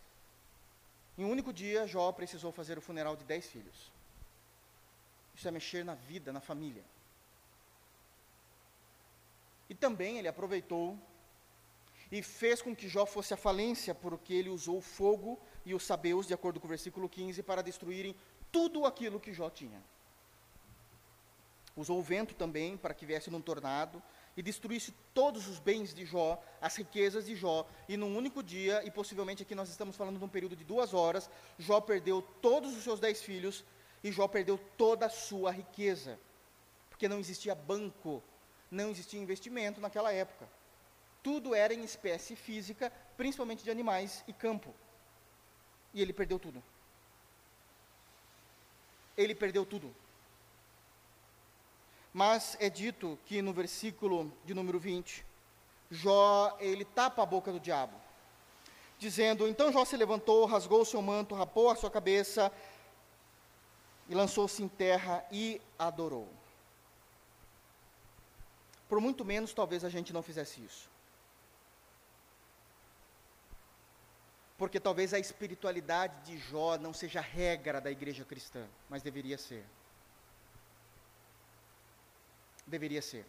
Em 1.17 1.25
um 1.25 1.31
único 1.31 1.53
dia, 1.53 1.87
Jó 1.87 2.11
precisou 2.13 2.51
fazer 2.51 2.77
o 2.77 2.81
funeral 2.81 3.17
de 3.17 3.25
dez 3.25 3.47
filhos. 3.47 3.93
Isso 5.35 5.47
é 5.47 5.51
mexer 5.51 5.85
na 5.85 5.95
vida, 5.95 6.33
na 6.33 6.41
família. 6.41 6.85
E 9.69 9.75
também 9.75 10.19
ele 10.19 10.29
aproveitou 10.29 10.99
e 12.11 12.23
fez 12.23 12.61
com 12.61 12.75
que 12.75 12.89
Jó 12.89 13.07
fosse 13.07 13.33
a 13.33 13.37
falência, 13.37 13.95
porque 13.95 14.35
ele 14.35 14.49
usou 14.49 14.79
o 14.79 14.83
fogo 14.83 15.41
e 15.65 15.75
os 15.75 15.85
sabeus, 15.85 16.27
de 16.27 16.35
acordo 16.35 16.61
com 16.61 16.67
o 16.67 16.69
versículo 16.69 17.09
15, 17.09 17.43
para 17.43 17.63
destruírem 17.63 18.15
tudo 18.53 18.85
aquilo 18.85 19.21
que 19.21 19.33
Jó 19.33 19.49
tinha. 19.51 19.83
Usou 21.77 21.99
o 21.99 22.03
vento 22.03 22.35
também 22.35 22.77
para 22.77 22.95
que 22.95 23.07
viesse 23.07 23.31
num 23.31 23.41
tornado 23.41 24.03
e 24.37 24.43
destruísse 24.43 24.93
todos 25.13 25.49
os 25.49 25.59
bens 25.59 25.95
de 25.95 26.05
Jó, 26.05 26.43
as 26.61 26.77
riquezas 26.77 27.27
de 27.27 27.37
Jó, 27.37 27.67
e 27.89 27.97
num 27.97 28.17
único 28.17 28.43
dia, 28.43 28.83
e 28.85 28.91
possivelmente 28.91 29.43
aqui 29.43 29.55
nós 29.55 29.69
estamos 29.69 29.97
falando 29.97 30.19
de 30.19 30.25
um 30.25 30.29
período 30.29 30.57
de 30.57 30.65
duas 30.65 30.93
horas, 30.93 31.31
Jó 31.59 31.81
perdeu 31.81 32.23
todos 32.43 32.77
os 32.77 32.83
seus 32.83 32.99
dez 33.01 33.23
filhos 33.23 33.65
e 34.03 34.11
Jó 34.11 34.27
perdeu 34.27 34.59
toda 34.77 35.07
a 35.07 35.11
sua 35.11 35.51
riqueza, 35.51 36.19
porque 36.91 37.09
não 37.09 37.19
existia 37.19 37.55
banco 37.55 38.23
não 38.75 38.91
existia 38.91 39.21
investimento 39.21 39.81
naquela 39.81 40.13
época. 40.13 40.49
Tudo 41.23 41.55
era 41.55 41.73
em 41.73 41.85
espécie 41.85 42.37
física, 42.37 42.93
principalmente 43.17 43.63
de 43.63 43.71
animais 43.71 44.23
e 44.27 44.33
campo. 44.33 44.75
E 45.95 46.03
ele 46.03 46.13
perdeu 46.13 46.39
tudo. 46.39 46.63
Ele 49.17 49.35
perdeu 49.35 49.65
tudo. 49.65 49.95
Mas 52.15 52.57
é 52.61 52.71
dito 52.71 53.19
que 53.27 53.43
no 53.43 53.53
versículo 53.53 54.33
de 54.45 54.55
número 54.55 54.79
20, 54.79 55.27
Jó, 55.91 56.57
ele 56.61 56.85
tapa 56.85 57.25
a 57.25 57.27
boca 57.27 57.51
do 57.51 57.59
diabo, 57.59 58.01
dizendo: 59.01 59.49
Então 59.49 59.73
Jó 59.73 59.85
se 59.85 59.97
levantou, 59.97 60.47
rasgou 60.47 60.83
o 60.83 60.85
seu 60.85 61.03
manto, 61.03 61.35
rapou 61.35 61.71
a 61.71 61.75
sua 61.75 61.91
cabeça 61.91 62.53
e 64.09 64.15
lançou-se 64.15 64.63
em 64.63 64.69
terra 64.69 65.27
e 65.33 65.61
adorou. 65.77 66.29
Por 68.89 69.01
muito 69.01 69.25
menos, 69.25 69.53
talvez 69.53 69.85
a 69.85 69.89
gente 69.89 70.13
não 70.13 70.23
fizesse 70.23 70.65
isso. 70.65 70.89
Porque 74.57 74.79
talvez 74.79 75.13
a 75.13 75.19
espiritualidade 75.19 76.15
de 76.27 76.39
Jó 76.39 76.79
não 76.79 76.93
seja 76.93 77.21
regra 77.21 77.81
da 77.81 77.91
igreja 77.91 78.25
cristã, 78.25 78.69
mas 78.89 79.03
deveria 79.03 79.37
ser. 79.37 79.65
Deveria 82.67 83.03
ser. 83.03 83.27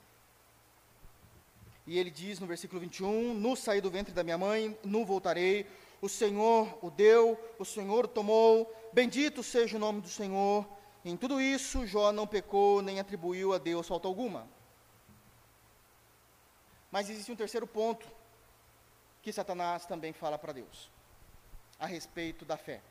E 1.87 1.99
ele 1.99 2.09
diz 2.09 2.39
no 2.39 2.47
versículo 2.47 2.79
21: 2.79 3.33
No 3.33 3.55
saí 3.55 3.79
do 3.81 3.91
ventre 3.91 4.13
da 4.13 4.23
minha 4.23 4.37
mãe, 4.37 4.77
no 4.83 5.05
voltarei. 5.05 5.67
O 6.01 6.09
Senhor 6.09 6.77
o 6.81 6.89
deu, 6.89 7.39
o 7.57 7.65
Senhor 7.65 8.05
o 8.05 8.07
tomou. 8.07 8.73
Bendito 8.91 9.41
seja 9.43 9.77
o 9.77 9.79
nome 9.79 10.01
do 10.01 10.09
Senhor. 10.09 10.67
Em 11.03 11.15
tudo 11.15 11.39
isso, 11.39 11.85
Jó 11.85 12.11
não 12.11 12.25
pecou, 12.25 12.81
nem 12.81 12.99
atribuiu 12.99 13.53
a 13.53 13.57
Deus 13.57 13.87
falta 13.87 14.07
alguma. 14.07 14.47
Mas 16.91 17.09
existe 17.09 17.31
um 17.31 17.35
terceiro 17.35 17.67
ponto 17.67 18.07
que 19.21 19.31
Satanás 19.31 19.85
também 19.85 20.13
fala 20.13 20.37
para 20.37 20.53
Deus 20.53 20.89
a 21.79 21.85
respeito 21.85 22.45
da 22.45 22.57
fé. 22.57 22.81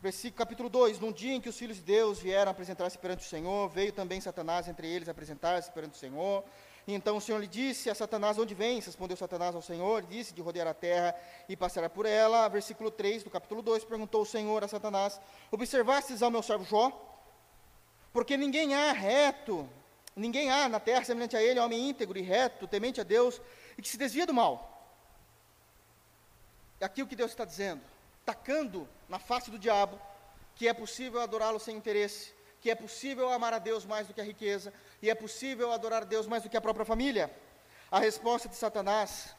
Versículo, 0.00 0.38
capítulo 0.38 0.68
2: 0.68 1.00
Num 1.00 1.12
dia 1.12 1.34
em 1.34 1.40
que 1.40 1.48
os 1.48 1.56
filhos 1.56 1.78
de 1.78 1.82
Deus 1.82 2.18
vieram 2.18 2.50
apresentar-se 2.50 2.98
perante 2.98 3.24
o 3.24 3.28
Senhor, 3.28 3.68
veio 3.68 3.92
também 3.92 4.20
Satanás 4.20 4.68
entre 4.68 4.86
eles 4.86 5.08
apresentar-se 5.08 5.70
perante 5.72 5.94
o 5.94 5.98
Senhor. 5.98 6.44
E 6.86 6.94
então 6.94 7.16
o 7.16 7.20
Senhor 7.20 7.38
lhe 7.38 7.46
disse 7.46 7.88
a 7.88 7.94
Satanás: 7.94 8.38
Onde 8.38 8.54
vens? 8.54 8.84
Respondeu 8.84 9.16
Satanás 9.16 9.54
ao 9.54 9.62
Senhor, 9.62 10.02
disse 10.02 10.34
de 10.34 10.42
rodear 10.42 10.68
a 10.68 10.74
terra 10.74 11.14
e 11.48 11.56
passar 11.56 11.88
por 11.90 12.04
ela. 12.04 12.46
Versículo 12.48 12.90
3 12.90 13.24
do 13.24 13.30
capítulo 13.30 13.62
2: 13.62 13.84
Perguntou 13.84 14.22
o 14.22 14.26
Senhor 14.26 14.62
a 14.62 14.68
Satanás: 14.68 15.18
Observastes 15.50 16.22
ao 16.22 16.30
meu 16.30 16.42
servo 16.42 16.64
Jó? 16.64 16.92
Porque 18.12 18.36
ninguém 18.36 18.74
há 18.74 18.92
reto, 18.92 19.68
ninguém 20.14 20.50
há 20.50 20.68
na 20.68 20.78
terra 20.78 21.04
semelhante 21.04 21.36
a 21.36 21.42
ele, 21.42 21.58
homem 21.58 21.88
íntegro 21.88 22.18
e 22.18 22.22
reto, 22.22 22.68
temente 22.68 23.00
a 23.00 23.04
Deus 23.04 23.40
e 23.76 23.82
que 23.82 23.88
se 23.88 23.98
desvia 23.98 24.26
do 24.26 24.32
mal. 24.32 24.72
É 26.80 26.84
aqui 26.84 27.02
o 27.02 27.06
que 27.06 27.16
Deus 27.16 27.30
está 27.30 27.44
dizendo, 27.44 27.82
tacando 28.26 28.88
na 29.08 29.18
face 29.20 29.50
do 29.50 29.58
diabo 29.58 29.98
que 30.56 30.66
é 30.66 30.74
possível 30.74 31.20
adorá-lo 31.20 31.60
sem 31.60 31.76
interesse, 31.76 32.34
que 32.60 32.70
é 32.70 32.74
possível 32.74 33.30
amar 33.30 33.52
a 33.52 33.58
Deus 33.58 33.84
mais 33.84 34.06
do 34.06 34.14
que 34.14 34.20
a 34.20 34.24
riqueza, 34.24 34.72
e 35.00 35.10
é 35.10 35.14
possível 35.14 35.70
adorar 35.70 36.02
a 36.02 36.06
Deus 36.06 36.26
mais 36.26 36.42
do 36.42 36.48
que 36.48 36.56
a 36.56 36.60
própria 36.60 36.84
família. 36.84 37.30
A 37.90 37.98
resposta 38.00 38.48
de 38.48 38.56
Satanás 38.56 39.36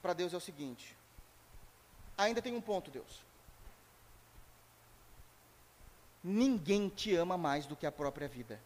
para 0.00 0.14
Deus 0.14 0.32
é 0.32 0.36
o 0.36 0.40
seguinte: 0.40 0.96
ainda 2.16 2.42
tem 2.42 2.56
um 2.56 2.60
ponto, 2.60 2.90
Deus. 2.90 3.22
Ninguém 6.24 6.88
te 6.88 7.14
ama 7.14 7.36
mais 7.36 7.66
do 7.66 7.76
que 7.76 7.86
a 7.86 7.92
própria 7.92 8.26
vida. 8.26 8.58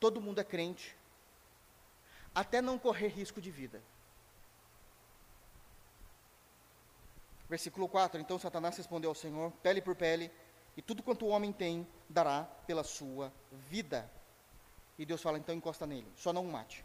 Todo 0.00 0.20
mundo 0.20 0.40
é 0.40 0.44
crente, 0.44 0.96
até 2.34 2.60
não 2.60 2.78
correr 2.78 3.08
risco 3.08 3.40
de 3.40 3.50
vida. 3.50 3.80
Versículo 7.48 7.88
4: 7.88 8.20
Então 8.20 8.38
Satanás 8.38 8.76
respondeu 8.76 9.10
ao 9.10 9.14
Senhor: 9.14 9.50
pele 9.62 9.80
por 9.80 9.94
pele, 9.94 10.30
e 10.76 10.82
tudo 10.82 11.02
quanto 11.02 11.24
o 11.24 11.28
homem 11.28 11.52
tem 11.52 11.86
dará 12.08 12.44
pela 12.66 12.84
sua 12.84 13.32
vida. 13.52 14.10
E 14.98 15.04
Deus 15.04 15.22
fala: 15.22 15.38
então 15.38 15.54
encosta 15.54 15.86
nele, 15.86 16.10
só 16.16 16.32
não 16.32 16.44
o 16.44 16.50
mate. 16.50 16.84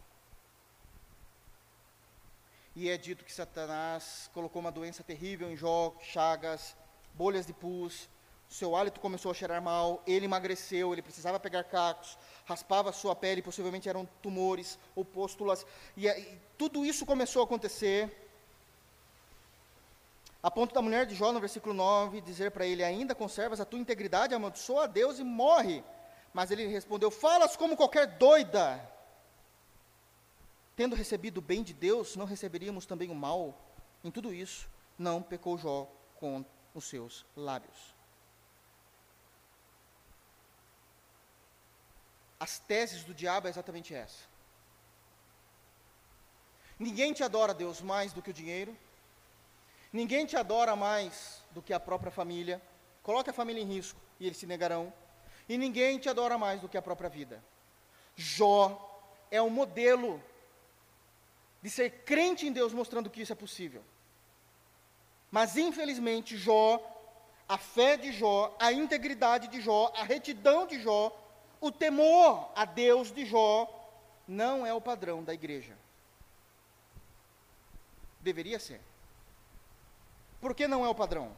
E 2.75 2.89
é 2.89 2.97
dito 2.97 3.25
que 3.25 3.33
Satanás 3.33 4.29
colocou 4.33 4.61
uma 4.61 4.71
doença 4.71 5.03
terrível 5.03 5.51
em 5.51 5.57
Jó, 5.57 5.93
chagas, 5.99 6.75
bolhas 7.13 7.45
de 7.45 7.51
pus, 7.51 8.09
seu 8.51 8.75
hálito 8.75 8.99
começou 8.99 9.31
a 9.31 9.33
cheirar 9.33 9.61
mal, 9.61 10.03
ele 10.05 10.25
emagreceu, 10.25 10.91
ele 10.91 11.01
precisava 11.01 11.39
pegar 11.39 11.63
cacos, 11.63 12.17
raspava 12.45 12.89
a 12.89 12.93
sua 12.93 13.15
pele, 13.15 13.41
possivelmente 13.41 13.87
eram 13.87 14.05
tumores 14.21 14.77
ou 14.93 15.05
pústulas, 15.05 15.65
e, 15.95 16.05
e 16.05 16.37
tudo 16.57 16.85
isso 16.85 17.05
começou 17.05 17.41
a 17.41 17.45
acontecer. 17.45 18.29
A 20.43 20.49
ponto 20.49 20.73
da 20.73 20.81
mulher 20.81 21.05
de 21.05 21.15
Jó, 21.15 21.31
no 21.31 21.39
versículo 21.39 21.73
9, 21.73 22.21
dizer 22.21 22.51
para 22.51 22.65
ele: 22.65 22.83
Ainda 22.83 23.13
conservas 23.13 23.59
a 23.59 23.65
tua 23.65 23.79
integridade, 23.79 24.33
amaldiçoa 24.33 24.83
a 24.83 24.87
Deus 24.87 25.19
e 25.19 25.23
morre. 25.23 25.83
Mas 26.33 26.49
ele 26.49 26.65
respondeu: 26.67 27.11
Falas 27.11 27.55
como 27.55 27.77
qualquer 27.77 28.07
doida. 28.17 28.89
Tendo 30.75 30.95
recebido 30.95 31.37
o 31.37 31.41
bem 31.41 31.61
de 31.61 31.73
Deus, 31.73 32.15
não 32.15 32.25
receberíamos 32.25 32.85
também 32.85 33.09
o 33.09 33.15
mal? 33.15 33.55
Em 34.03 34.09
tudo 34.09 34.33
isso, 34.33 34.67
não 34.97 35.21
pecou 35.21 35.57
Jó 35.57 35.87
com 36.15 36.43
os 36.73 36.85
seus 36.85 37.25
lábios. 37.35 38.01
as 42.41 42.57
teses 42.57 43.03
do 43.03 43.13
diabo 43.13 43.45
é 43.45 43.51
exatamente 43.51 43.93
essa. 43.93 44.23
Ninguém 46.79 47.13
te 47.13 47.23
adora, 47.23 47.53
Deus, 47.53 47.81
mais 47.81 48.13
do 48.13 48.21
que 48.23 48.31
o 48.31 48.33
dinheiro. 48.33 48.75
Ninguém 49.91 50.25
te 50.25 50.37
adora 50.37 50.75
mais 50.75 51.41
do 51.51 51.61
que 51.61 51.73
a 51.73 51.79
própria 51.79 52.11
família. 52.11 52.61
Coloque 53.03 53.29
a 53.29 53.33
família 53.33 53.61
em 53.61 53.65
risco 53.65 53.99
e 54.19 54.25
eles 54.25 54.37
se 54.37 54.45
negarão. 54.45 54.93
E 55.49 55.57
ninguém 55.57 55.97
te 55.97 56.07
adora 56.07 56.37
mais 56.37 56.61
do 56.61 56.69
que 56.69 56.77
a 56.77 56.81
própria 56.81 57.09
vida. 57.09 57.43
Jó 58.15 59.01
é 59.29 59.41
um 59.41 59.49
modelo 59.49 60.21
de 61.61 61.69
ser 61.69 62.03
crente 62.03 62.47
em 62.47 62.51
Deus, 62.51 62.73
mostrando 62.73 63.09
que 63.09 63.21
isso 63.21 63.33
é 63.33 63.35
possível. 63.35 63.83
Mas 65.29 65.57
infelizmente, 65.57 66.37
Jó, 66.37 66.79
a 67.47 67.57
fé 67.57 67.97
de 67.97 68.11
Jó, 68.11 68.55
a 68.59 68.71
integridade 68.71 69.47
de 69.47 69.61
Jó, 69.61 69.91
a 69.95 70.03
retidão 70.03 70.65
de 70.65 70.81
Jó, 70.81 71.17
o 71.59 71.71
temor 71.71 72.51
a 72.55 72.65
Deus 72.65 73.11
de 73.11 73.25
Jó 73.25 73.69
não 74.27 74.65
é 74.65 74.73
o 74.73 74.81
padrão 74.81 75.23
da 75.23 75.33
igreja. 75.33 75.77
Deveria 78.19 78.59
ser. 78.59 78.81
Por 80.41 80.55
que 80.55 80.67
não 80.67 80.83
é 80.83 80.89
o 80.89 80.95
padrão? 80.95 81.31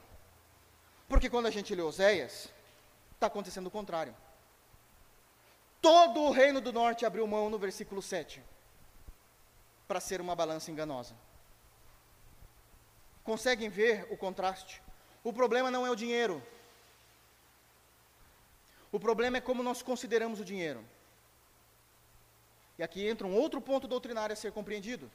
Porque 1.08 1.30
quando 1.30 1.46
a 1.46 1.52
gente 1.52 1.76
lê 1.76 1.82
Oséias, 1.82 2.50
está 3.14 3.28
acontecendo 3.28 3.68
o 3.68 3.72
contrário. 3.72 4.16
Todo 5.82 6.22
o 6.22 6.32
reino 6.32 6.62
do 6.62 6.72
norte 6.72 7.06
abriu 7.06 7.28
mão 7.28 7.50
no 7.50 7.60
versículo 7.60 8.02
7 8.02 8.42
para 9.88 10.00
ser 10.00 10.22
uma 10.22 10.36
balança 10.36 10.72
enganosa. 10.72 11.14
Conseguem 13.24 13.70
ver 13.70 14.08
o 14.10 14.18
contraste? 14.18 14.82
O 15.24 15.34
problema 15.34 15.70
não 15.70 15.86
é 15.86 15.92
o 15.92 15.96
dinheiro, 15.96 16.42
o 18.94 19.00
problema 19.00 19.38
é 19.38 19.42
como 19.42 19.64
nós 19.64 19.82
consideramos 19.82 20.40
o 20.40 20.46
dinheiro. 20.46 20.86
E 22.78 22.84
aqui 22.84 23.08
entra 23.08 23.26
um 23.26 23.36
outro 23.36 23.60
ponto 23.60 23.88
doutrinário 23.88 24.34
a 24.34 24.36
ser 24.36 24.52
compreendido. 24.52 25.12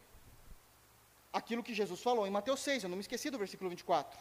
Aquilo 1.33 1.62
que 1.62 1.74
Jesus 1.74 2.01
falou 2.03 2.26
em 2.26 2.31
Mateus 2.31 2.61
6, 2.61 2.85
eu 2.85 2.89
não 2.89 2.97
me 2.97 3.03
esqueci 3.03 3.31
do 3.31 3.39
versículo 3.39 3.70
24. 3.70 4.18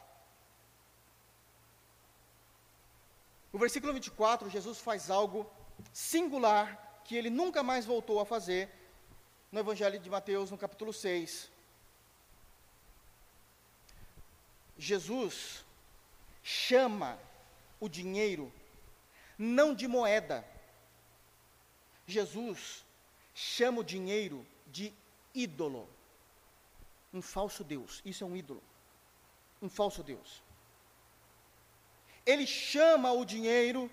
No 3.51 3.59
versículo 3.59 3.93
24, 3.93 4.49
Jesus 4.49 4.79
faz 4.79 5.09
algo 5.09 5.49
singular 5.93 7.01
que 7.05 7.15
ele 7.15 7.29
nunca 7.29 7.63
mais 7.63 7.85
voltou 7.85 8.19
a 8.19 8.25
fazer 8.25 8.69
no 9.51 9.59
Evangelho 9.59 9.99
de 9.99 10.09
Mateus, 10.09 10.51
no 10.51 10.57
capítulo 10.57 10.91
6. 10.91 11.49
Jesus 14.77 15.65
chama 16.43 17.17
o 17.79 17.87
dinheiro 17.87 18.51
não 19.37 19.73
de 19.73 19.87
moeda. 19.87 20.45
Jesus 22.05 22.83
chama 23.33 23.81
o 23.81 23.83
dinheiro 23.83 24.45
de 24.65 24.91
ídolo. 25.33 25.87
Um 27.17 27.21
falso 27.21 27.63
Deus. 27.63 27.99
Isso 28.05 28.23
é 28.23 28.27
um 28.27 28.37
ídolo. 28.37 28.61
Um 29.59 29.67
falso 29.67 30.03
Deus. 30.03 30.43
Ele 32.23 32.45
chama 32.45 33.11
o 33.11 33.25
dinheiro 33.25 33.89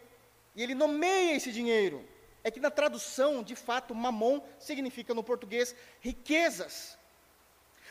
e 0.54 0.62
ele 0.62 0.74
nomeia 0.74 1.34
esse 1.34 1.50
dinheiro. 1.50 2.06
É 2.42 2.50
que 2.50 2.60
na 2.60 2.70
tradução, 2.70 3.42
de 3.42 3.56
fato, 3.56 3.94
mamon 3.94 4.42
significa 4.58 5.14
no 5.14 5.24
português 5.24 5.74
riquezas. 6.02 6.98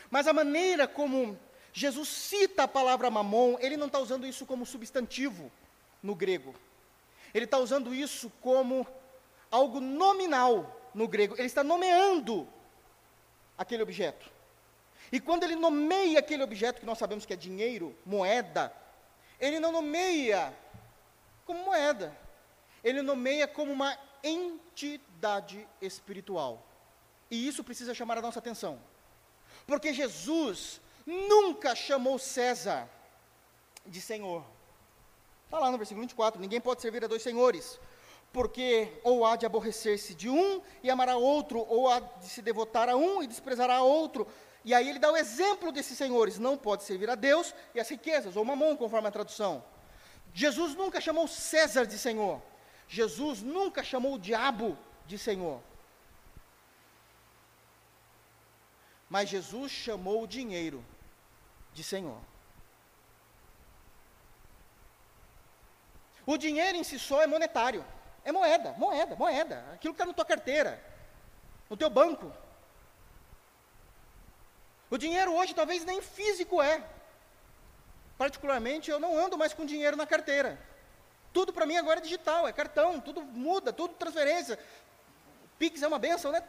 Mas 0.08 0.28
a 0.28 0.32
maneira 0.32 0.86
como 0.86 1.36
Jesus 1.72 2.08
cita 2.08 2.62
a 2.62 2.68
palavra 2.68 3.10
mamon, 3.10 3.56
ele 3.58 3.76
não 3.76 3.88
está 3.88 3.98
usando 3.98 4.28
isso 4.28 4.46
como 4.46 4.64
substantivo 4.64 5.50
no 6.00 6.14
grego. 6.14 6.54
Ele 7.34 7.46
está 7.46 7.58
usando 7.58 7.92
isso 7.92 8.30
como 8.40 8.86
algo 9.50 9.80
nominal 9.80 10.90
no 10.94 11.08
grego. 11.08 11.34
Ele 11.34 11.48
está 11.48 11.64
nomeando 11.64 12.48
aquele 13.58 13.82
objeto. 13.82 14.33
E 15.10 15.20
quando 15.20 15.44
ele 15.44 15.56
nomeia 15.56 16.18
aquele 16.18 16.42
objeto 16.42 16.80
que 16.80 16.86
nós 16.86 16.98
sabemos 16.98 17.24
que 17.24 17.32
é 17.32 17.36
dinheiro, 17.36 17.96
moeda, 18.04 18.72
ele 19.38 19.60
não 19.60 19.72
nomeia 19.72 20.52
como 21.44 21.64
moeda. 21.64 22.16
Ele 22.82 23.02
nomeia 23.02 23.46
como 23.46 23.72
uma 23.72 23.96
entidade 24.22 25.66
espiritual. 25.80 26.66
E 27.30 27.46
isso 27.48 27.64
precisa 27.64 27.94
chamar 27.94 28.18
a 28.18 28.22
nossa 28.22 28.38
atenção. 28.38 28.80
Porque 29.66 29.92
Jesus 29.92 30.80
nunca 31.06 31.74
chamou 31.74 32.18
César 32.18 32.88
de 33.86 34.00
Senhor. 34.00 34.44
Está 35.44 35.58
lá 35.58 35.70
no 35.70 35.78
versículo 35.78 36.02
24: 36.02 36.40
ninguém 36.40 36.60
pode 36.60 36.82
servir 36.82 37.04
a 37.04 37.08
dois 37.08 37.22
senhores, 37.22 37.78
porque 38.32 39.00
ou 39.02 39.24
há 39.24 39.36
de 39.36 39.46
aborrecer-se 39.46 40.14
de 40.14 40.28
um 40.28 40.60
e 40.82 40.90
amará 40.90 41.16
outro, 41.16 41.64
ou 41.68 41.88
há 41.88 42.00
de 42.00 42.28
se 42.28 42.42
devotar 42.42 42.88
a 42.88 42.96
um 42.96 43.22
e 43.22 43.26
desprezará 43.26 43.76
a 43.76 43.82
outro. 43.82 44.26
E 44.64 44.72
aí 44.72 44.88
ele 44.88 44.98
dá 44.98 45.12
o 45.12 45.16
exemplo 45.16 45.70
desses 45.70 45.96
senhores: 45.96 46.38
não 46.38 46.56
pode 46.56 46.84
servir 46.84 47.10
a 47.10 47.14
Deus 47.14 47.54
e 47.74 47.80
as 47.80 47.88
riquezas, 47.88 48.36
ou 48.36 48.44
mamon, 48.44 48.76
conforme 48.76 49.08
a 49.08 49.12
tradução. 49.12 49.62
Jesus 50.32 50.74
nunca 50.74 51.00
chamou 51.00 51.28
César 51.28 51.86
de 51.86 51.98
Senhor. 51.98 52.42
Jesus 52.88 53.42
nunca 53.42 53.84
chamou 53.84 54.14
o 54.14 54.18
diabo 54.18 54.76
de 55.06 55.18
Senhor. 55.18 55.60
Mas 59.08 59.28
Jesus 59.28 59.70
chamou 59.70 60.22
o 60.22 60.26
dinheiro 60.26 60.84
de 61.72 61.84
Senhor. 61.84 62.18
O 66.26 66.38
dinheiro 66.38 66.78
em 66.78 66.84
si 66.84 66.98
só 66.98 67.22
é 67.22 67.26
monetário. 67.26 67.84
É 68.24 68.32
moeda, 68.32 68.72
moeda, 68.72 69.14
moeda. 69.14 69.64
Aquilo 69.74 69.92
que 69.92 70.00
está 70.00 70.06
na 70.06 70.14
tua 70.14 70.24
carteira, 70.24 70.82
no 71.68 71.76
teu 71.76 71.90
banco. 71.90 72.32
O 74.94 74.98
dinheiro 75.04 75.32
hoje 75.34 75.54
talvez 75.54 75.84
nem 75.84 76.00
físico 76.00 76.62
é. 76.62 76.74
Particularmente, 78.16 78.90
eu 78.90 79.00
não 79.04 79.18
ando 79.18 79.36
mais 79.36 79.52
com 79.52 79.66
dinheiro 79.66 79.96
na 79.96 80.06
carteira. 80.06 80.50
Tudo 81.32 81.52
para 81.52 81.66
mim 81.66 81.76
agora 81.76 81.98
é 81.98 82.02
digital, 82.02 82.46
é 82.46 82.52
cartão, 82.52 83.00
tudo 83.00 83.20
muda, 83.22 83.72
tudo 83.72 83.94
transferência. 83.94 84.58
Pix 85.58 85.82
é 85.82 85.88
uma 85.88 85.98
benção, 85.98 86.30
né? 86.30 86.40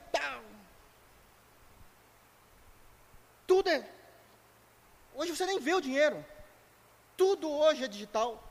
Tudo 3.47 3.69
é. 3.69 3.87
Hoje 5.15 5.35
você 5.35 5.45
nem 5.45 5.59
vê 5.59 5.73
o 5.73 5.81
dinheiro. 5.81 6.23
Tudo 7.17 7.51
hoje 7.51 7.83
é 7.83 7.87
digital 7.87 8.41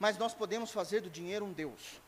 mas 0.00 0.16
nós 0.16 0.32
podemos 0.32 0.72
fazer 0.72 1.02
do 1.02 1.10
dinheiro 1.10 1.44
um 1.44 1.52
Deus. 1.52 2.00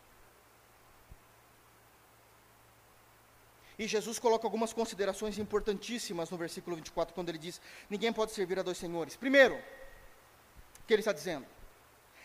E 3.79 3.87
Jesus 3.87 4.18
coloca 4.18 4.47
algumas 4.47 4.73
considerações 4.73 5.39
importantíssimas 5.39 6.31
no 6.31 6.37
versículo 6.37 6.77
24, 6.77 7.14
quando 7.14 7.29
ele 7.31 7.39
diz: 7.39 7.61
Ninguém 7.89 8.12
pode 8.12 8.33
servir 8.33 8.59
a 8.59 8.62
dois 8.62 8.79
senhores. 8.79 9.16
Primeiro, 9.16 9.55
o 9.55 10.87
que 10.87 10.93
ele 10.93 11.01
está 11.01 11.12
dizendo? 11.12 11.47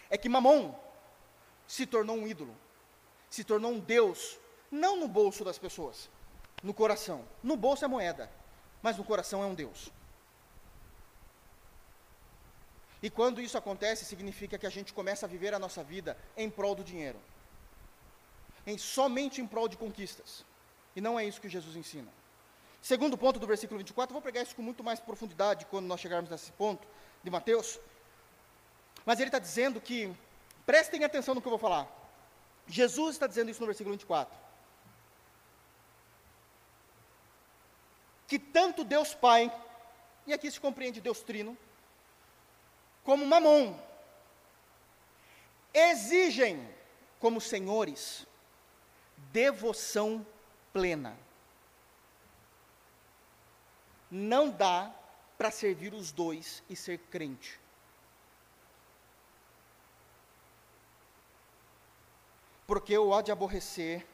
É 0.10 0.18
que 0.18 0.30
Mamon 0.30 0.76
se 1.68 1.86
tornou 1.86 2.18
um 2.18 2.28
ídolo, 2.28 2.56
se 3.30 3.44
tornou 3.44 3.72
um 3.72 3.80
Deus, 3.80 4.38
não 4.72 4.98
no 4.98 5.08
bolso 5.08 5.44
das 5.44 5.58
pessoas, 5.58 6.10
no 6.64 6.74
coração. 6.74 7.26
No 7.44 7.56
bolso 7.56 7.86
é 7.86 7.88
moeda, 7.88 8.30
mas 8.82 8.98
no 8.98 9.04
coração 9.04 9.44
é 9.44 9.46
um 9.46 9.56
Deus. 9.56 9.92
E 13.02 13.10
quando 13.10 13.42
isso 13.42 13.58
acontece, 13.58 14.06
significa 14.06 14.58
que 14.58 14.66
a 14.66 14.72
gente 14.72 14.94
começa 14.94 15.26
a 15.26 15.30
viver 15.30 15.54
a 15.54 15.60
nossa 15.60 15.84
vida 15.84 16.18
em 16.36 16.50
prol 16.50 16.74
do 16.74 16.84
dinheiro. 16.84 17.20
Em, 18.66 18.78
somente 18.78 19.40
em 19.40 19.48
prol 19.48 19.68
de 19.68 19.78
conquistas. 19.78 20.44
E 20.98 21.02
não 21.02 21.20
é 21.20 21.24
isso 21.24 21.40
que 21.40 21.48
Jesus 21.48 21.76
ensina. 21.76 22.12
Segundo 22.82 23.16
ponto 23.16 23.40
do 23.40 23.46
versículo 23.46 23.78
24, 23.78 24.12
vou 24.12 24.20
pregar 24.20 24.42
isso 24.42 24.56
com 24.56 24.64
muito 24.64 24.84
mais 24.84 25.00
profundidade 25.00 25.68
quando 25.68 25.86
nós 25.86 26.00
chegarmos 26.00 26.32
nesse 26.32 26.52
ponto 26.54 26.88
de 27.24 27.30
Mateus. 27.30 27.80
Mas 29.06 29.20
ele 29.20 29.28
está 29.28 29.38
dizendo 29.38 29.80
que, 29.80 30.12
prestem 30.66 31.04
atenção 31.04 31.36
no 31.36 31.42
que 31.42 31.48
eu 31.48 31.52
vou 31.52 31.60
falar. 31.60 31.88
Jesus 32.66 33.14
está 33.14 33.28
dizendo 33.28 33.52
isso 33.52 33.60
no 33.60 33.68
versículo 33.68 33.94
24. 33.94 34.36
Que 38.28 38.40
tanto 38.40 38.84
Deus 38.84 39.14
Pai, 39.14 39.56
e 40.26 40.34
aqui 40.34 40.50
se 40.50 40.60
compreende 40.60 41.00
Deus 41.00 41.22
Trino, 41.22 41.56
como 43.04 43.24
Mamon, 43.24 43.80
exigem 45.72 46.68
como 47.20 47.40
senhores 47.40 48.26
devoção 49.32 50.26
plena. 50.78 51.18
Não 54.12 54.52
dá 54.52 54.94
para 55.36 55.50
servir 55.50 55.92
os 55.92 56.12
dois 56.12 56.62
e 56.70 56.76
ser 56.76 57.00
crente. 57.10 57.60
Porque 62.68 62.94
eu 62.94 63.12
há 63.12 63.24
de 63.24 63.32
aborrecer 63.32 64.06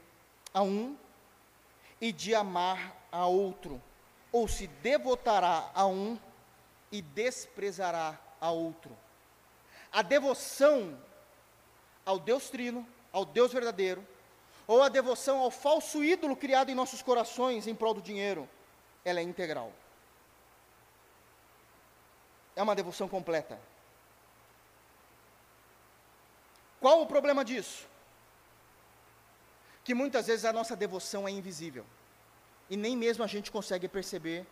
a 0.54 0.62
um 0.62 0.98
e 2.00 2.14
de 2.14 2.34
amar 2.34 2.96
a 3.12 3.26
outro, 3.26 3.82
ou 4.32 4.48
se 4.48 4.68
devotará 4.68 5.70
a 5.76 5.86
um 5.86 6.18
e 6.90 7.02
desprezará 7.02 8.18
a 8.40 8.52
outro. 8.52 8.98
A 9.92 10.02
devoção 10.02 10.98
ao 12.06 12.20
Deus 12.20 12.50
Trino, 12.50 12.88
ao 13.12 13.26
Deus 13.26 13.52
verdadeiro, 13.52 14.08
ou 14.66 14.82
a 14.82 14.90
devoção 14.90 15.40
ao 15.40 15.52
falso 15.52 16.04
ídolo 16.04 16.36
criado 16.36 16.70
em 16.70 16.76
nossos 16.76 17.02
corações 17.02 17.68
em 17.68 17.76
prol 17.76 17.94
do 17.94 18.02
dinheiro, 18.02 18.50
ela 19.04 19.20
é 19.20 19.24
integral. 19.24 19.72
É 22.56 22.62
uma 22.64 22.76
devoção 22.76 23.08
completa. 23.08 23.60
Qual 26.80 27.02
o 27.02 27.08
problema 27.08 27.44
disso? 27.44 27.88
Que 29.84 29.94
muitas 29.94 30.28
vezes 30.28 30.46
a 30.46 30.54
nossa 30.54 30.76
devoção 30.76 31.28
é 31.28 31.32
invisível. 31.32 31.86
E 32.70 32.78
nem 32.78 32.96
mesmo 32.96 33.24
a 33.24 33.28
gente 33.28 33.52
consegue 33.52 33.88
perceber 33.88 34.46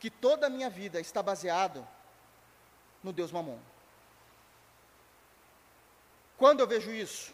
que 0.00 0.10
toda 0.10 0.46
a 0.46 0.50
minha 0.50 0.68
vida 0.68 1.00
está 1.00 1.22
baseado 1.22 1.86
no 3.02 3.12
Deus 3.12 3.30
Mamon. 3.30 3.58
Quando 6.36 6.60
eu 6.60 6.66
vejo 6.66 6.90
isso? 6.90 7.32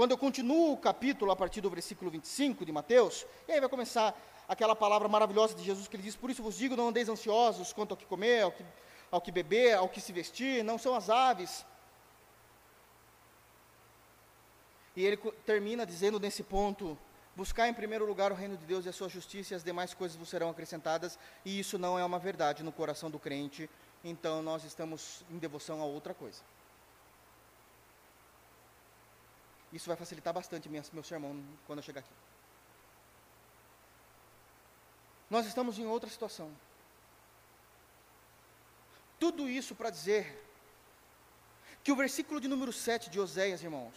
Quando 0.00 0.12
eu 0.12 0.16
continuo 0.16 0.72
o 0.72 0.78
capítulo 0.78 1.30
a 1.30 1.36
partir 1.36 1.60
do 1.60 1.68
versículo 1.68 2.10
25 2.10 2.64
de 2.64 2.72
Mateus, 2.72 3.26
e 3.46 3.52
aí 3.52 3.60
vai 3.60 3.68
começar 3.68 4.18
aquela 4.48 4.74
palavra 4.74 5.06
maravilhosa 5.08 5.54
de 5.54 5.62
Jesus 5.62 5.86
que 5.86 5.94
ele 5.94 6.02
diz: 6.02 6.16
Por 6.16 6.30
isso 6.30 6.42
vos 6.42 6.56
digo, 6.56 6.74
não 6.74 6.88
andeis 6.88 7.06
ansiosos 7.10 7.70
quanto 7.74 7.90
ao 7.90 7.98
que 7.98 8.06
comer, 8.06 8.44
ao 8.44 8.50
que, 8.50 8.64
ao 9.10 9.20
que 9.20 9.30
beber, 9.30 9.74
ao 9.74 9.90
que 9.90 10.00
se 10.00 10.10
vestir, 10.10 10.64
não 10.64 10.78
são 10.78 10.94
as 10.94 11.10
aves. 11.10 11.66
E 14.96 15.04
ele 15.04 15.18
termina 15.44 15.84
dizendo 15.84 16.18
nesse 16.18 16.42
ponto: 16.42 16.96
Buscar 17.36 17.68
em 17.68 17.74
primeiro 17.74 18.06
lugar 18.06 18.32
o 18.32 18.34
reino 18.34 18.56
de 18.56 18.64
Deus 18.64 18.86
e 18.86 18.88
a 18.88 18.94
sua 18.94 19.10
justiça, 19.10 19.52
e 19.52 19.56
as 19.56 19.62
demais 19.62 19.92
coisas 19.92 20.16
vos 20.16 20.30
serão 20.30 20.48
acrescentadas, 20.48 21.18
e 21.44 21.60
isso 21.60 21.78
não 21.78 21.98
é 21.98 22.04
uma 22.06 22.18
verdade 22.18 22.62
no 22.62 22.72
coração 22.72 23.10
do 23.10 23.18
crente, 23.18 23.68
então 24.02 24.40
nós 24.40 24.64
estamos 24.64 25.22
em 25.30 25.36
devoção 25.36 25.82
a 25.82 25.84
outra 25.84 26.14
coisa. 26.14 26.40
Isso 29.72 29.88
vai 29.88 29.96
facilitar 29.96 30.32
bastante 30.32 30.68
meu 30.68 31.04
sermão 31.04 31.42
quando 31.66 31.78
eu 31.78 31.82
chegar 31.82 32.00
aqui. 32.00 32.12
Nós 35.28 35.46
estamos 35.46 35.78
em 35.78 35.86
outra 35.86 36.10
situação. 36.10 36.50
Tudo 39.18 39.48
isso 39.48 39.74
para 39.74 39.90
dizer 39.90 40.46
que 41.84 41.92
o 41.92 41.96
versículo 41.96 42.40
de 42.40 42.48
número 42.48 42.72
7 42.72 43.10
de 43.10 43.20
Oséias, 43.20 43.62
irmãos, 43.62 43.94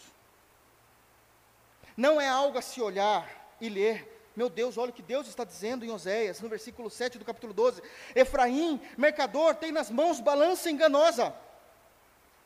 não 1.97 2.19
é 2.19 2.27
algo 2.27 2.57
a 2.57 2.61
se 2.61 2.81
olhar 2.81 3.55
e 3.59 3.69
ler 3.69 4.13
meu 4.35 4.49
Deus, 4.49 4.77
olha 4.77 4.89
o 4.89 4.93
que 4.93 5.03
Deus 5.03 5.27
está 5.27 5.43
dizendo 5.43 5.85
em 5.85 5.91
Oséias, 5.91 6.41
no 6.41 6.49
versículo 6.49 6.89
7 6.89 7.19
do 7.19 7.25
capítulo 7.25 7.53
12: 7.53 7.83
Efraim, 8.15 8.81
mercador, 8.97 9.55
tem 9.55 9.71
nas 9.71 9.91
mãos 9.91 10.19
balança 10.19 10.71
enganosa. 10.71 11.35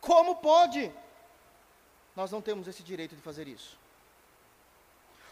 Como 0.02 0.36
pode? 0.36 0.92
Nós 2.18 2.32
não 2.32 2.42
temos 2.42 2.68
esse 2.68 2.82
direito 2.82 3.16
de 3.16 3.22
fazer 3.22 3.48
isso. 3.48 3.78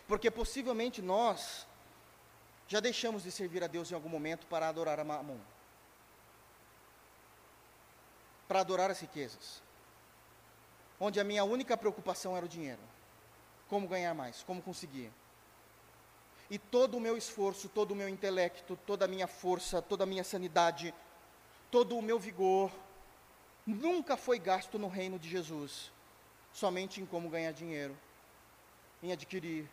Porque 0.08 0.30
possivelmente 0.30 1.02
nós 1.02 1.66
já 2.68 2.80
deixamos 2.80 3.24
de 3.24 3.32
servir 3.32 3.64
a 3.64 3.68
Deus 3.68 3.90
em 3.90 3.96
algum 3.96 4.08
momento 4.08 4.46
para 4.46 4.70
adorar 4.70 5.00
a 5.00 5.04
Mamon. 5.04 5.40
Para 8.48 8.60
adorar 8.60 8.92
as 8.92 9.00
riquezas. 9.00 9.64
Onde 11.00 11.20
a 11.20 11.24
minha 11.24 11.44
única 11.44 11.76
preocupação 11.76 12.38
era 12.38 12.46
o 12.46 12.50
dinheiro. 12.50 12.82
Como 13.68 13.88
ganhar 13.88 14.14
mais, 14.14 14.44
como 14.44 14.62
conseguir. 14.62 15.12
E 16.52 16.60
todo 16.60 16.98
o 16.98 17.02
meu 17.02 17.18
esforço, 17.18 17.68
todo 17.68 17.94
o 17.94 17.96
meu 17.96 18.08
intelecto, 18.08 18.78
toda 18.86 19.06
a 19.06 19.08
minha 19.08 19.26
força, 19.26 19.82
toda 19.82 20.04
a 20.04 20.08
minha 20.08 20.24
sanidade, 20.24 20.94
todo 21.72 21.98
o 21.98 22.02
meu 22.04 22.20
vigor, 22.20 22.72
nunca 23.66 24.16
foi 24.16 24.38
gasto 24.38 24.78
no 24.78 24.88
reino 24.88 25.18
de 25.18 25.28
Jesus, 25.28 25.95
somente 26.56 27.01
em 27.01 27.06
como 27.06 27.30
ganhar 27.30 27.51
dinheiro, 27.51 27.95
em 29.03 29.12
adquirir, 29.12 29.70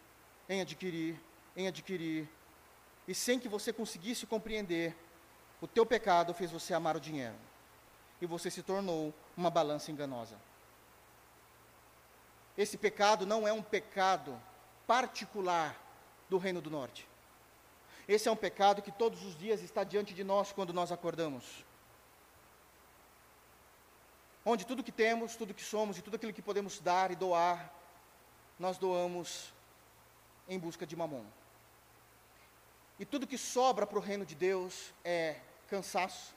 em 0.48 0.60
adquirir, 0.60 1.16
em 1.56 1.68
adquirir. 1.68 2.28
E 3.06 3.14
sem 3.14 3.38
que 3.38 3.48
você 3.48 3.72
conseguisse 3.72 4.26
compreender, 4.26 4.96
o 5.60 5.68
teu 5.68 5.86
pecado 5.86 6.34
fez 6.34 6.50
você 6.50 6.74
amar 6.74 6.96
o 6.96 7.00
dinheiro. 7.00 7.36
e 8.20 8.26
você 8.26 8.52
se 8.52 8.62
tornou 8.62 9.12
uma 9.36 9.50
balança 9.50 9.90
enganosa. 9.90 10.36
Esse 12.56 12.78
pecado 12.78 13.26
não 13.26 13.48
é 13.48 13.52
um 13.52 13.62
pecado 13.62 14.40
particular 14.86 15.76
do 16.30 16.38
Reino 16.38 16.60
do 16.60 16.70
Norte. 16.70 17.08
Esse 18.06 18.28
é 18.28 18.30
um 18.30 18.36
pecado 18.36 18.80
que 18.80 18.92
todos 18.92 19.24
os 19.24 19.36
dias 19.36 19.60
está 19.60 19.82
diante 19.82 20.14
de 20.14 20.22
nós 20.22 20.52
quando 20.52 20.72
nós 20.72 20.92
acordamos. 20.92 21.64
Onde 24.44 24.66
tudo 24.66 24.82
que 24.82 24.90
temos, 24.90 25.36
tudo 25.36 25.54
que 25.54 25.62
somos 25.62 25.98
e 25.98 26.02
tudo 26.02 26.16
aquilo 26.16 26.32
que 26.32 26.42
podemos 26.42 26.80
dar 26.80 27.10
e 27.10 27.16
doar, 27.16 27.72
nós 28.58 28.76
doamos 28.76 29.52
em 30.48 30.58
busca 30.58 30.86
de 30.86 30.96
mamon. 30.96 31.24
E 32.98 33.04
tudo 33.04 33.26
que 33.26 33.38
sobra 33.38 33.86
para 33.86 33.98
o 33.98 34.02
reino 34.02 34.26
de 34.26 34.34
Deus 34.34 34.92
é 35.04 35.40
cansaço. 35.68 36.34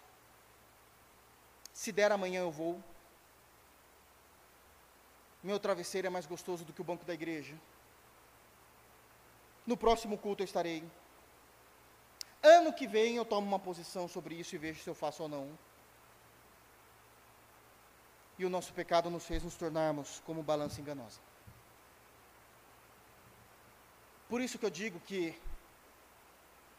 Se 1.74 1.92
der 1.92 2.12
amanhã 2.12 2.42
eu 2.42 2.52
vou. 2.52 2.82
Meu 5.44 5.60
travesseiro 5.60 6.08
é 6.08 6.10
mais 6.10 6.26
gostoso 6.26 6.64
do 6.64 6.74
que 6.74 6.82
o 6.82 6.84
banco 6.84 7.06
da 7.06 7.14
igreja. 7.14 7.56
No 9.66 9.76
próximo 9.76 10.18
culto 10.18 10.42
eu 10.42 10.46
estarei. 10.46 10.84
Ano 12.42 12.72
que 12.72 12.88
vem 12.88 13.16
eu 13.16 13.26
tomo 13.26 13.48
uma 13.48 13.60
posição 13.60 14.08
sobre 14.08 14.36
isso 14.36 14.56
e 14.56 14.60
vejo 14.60 14.82
se 14.82 14.90
eu 14.90 14.96
faço 14.96 15.24
ou 15.24 15.30
não. 15.30 15.58
E 18.38 18.46
o 18.46 18.50
nosso 18.50 18.74
pecado 18.74 19.10
nos 19.10 19.26
fez 19.26 19.44
nos 19.44 19.56
tornarmos 19.56 20.22
como 20.26 20.44
balança 20.44 20.82
enganosa. 20.82 21.20
Por 24.28 24.42
isso 24.42 24.58
que 24.58 24.66
eu 24.66 24.70
digo 24.70 25.00
que 25.02 25.40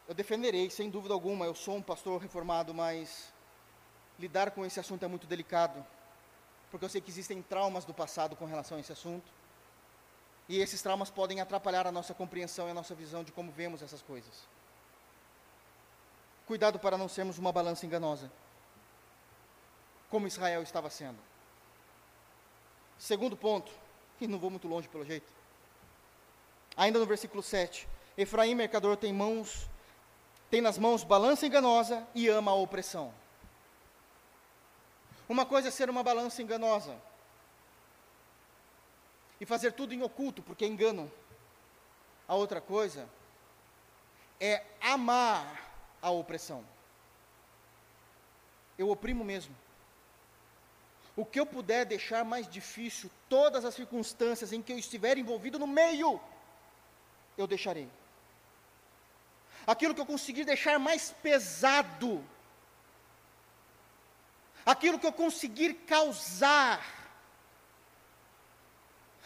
eu 0.07 0.13
defenderei, 0.13 0.69
sem 0.69 0.89
dúvida 0.89 1.13
alguma, 1.13 1.45
eu 1.45 1.55
sou 1.55 1.75
um 1.75 1.81
pastor 1.81 2.21
reformado, 2.21 2.73
mas 2.73 3.33
lidar 4.19 4.51
com 4.51 4.65
esse 4.65 4.79
assunto 4.79 5.03
é 5.03 5.07
muito 5.07 5.27
delicado, 5.27 5.85
porque 6.71 6.85
eu 6.85 6.89
sei 6.89 7.01
que 7.01 7.09
existem 7.09 7.41
traumas 7.41 7.85
do 7.85 7.93
passado 7.93 8.35
com 8.35 8.45
relação 8.45 8.77
a 8.77 8.79
esse 8.79 8.91
assunto, 8.91 9.31
e 10.47 10.59
esses 10.59 10.81
traumas 10.81 11.09
podem 11.09 11.41
atrapalhar 11.41 11.85
a 11.85 11.91
nossa 11.91 12.13
compreensão 12.13 12.67
e 12.67 12.71
a 12.71 12.73
nossa 12.73 12.95
visão 12.95 13.23
de 13.23 13.31
como 13.31 13.51
vemos 13.51 13.81
essas 13.81 14.01
coisas. 14.01 14.47
Cuidado 16.45 16.79
para 16.79 16.97
não 16.97 17.09
sermos 17.09 17.37
uma 17.37 17.51
balança 17.51 17.85
enganosa, 17.85 18.31
como 20.09 20.27
Israel 20.27 20.63
estava 20.63 20.89
sendo. 20.89 21.19
Segundo 22.99 23.37
ponto, 23.37 23.71
e 24.19 24.27
não 24.27 24.39
vou 24.39 24.49
muito 24.49 24.67
longe 24.67 24.87
pelo 24.87 25.05
jeito. 25.05 25.31
Ainda 26.75 26.99
no 26.99 27.05
versículo 27.05 27.41
7, 27.41 27.87
Efraim, 28.17 28.55
mercador, 28.55 28.97
tem 28.97 29.13
mãos 29.13 29.67
tem 30.49 30.61
nas 30.61 30.77
mãos 30.77 31.03
balança 31.03 31.45
enganosa 31.45 32.07
e 32.15 32.27
ama 32.27 32.51
a 32.51 32.55
opressão. 32.55 33.13
Uma 35.27 35.45
coisa 35.45 35.67
é 35.67 35.71
ser 35.71 35.89
uma 35.89 36.03
balança 36.03 36.41
enganosa 36.41 36.95
e 39.41 39.45
fazer 39.45 39.73
tudo 39.73 39.93
em 39.93 40.01
oculto, 40.01 40.41
porque 40.41 40.63
é 40.63 40.67
engano. 40.67 41.11
A 42.27 42.35
outra 42.35 42.61
coisa 42.61 43.09
é 44.39 44.63
amar 44.79 45.69
a 46.01 46.09
opressão. 46.11 46.63
Eu 48.77 48.89
oprimo 48.89 49.25
mesmo. 49.25 49.53
O 51.17 51.25
que 51.25 51.39
eu 51.39 51.47
puder 51.47 51.83
deixar 51.83 52.23
mais 52.23 52.47
difícil, 52.47 53.09
todas 53.27 53.65
as 53.65 53.73
circunstâncias 53.73 54.53
em 54.53 54.61
que 54.61 54.71
eu 54.71 54.77
estiver 54.77 55.17
envolvido 55.17 55.57
no 55.57 55.65
meio, 55.65 56.21
eu 57.35 57.47
deixarei. 57.47 57.89
Aquilo 59.65 59.95
que 59.95 59.99
eu 59.99 60.05
conseguir 60.05 60.45
deixar 60.45 60.77
mais 60.77 61.09
pesado, 61.09 62.23
aquilo 64.63 64.99
que 64.99 65.07
eu 65.07 65.11
conseguir 65.11 65.73
causar, 65.87 66.85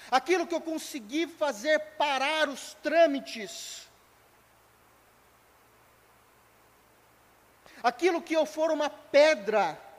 aquilo 0.10 0.48
que 0.48 0.56
eu 0.56 0.62
conseguir 0.62 1.28
fazer 1.28 1.78
parar 1.98 2.48
os 2.48 2.74
trâmites, 2.76 3.86
aquilo 7.84 8.22
que 8.22 8.34
eu 8.34 8.46
for 8.46 8.72
uma 8.72 8.90
pedra, 8.90 9.91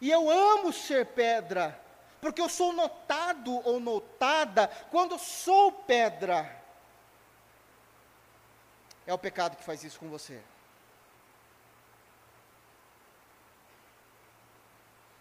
e 0.00 0.10
eu 0.10 0.30
amo 0.30 0.72
ser 0.72 1.06
pedra, 1.06 1.80
porque 2.20 2.40
eu 2.40 2.48
sou 2.48 2.72
notado 2.72 3.60
ou 3.66 3.80
notada 3.80 4.68
quando 4.90 5.18
sou 5.18 5.72
pedra. 5.72 6.64
É 9.06 9.14
o 9.14 9.18
pecado 9.18 9.56
que 9.56 9.64
faz 9.64 9.84
isso 9.84 9.98
com 9.98 10.08
você. 10.08 10.42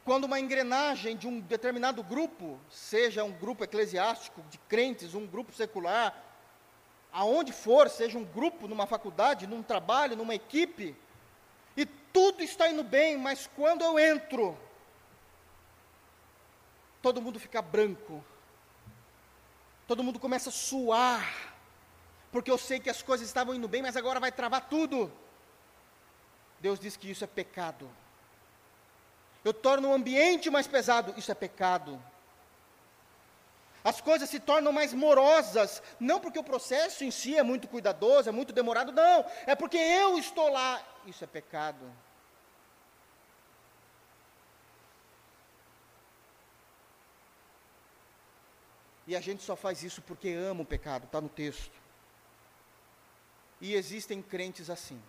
Quando 0.03 0.25
uma 0.25 0.39
engrenagem 0.39 1.17
de 1.17 1.27
um 1.27 1.39
determinado 1.39 2.03
grupo, 2.03 2.59
seja 2.69 3.23
um 3.23 3.31
grupo 3.31 3.63
eclesiástico 3.63 4.41
de 4.49 4.57
crentes, 4.59 5.15
um 5.15 5.25
grupo 5.25 5.51
secular, 5.51 6.15
aonde 7.11 7.51
for, 7.51 7.89
seja 7.89 8.17
um 8.17 8.23
grupo 8.23 8.67
numa 8.67 8.85
faculdade, 8.85 9.47
num 9.47 9.63
trabalho, 9.63 10.15
numa 10.15 10.35
equipe, 10.35 10.95
e 11.75 11.85
tudo 11.85 12.43
está 12.43 12.69
indo 12.69 12.83
bem, 12.83 13.17
mas 13.17 13.49
quando 13.55 13.83
eu 13.83 13.97
entro, 13.97 14.57
todo 17.05 17.21
mundo 17.21 17.39
fica 17.39 17.61
branco, 17.61 18.25
todo 19.87 20.03
mundo 20.03 20.19
começa 20.19 20.49
a 20.49 20.51
suar, 20.51 21.53
porque 22.31 22.49
eu 22.49 22.57
sei 22.57 22.79
que 22.79 22.89
as 22.89 23.03
coisas 23.03 23.27
estavam 23.27 23.53
indo 23.53 23.67
bem, 23.67 23.83
mas 23.83 23.95
agora 23.95 24.19
vai 24.19 24.31
travar 24.31 24.67
tudo. 24.67 25.13
Deus 26.59 26.79
diz 26.79 26.97
que 26.97 27.11
isso 27.11 27.23
é 27.23 27.27
pecado. 27.27 27.87
Eu 29.43 29.53
torno 29.53 29.89
o 29.89 29.93
ambiente 29.93 30.49
mais 30.49 30.65
pesado, 30.65 31.13
isso 31.15 31.31
é 31.31 31.35
pecado. 31.35 32.03
As 33.83 34.01
coisas 34.01 34.27
se 34.27 34.39
tornam 34.39 34.71
mais 34.73 34.91
morosas, 34.91 35.83
não 35.99 36.19
porque 36.19 36.39
o 36.39 36.43
processo 36.43 37.03
em 37.03 37.11
si 37.11 37.37
é 37.37 37.43
muito 37.43 37.67
cuidadoso, 37.67 38.29
é 38.29 38.31
muito 38.31 38.51
demorado, 38.51 38.91
não, 38.91 39.23
é 39.45 39.53
porque 39.53 39.77
eu 39.77 40.17
estou 40.17 40.49
lá, 40.49 40.81
isso 41.05 41.23
é 41.23 41.27
pecado. 41.27 41.85
E 49.07 49.15
a 49.15 49.21
gente 49.21 49.43
só 49.43 49.55
faz 49.55 49.83
isso 49.83 50.01
porque 50.01 50.29
ama 50.29 50.63
o 50.63 50.65
pecado, 50.65 51.05
está 51.05 51.21
no 51.21 51.29
texto. 51.29 51.79
E 53.61 53.73
existem 53.73 54.21
crentes 54.21 54.69
assim. 54.69 55.01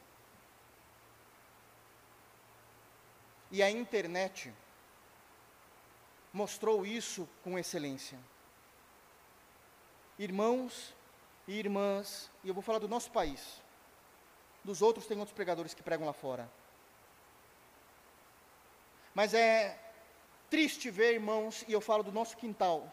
E 3.51 3.63
a 3.63 3.71
internet 3.71 4.53
mostrou 6.33 6.85
isso 6.85 7.29
com 7.43 7.59
excelência. 7.59 8.19
Irmãos 10.19 10.95
e 11.49 11.59
irmãs, 11.59 12.31
e 12.43 12.49
eu 12.49 12.55
vou 12.55 12.63
falar 12.63 12.79
do 12.79 12.89
nosso 12.89 13.11
país. 13.11 13.63
Dos 14.65 14.83
outros 14.83 15.07
tem 15.07 15.19
outros 15.19 15.35
pregadores 15.35 15.73
que 15.73 15.83
pregam 15.83 16.07
lá 16.07 16.13
fora. 16.13 16.51
Mas 19.15 19.33
é 19.33 19.79
triste 20.51 20.91
ver 20.91 21.15
irmãos, 21.15 21.65
e 21.67 21.73
eu 21.73 21.81
falo 21.81 22.03
do 22.03 22.13
nosso 22.13 22.37
quintal, 22.37 22.93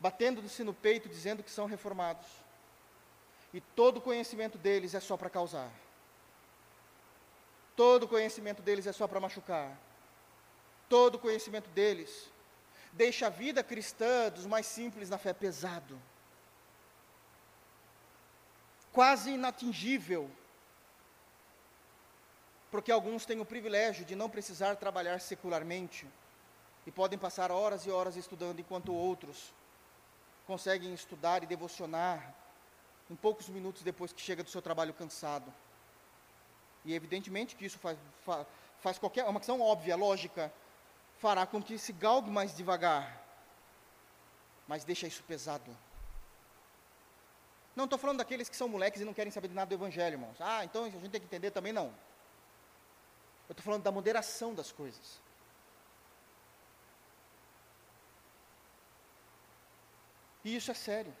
batendo-se 0.00 0.62
no 0.62 0.74
peito, 0.74 1.08
dizendo 1.08 1.42
que 1.42 1.50
são 1.50 1.66
reformados 1.66 2.26
e 3.52 3.60
todo 3.60 4.00
conhecimento 4.00 4.58
deles 4.58 4.94
é 4.94 5.00
só 5.00 5.16
para 5.16 5.30
causar. 5.30 5.70
Todo 7.74 8.08
conhecimento 8.08 8.60
deles 8.60 8.86
é 8.86 8.92
só 8.92 9.06
para 9.06 9.20
machucar. 9.20 9.76
Todo 10.88 11.18
conhecimento 11.18 11.70
deles 11.70 12.30
deixa 12.92 13.26
a 13.26 13.30
vida 13.30 13.62
cristã 13.62 14.30
dos 14.30 14.46
mais 14.46 14.66
simples 14.66 15.08
na 15.08 15.16
fé 15.16 15.32
pesado. 15.32 16.00
Quase 18.92 19.30
inatingível. 19.30 20.30
Porque 22.70 22.92
alguns 22.92 23.24
têm 23.24 23.40
o 23.40 23.46
privilégio 23.46 24.04
de 24.04 24.14
não 24.14 24.28
precisar 24.28 24.76
trabalhar 24.76 25.20
secularmente 25.20 26.06
e 26.86 26.90
podem 26.90 27.18
passar 27.18 27.50
horas 27.50 27.86
e 27.86 27.90
horas 27.90 28.16
estudando, 28.16 28.60
enquanto 28.60 28.92
outros 28.92 29.54
conseguem 30.48 30.94
estudar 30.94 31.42
e 31.42 31.46
devocionar 31.46 32.34
em 33.10 33.14
poucos 33.14 33.50
minutos 33.50 33.82
depois 33.82 34.14
que 34.14 34.22
chega 34.22 34.42
do 34.42 34.48
seu 34.48 34.62
trabalho 34.62 34.94
cansado. 34.94 35.52
E 36.86 36.94
evidentemente 36.94 37.54
que 37.54 37.66
isso 37.66 37.78
faz, 37.78 37.98
faz, 38.24 38.46
faz 38.80 38.98
qualquer, 38.98 39.26
é 39.26 39.28
uma 39.28 39.40
questão 39.40 39.60
óbvia, 39.60 39.94
lógica, 39.94 40.50
fará 41.18 41.44
com 41.44 41.62
que 41.62 41.76
se 41.76 41.92
galgue 41.92 42.30
mais 42.30 42.56
devagar. 42.56 43.22
Mas 44.66 44.84
deixa 44.84 45.06
isso 45.06 45.22
pesado. 45.24 45.76
Não 47.76 47.84
estou 47.84 47.98
falando 47.98 48.18
daqueles 48.18 48.48
que 48.48 48.56
são 48.56 48.68
moleques 48.68 49.02
e 49.02 49.04
não 49.04 49.12
querem 49.12 49.30
saber 49.30 49.48
de 49.48 49.54
nada 49.54 49.68
do 49.68 49.74
Evangelho, 49.74 50.14
irmãos. 50.14 50.40
Ah, 50.40 50.64
então 50.64 50.84
a 50.84 50.88
gente 50.88 51.10
tem 51.10 51.20
que 51.20 51.26
entender 51.26 51.50
também, 51.50 51.74
não. 51.74 51.88
Eu 53.48 53.52
estou 53.52 53.62
falando 53.62 53.82
da 53.82 53.92
moderação 53.92 54.54
das 54.54 54.72
coisas. 54.72 55.20
E 60.44 60.56
isso 60.56 60.70
é 60.70 60.74
sério. 60.74 61.14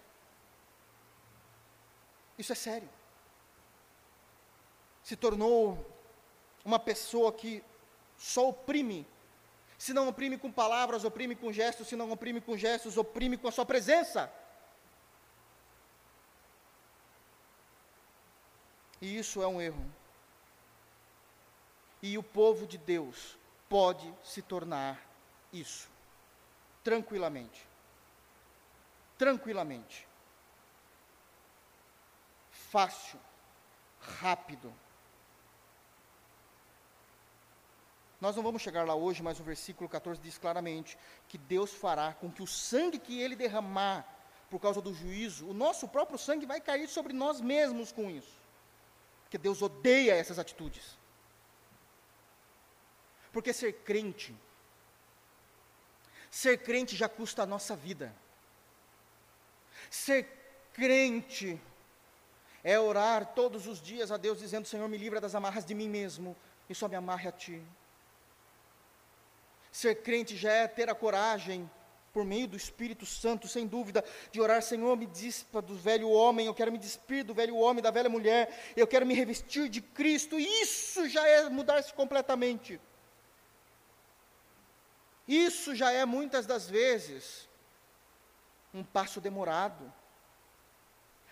Isso 2.38 2.52
é 2.52 2.54
sério. 2.54 2.88
Se 5.02 5.16
tornou 5.16 5.84
uma 6.64 6.78
pessoa 6.78 7.32
que 7.32 7.62
só 8.16 8.48
oprime. 8.48 9.06
Se 9.76 9.92
não 9.92 10.08
oprime 10.08 10.36
com 10.36 10.50
palavras, 10.50 11.04
oprime 11.04 11.36
com 11.36 11.52
gestos, 11.52 11.88
se 11.88 11.96
não 11.96 12.10
oprime 12.10 12.40
com 12.40 12.56
gestos, 12.56 12.96
oprime 12.96 13.36
com 13.36 13.48
a 13.48 13.52
sua 13.52 13.64
presença. 13.64 14.32
E 19.00 19.16
isso 19.18 19.42
é 19.42 19.46
um 19.46 19.60
erro. 19.60 19.84
E 22.02 22.18
o 22.18 22.22
povo 22.22 22.66
de 22.66 22.78
Deus 22.78 23.36
pode 23.68 24.12
se 24.24 24.42
tornar 24.42 25.00
isso, 25.52 25.88
tranquilamente. 26.82 27.67
Tranquilamente. 29.18 30.06
Fácil, 32.50 33.18
rápido. 34.00 34.72
Nós 38.20 38.34
não 38.34 38.42
vamos 38.42 38.62
chegar 38.62 38.86
lá 38.86 38.94
hoje, 38.94 39.22
mas 39.22 39.38
o 39.38 39.44
versículo 39.44 39.88
14 39.88 40.20
diz 40.20 40.38
claramente 40.38 40.98
que 41.28 41.38
Deus 41.38 41.72
fará 41.72 42.14
com 42.14 42.30
que 42.30 42.42
o 42.42 42.46
sangue 42.46 42.98
que 42.98 43.20
ele 43.20 43.36
derramar 43.36 44.06
por 44.50 44.60
causa 44.60 44.80
do 44.80 44.94
juízo, 44.94 45.46
o 45.46 45.54
nosso 45.54 45.86
próprio 45.86 46.18
sangue 46.18 46.46
vai 46.46 46.60
cair 46.60 46.88
sobre 46.88 47.12
nós 47.12 47.40
mesmos 47.40 47.92
com 47.92 48.10
isso. 48.10 48.38
Porque 49.22 49.38
Deus 49.38 49.60
odeia 49.60 50.14
essas 50.14 50.38
atitudes. 50.38 50.96
Porque 53.30 53.52
ser 53.52 53.72
crente, 53.84 54.34
ser 56.30 56.62
crente 56.62 56.96
já 56.96 57.08
custa 57.08 57.42
a 57.42 57.46
nossa 57.46 57.76
vida. 57.76 58.14
Ser 59.90 60.26
crente 60.72 61.60
é 62.62 62.78
orar 62.78 63.34
todos 63.34 63.66
os 63.66 63.80
dias 63.80 64.10
a 64.10 64.16
Deus 64.16 64.38
dizendo: 64.38 64.66
Senhor, 64.66 64.88
me 64.88 64.98
livra 64.98 65.20
das 65.20 65.34
amarras 65.34 65.64
de 65.64 65.74
mim 65.74 65.88
mesmo 65.88 66.36
e 66.68 66.74
só 66.74 66.88
me 66.88 66.96
amarre 66.96 67.28
a 67.28 67.32
Ti. 67.32 67.62
Ser 69.72 69.96
crente 70.02 70.36
já 70.36 70.52
é 70.52 70.66
ter 70.66 70.88
a 70.90 70.94
coragem, 70.94 71.70
por 72.12 72.24
meio 72.24 72.48
do 72.48 72.56
Espírito 72.56 73.06
Santo, 73.06 73.46
sem 73.46 73.66
dúvida, 73.66 74.04
de 74.32 74.40
orar, 74.40 74.62
Senhor, 74.62 74.96
me 74.96 75.06
dispa 75.06 75.62
do 75.62 75.74
velho 75.76 76.10
homem, 76.10 76.46
eu 76.46 76.54
quero 76.54 76.72
me 76.72 76.78
despir 76.78 77.24
do 77.24 77.34
velho 77.34 77.56
homem, 77.56 77.82
da 77.82 77.90
velha 77.90 78.08
mulher, 78.08 78.72
eu 78.76 78.86
quero 78.86 79.06
me 79.06 79.14
revestir 79.14 79.68
de 79.68 79.80
Cristo, 79.80 80.38
isso 80.38 81.08
já 81.08 81.26
é 81.26 81.48
mudar-se 81.48 81.92
completamente. 81.92 82.80
Isso 85.26 85.74
já 85.74 85.92
é 85.92 86.04
muitas 86.04 86.46
das 86.46 86.68
vezes 86.68 87.47
um 88.78 88.84
passo 88.84 89.20
demorado. 89.20 89.92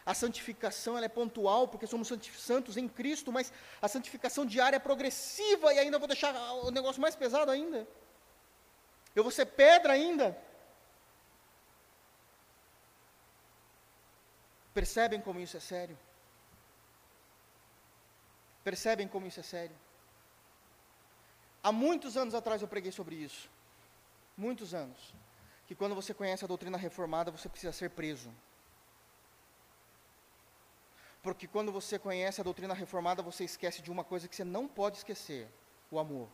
A 0.05 0.15
santificação 0.15 0.97
é 0.99 1.09
pontual, 1.09 1.67
porque 1.67 1.87
somos 1.87 2.09
santos 2.39 2.77
em 2.77 2.89
Cristo, 2.89 3.33
mas 3.33 3.53
a 3.83 3.89
santificação 3.89 4.47
diária 4.47 4.77
é 4.77 4.79
progressiva, 4.79 5.75
e 5.75 5.79
ainda 5.79 5.99
vou 5.99 6.07
deixar 6.07 6.33
o 6.67 6.71
negócio 6.71 7.03
mais 7.03 7.17
pesado 7.17 7.51
ainda. 7.51 7.87
Eu 9.15 9.23
vou 9.23 9.33
ser 9.33 9.47
pedra 9.47 9.95
ainda. 9.95 10.39
Percebem 14.73 15.21
como 15.21 15.41
isso 15.41 15.57
é 15.57 15.61
sério? 15.61 15.99
Percebem 18.63 19.09
como 19.09 19.27
isso 19.27 19.41
é 19.41 19.43
sério? 19.43 19.77
Há 21.63 21.73
muitos 21.73 22.17
anos 22.17 22.35
atrás 22.35 22.63
eu 22.63 22.69
preguei 22.69 22.93
sobre 22.93 23.17
isso. 23.17 23.49
Muitos 24.37 24.75
anos. 24.75 25.15
Que 25.67 25.75
quando 25.75 25.95
você 25.95 26.14
conhece 26.14 26.45
a 26.45 26.49
doutrina 26.49 26.79
reformada, 26.79 27.31
você 27.31 27.49
precisa 27.49 27.73
ser 27.73 27.91
preso. 27.91 28.33
Porque 31.23 31.49
quando 31.49 31.73
você 31.73 31.99
conhece 31.99 32.41
a 32.41 32.45
doutrina 32.45 32.73
reformada, 32.73 33.21
você 33.21 33.43
esquece 33.45 33.83
de 33.83 33.91
uma 33.91 34.05
coisa 34.05 34.29
que 34.29 34.37
você 34.37 34.45
não 34.45 34.69
pode 34.69 34.99
esquecer: 34.99 35.49
o 35.91 35.99
amor. 35.99 36.29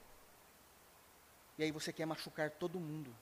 E 1.57 1.65
aí 1.65 1.71
você 1.71 1.93
quer 1.93 2.05
machucar 2.05 2.51
todo 2.51 2.79
mundo. 2.79 3.15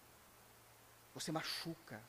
Você 1.14 1.30
machuca. 1.30 2.02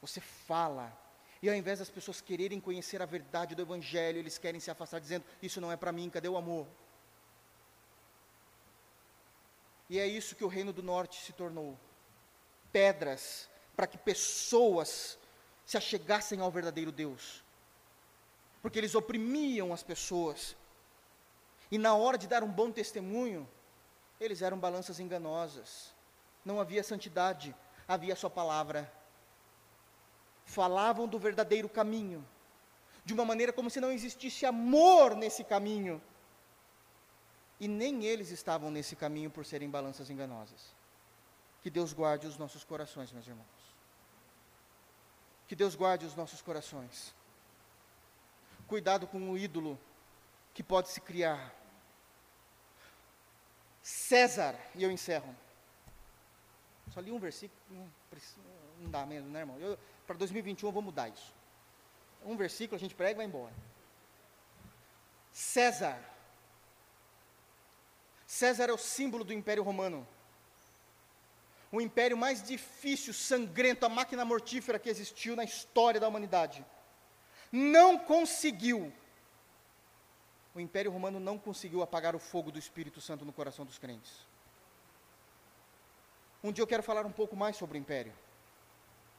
Você 0.00 0.20
fala. 0.20 0.96
E 1.42 1.48
ao 1.48 1.54
invés 1.56 1.80
das 1.80 1.90
pessoas 1.90 2.20
quererem 2.20 2.60
conhecer 2.60 3.02
a 3.02 3.06
verdade 3.06 3.54
do 3.54 3.62
Evangelho, 3.62 4.18
eles 4.18 4.38
querem 4.38 4.60
se 4.60 4.70
afastar 4.70 5.00
dizendo: 5.00 5.24
Isso 5.42 5.60
não 5.60 5.72
é 5.72 5.76
para 5.76 5.90
mim, 5.90 6.08
cadê 6.08 6.28
o 6.28 6.36
amor? 6.36 6.68
E 9.90 9.98
é 9.98 10.06
isso 10.06 10.36
que 10.36 10.44
o 10.44 10.48
Reino 10.48 10.72
do 10.72 10.82
Norte 10.82 11.22
se 11.24 11.32
tornou 11.32 11.78
pedras 12.76 13.48
para 13.74 13.86
que 13.86 13.96
pessoas 13.96 15.18
se 15.64 15.78
achegassem 15.78 16.40
ao 16.42 16.50
verdadeiro 16.50 16.92
Deus. 16.92 17.42
Porque 18.60 18.78
eles 18.78 18.94
oprimiam 18.94 19.72
as 19.72 19.82
pessoas. 19.82 20.54
E 21.70 21.78
na 21.78 21.94
hora 21.94 22.18
de 22.18 22.26
dar 22.26 22.44
um 22.44 22.52
bom 22.52 22.70
testemunho, 22.70 23.48
eles 24.20 24.42
eram 24.42 24.58
balanças 24.58 25.00
enganosas. 25.00 25.94
Não 26.44 26.60
havia 26.60 26.84
santidade, 26.84 27.56
havia 27.88 28.14
só 28.14 28.28
palavra. 28.28 28.92
Falavam 30.44 31.08
do 31.08 31.18
verdadeiro 31.18 31.70
caminho, 31.70 32.22
de 33.06 33.14
uma 33.14 33.24
maneira 33.24 33.54
como 33.54 33.70
se 33.70 33.80
não 33.80 33.90
existisse 33.90 34.44
amor 34.44 35.16
nesse 35.16 35.42
caminho. 35.42 36.00
E 37.58 37.66
nem 37.66 38.04
eles 38.04 38.30
estavam 38.30 38.70
nesse 38.70 38.94
caminho 38.94 39.30
por 39.30 39.46
serem 39.46 39.70
balanças 39.70 40.10
enganosas. 40.10 40.75
Que 41.66 41.70
Deus 41.70 41.92
guarde 41.92 42.28
os 42.28 42.38
nossos 42.38 42.62
corações, 42.62 43.10
meus 43.10 43.26
irmãos. 43.26 43.74
Que 45.48 45.56
Deus 45.56 45.74
guarde 45.74 46.06
os 46.06 46.14
nossos 46.14 46.40
corações. 46.40 47.12
Cuidado 48.68 49.04
com 49.04 49.32
o 49.32 49.36
ídolo 49.36 49.76
que 50.54 50.62
pode 50.62 50.90
se 50.90 51.00
criar 51.00 51.52
César, 53.82 54.54
e 54.76 54.84
eu 54.84 54.92
encerro. 54.92 55.34
Só 56.94 57.00
li 57.00 57.10
um 57.10 57.18
versículo, 57.18 57.60
não, 57.68 57.90
não 58.82 58.88
dá 58.88 59.04
mesmo, 59.04 59.28
né, 59.28 59.40
irmão? 59.40 59.58
Para 60.06 60.14
2021 60.18 60.68
eu 60.68 60.72
vou 60.72 60.82
mudar 60.82 61.08
isso. 61.08 61.34
Um 62.24 62.36
versículo 62.36 62.76
a 62.76 62.78
gente 62.78 62.94
prega 62.94 63.10
e 63.10 63.16
vai 63.16 63.26
embora. 63.26 63.52
César. 65.32 66.00
César 68.24 68.70
é 68.70 68.72
o 68.72 68.78
símbolo 68.78 69.24
do 69.24 69.32
Império 69.32 69.64
Romano. 69.64 70.06
O 71.72 71.80
império 71.80 72.16
mais 72.16 72.42
difícil, 72.42 73.12
sangrento, 73.12 73.84
a 73.84 73.88
máquina 73.88 74.24
mortífera 74.24 74.78
que 74.78 74.88
existiu 74.88 75.34
na 75.34 75.44
história 75.44 76.00
da 76.00 76.08
humanidade. 76.08 76.64
Não 77.50 77.98
conseguiu 77.98 78.92
o 80.56 80.60
Império 80.60 80.90
Romano 80.90 81.20
não 81.20 81.38
conseguiu 81.38 81.82
apagar 81.82 82.16
o 82.16 82.18
fogo 82.18 82.50
do 82.50 82.58
Espírito 82.58 82.98
Santo 82.98 83.26
no 83.26 83.32
coração 83.32 83.66
dos 83.66 83.78
crentes. 83.78 84.26
Um 86.42 86.50
dia 86.50 86.62
eu 86.62 86.66
quero 86.66 86.82
falar 86.82 87.04
um 87.04 87.12
pouco 87.12 87.36
mais 87.36 87.56
sobre 87.56 87.76
o 87.76 87.80
Império. 87.80 88.14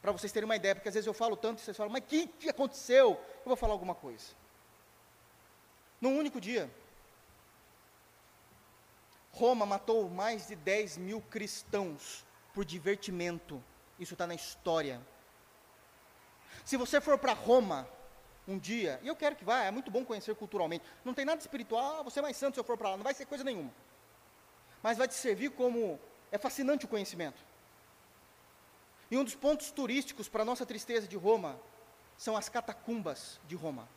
Para 0.02 0.10
vocês 0.10 0.32
terem 0.32 0.46
uma 0.46 0.56
ideia, 0.56 0.74
porque 0.74 0.88
às 0.88 0.94
vezes 0.94 1.06
eu 1.06 1.14
falo 1.14 1.36
tanto 1.36 1.60
e 1.60 1.62
vocês 1.62 1.76
falam, 1.76 1.92
mas 1.92 2.02
o 2.02 2.06
que, 2.06 2.26
que 2.26 2.48
aconteceu? 2.48 3.10
Eu 3.12 3.44
vou 3.44 3.56
falar 3.56 3.72
alguma 3.72 3.94
coisa. 3.94 4.26
Num 6.00 6.18
único 6.18 6.40
dia, 6.40 6.68
Roma 9.30 9.64
matou 9.64 10.08
mais 10.08 10.48
de 10.48 10.56
10 10.56 10.96
mil 10.96 11.20
cristãos 11.20 12.24
por 12.58 12.64
divertimento. 12.64 13.62
Isso 14.00 14.14
está 14.14 14.26
na 14.26 14.34
história. 14.34 15.00
Se 16.64 16.76
você 16.76 17.00
for 17.00 17.16
para 17.16 17.32
Roma, 17.32 17.88
um 18.48 18.58
dia, 18.58 18.98
e 19.00 19.06
eu 19.06 19.14
quero 19.14 19.36
que 19.36 19.44
vá, 19.44 19.62
é 19.62 19.70
muito 19.70 19.92
bom 19.92 20.04
conhecer 20.04 20.34
culturalmente. 20.34 20.84
Não 21.04 21.14
tem 21.14 21.24
nada 21.24 21.40
espiritual, 21.40 22.00
ah, 22.00 22.02
você 22.02 22.18
é 22.18 22.22
mais 22.22 22.36
santo 22.36 22.54
se 22.54 22.60
eu 22.60 22.64
for 22.64 22.76
para 22.76 22.90
lá, 22.90 22.96
não 22.96 23.04
vai 23.04 23.14
ser 23.14 23.26
coisa 23.26 23.44
nenhuma. 23.44 23.72
Mas 24.82 24.98
vai 24.98 25.06
te 25.06 25.14
servir 25.14 25.52
como. 25.52 26.00
É 26.32 26.36
fascinante 26.36 26.84
o 26.84 26.88
conhecimento. 26.88 27.40
E 29.08 29.16
um 29.16 29.22
dos 29.22 29.36
pontos 29.36 29.70
turísticos 29.70 30.28
para 30.28 30.42
a 30.42 30.44
nossa 30.44 30.66
tristeza 30.66 31.06
de 31.06 31.16
Roma 31.16 31.60
são 32.16 32.36
as 32.36 32.48
catacumbas 32.48 33.38
de 33.46 33.54
Roma. 33.54 33.88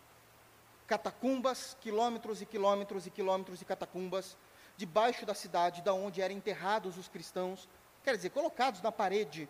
Catacumbas, 0.85 1.75
quilômetros 1.81 2.43
e 2.43 2.45
quilômetros 2.45 3.07
e 3.07 3.09
quilômetros 3.09 3.57
de 3.57 3.65
catacumbas, 3.65 4.37
debaixo 4.77 5.25
da 5.25 5.33
cidade, 5.33 5.81
da 5.81 5.95
onde 5.95 6.21
eram 6.21 6.35
enterrados 6.35 6.95
os 6.95 7.07
cristãos, 7.07 7.67
quer 8.03 8.15
dizer, 8.15 8.29
colocados 8.29 8.81
na 8.81 8.91
parede, 8.91 9.47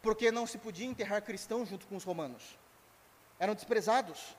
porque 0.00 0.30
não 0.30 0.46
se 0.46 0.58
podia 0.58 0.86
enterrar 0.86 1.22
cristãos 1.22 1.68
junto 1.68 1.86
com 1.86 1.96
os 1.96 2.04
romanos 2.04 2.42
eram 3.42 3.56
desprezados. 3.56 4.36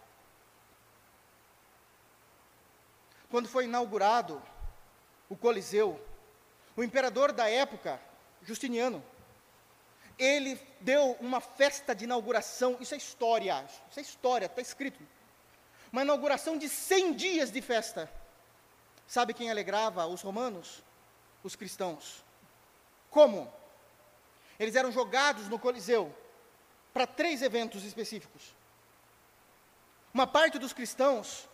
Quando 3.29 3.49
foi 3.49 3.65
inaugurado 3.65 4.41
o 5.27 5.35
Coliseu, 5.35 6.01
o 6.73 6.81
imperador 6.81 7.33
da 7.33 7.49
época, 7.49 7.99
Justiniano, 8.43 9.03
ele 10.17 10.57
deu 10.79 11.17
uma 11.19 11.41
festa 11.41 11.93
de 11.93 12.05
inauguração, 12.05 12.77
isso 12.79 12.93
é 12.93 12.97
história, 12.97 13.65
isso 13.89 13.99
é 13.99 14.01
história, 14.01 14.45
está 14.45 14.61
escrito. 14.61 15.05
Uma 15.91 16.03
inauguração 16.03 16.57
de 16.57 16.69
100 16.69 17.13
dias 17.13 17.51
de 17.51 17.61
festa. 17.61 18.09
Sabe 19.05 19.33
quem 19.33 19.51
alegrava 19.51 20.05
os 20.05 20.21
romanos? 20.21 20.81
Os 21.43 21.57
cristãos. 21.57 22.22
Como? 23.13 23.47
Eles 24.59 24.75
eram 24.75 24.91
jogados 24.91 25.47
no 25.47 25.59
Coliseu 25.59 26.13
para 26.91 27.05
três 27.05 27.43
eventos 27.43 27.83
específicos. 27.83 28.55
Uma 30.11 30.25
parte 30.25 30.57
dos 30.57 30.73
cristãos, 30.73 31.47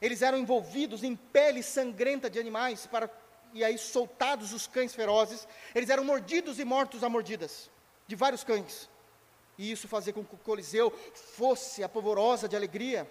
eles 0.00 0.22
eram 0.22 0.38
envolvidos 0.38 1.04
em 1.04 1.14
pele 1.14 1.62
sangrenta 1.62 2.30
de 2.30 2.40
animais 2.40 2.86
para 2.86 3.10
e 3.54 3.62
aí 3.62 3.76
soltados 3.76 4.54
os 4.54 4.66
cães 4.66 4.94
ferozes, 4.94 5.46
eles 5.74 5.90
eram 5.90 6.02
mordidos 6.02 6.58
e 6.58 6.64
mortos 6.64 7.04
a 7.04 7.08
mordidas 7.10 7.70
de 8.06 8.16
vários 8.16 8.42
cães. 8.42 8.88
E 9.58 9.70
isso 9.70 9.86
fazia 9.86 10.14
com 10.14 10.24
que 10.24 10.34
o 10.34 10.38
Coliseu 10.38 10.90
fosse 11.36 11.84
apavorosa 11.84 12.48
de 12.48 12.56
alegria. 12.56 13.06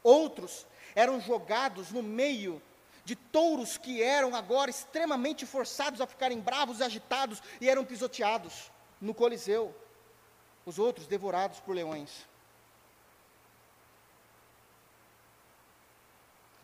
Outros 0.00 0.64
eram 0.94 1.20
jogados 1.20 1.90
no 1.90 2.04
meio 2.04 2.62
de 3.04 3.16
touros 3.16 3.76
que 3.76 4.02
eram 4.02 4.34
agora 4.34 4.70
extremamente 4.70 5.44
forçados 5.44 6.00
a 6.00 6.06
ficarem 6.06 6.40
bravos 6.40 6.80
e 6.80 6.84
agitados 6.84 7.42
e 7.60 7.68
eram 7.68 7.84
pisoteados 7.84 8.70
no 9.00 9.14
Coliseu. 9.14 9.74
Os 10.64 10.78
outros 10.78 11.06
devorados 11.06 11.58
por 11.60 11.74
leões. 11.74 12.26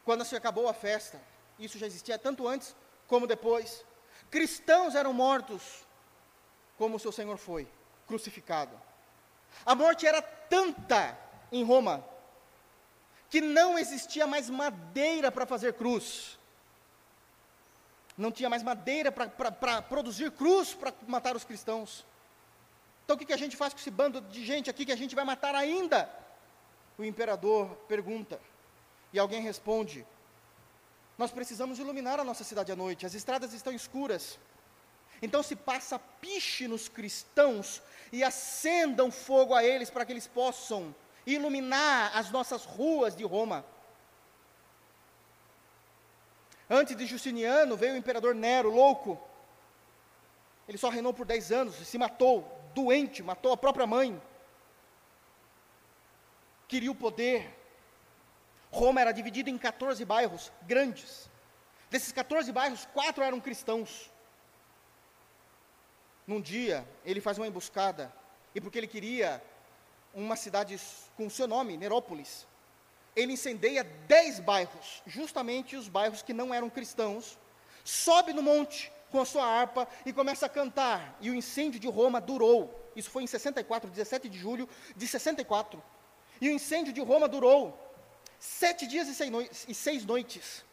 Quando 0.04 0.24
se 0.24 0.36
acabou 0.36 0.68
a 0.68 0.72
festa, 0.72 1.20
isso 1.58 1.76
já 1.78 1.86
existia 1.86 2.18
tanto 2.18 2.46
antes 2.46 2.74
como 3.08 3.26
depois. 3.26 3.84
Cristãos 4.30 4.94
eram 4.94 5.12
mortos, 5.12 5.84
como 6.76 6.96
o 6.96 7.00
seu 7.00 7.10
Senhor 7.10 7.36
foi, 7.36 7.68
crucificado. 8.06 8.80
A 9.66 9.74
morte 9.74 10.06
era 10.06 10.22
tanta 10.22 11.18
em 11.50 11.64
Roma, 11.64 12.04
que 13.30 13.40
não 13.40 13.78
existia 13.78 14.26
mais 14.26 14.48
madeira 14.48 15.30
para 15.30 15.46
fazer 15.46 15.74
cruz. 15.74 16.38
Não 18.16 18.32
tinha 18.32 18.50
mais 18.50 18.62
madeira 18.62 19.12
para 19.12 19.82
produzir 19.82 20.30
cruz 20.32 20.74
para 20.74 20.92
matar 21.06 21.36
os 21.36 21.44
cristãos. 21.44 22.04
Então 23.04 23.14
o 23.14 23.18
que, 23.18 23.26
que 23.26 23.32
a 23.32 23.38
gente 23.38 23.56
faz 23.56 23.72
com 23.72 23.78
esse 23.80 23.90
bando 23.90 24.20
de 24.20 24.44
gente 24.44 24.68
aqui 24.68 24.84
que 24.84 24.92
a 24.92 24.96
gente 24.96 25.14
vai 25.14 25.24
matar 25.24 25.54
ainda? 25.54 26.10
O 26.98 27.04
imperador 27.04 27.68
pergunta, 27.86 28.40
e 29.12 29.18
alguém 29.18 29.40
responde: 29.40 30.04
nós 31.16 31.30
precisamos 31.30 31.78
iluminar 31.78 32.18
a 32.18 32.24
nossa 32.24 32.44
cidade 32.44 32.72
à 32.72 32.76
noite, 32.76 33.06
as 33.06 33.14
estradas 33.14 33.52
estão 33.52 33.72
escuras. 33.72 34.38
Então 35.20 35.42
se 35.42 35.56
passa 35.56 35.98
piche 35.98 36.68
nos 36.68 36.88
cristãos 36.88 37.82
e 38.12 38.22
acendam 38.22 39.10
fogo 39.10 39.54
a 39.54 39.64
eles 39.64 39.90
para 39.90 40.04
que 40.04 40.12
eles 40.12 40.26
possam 40.26 40.94
iluminar 41.34 42.16
as 42.16 42.30
nossas 42.30 42.64
ruas 42.64 43.14
de 43.14 43.24
Roma. 43.24 43.64
Antes 46.70 46.96
de 46.96 47.06
Justiniano 47.06 47.76
veio 47.76 47.94
o 47.94 47.96
imperador 47.96 48.34
Nero, 48.34 48.70
louco. 48.70 49.20
Ele 50.68 50.76
só 50.78 50.88
reinou 50.88 51.14
por 51.14 51.26
10 51.26 51.52
anos 51.52 51.74
se 51.74 51.98
matou, 51.98 52.46
doente, 52.74 53.22
matou 53.22 53.52
a 53.52 53.56
própria 53.56 53.86
mãe. 53.86 54.20
Queria 56.66 56.90
o 56.90 56.94
poder, 56.94 57.58
Roma 58.70 59.00
era 59.00 59.12
dividida 59.12 59.48
em 59.48 59.56
14 59.56 60.04
bairros 60.04 60.52
grandes. 60.62 61.30
Desses 61.90 62.12
14 62.12 62.52
bairros, 62.52 62.86
quatro 62.92 63.24
eram 63.24 63.40
cristãos. 63.40 64.10
Num 66.26 66.40
dia, 66.40 66.86
ele 67.04 67.22
faz 67.22 67.38
uma 67.38 67.46
emboscada, 67.46 68.12
e 68.54 68.60
porque 68.60 68.76
ele 68.76 68.86
queria 68.86 69.42
uma 70.20 70.36
cidade 70.36 70.80
com 71.16 71.26
o 71.26 71.30
seu 71.30 71.46
nome, 71.46 71.76
Nerópolis, 71.76 72.46
ele 73.14 73.32
incendeia 73.32 73.84
dez 74.06 74.38
bairros, 74.38 75.02
justamente 75.06 75.76
os 75.76 75.88
bairros 75.88 76.22
que 76.22 76.32
não 76.32 76.52
eram 76.54 76.70
cristãos, 76.70 77.38
sobe 77.84 78.32
no 78.32 78.42
monte 78.42 78.92
com 79.10 79.20
a 79.20 79.24
sua 79.24 79.44
harpa 79.44 79.88
e 80.04 80.12
começa 80.12 80.46
a 80.46 80.48
cantar. 80.48 81.16
E 81.20 81.30
o 81.30 81.34
incêndio 81.34 81.80
de 81.80 81.88
Roma 81.88 82.20
durou. 82.20 82.90
Isso 82.94 83.10
foi 83.10 83.22
em 83.22 83.26
64, 83.26 83.90
17 83.90 84.28
de 84.28 84.38
julho 84.38 84.68
de 84.96 85.06
64. 85.06 85.82
E 86.40 86.48
o 86.48 86.52
incêndio 86.52 86.92
de 86.92 87.00
Roma 87.00 87.26
durou 87.26 87.88
Sete 88.38 88.86
dias 88.86 89.08
e 89.08 89.74
seis, 89.74 90.04
noites. 90.04 90.64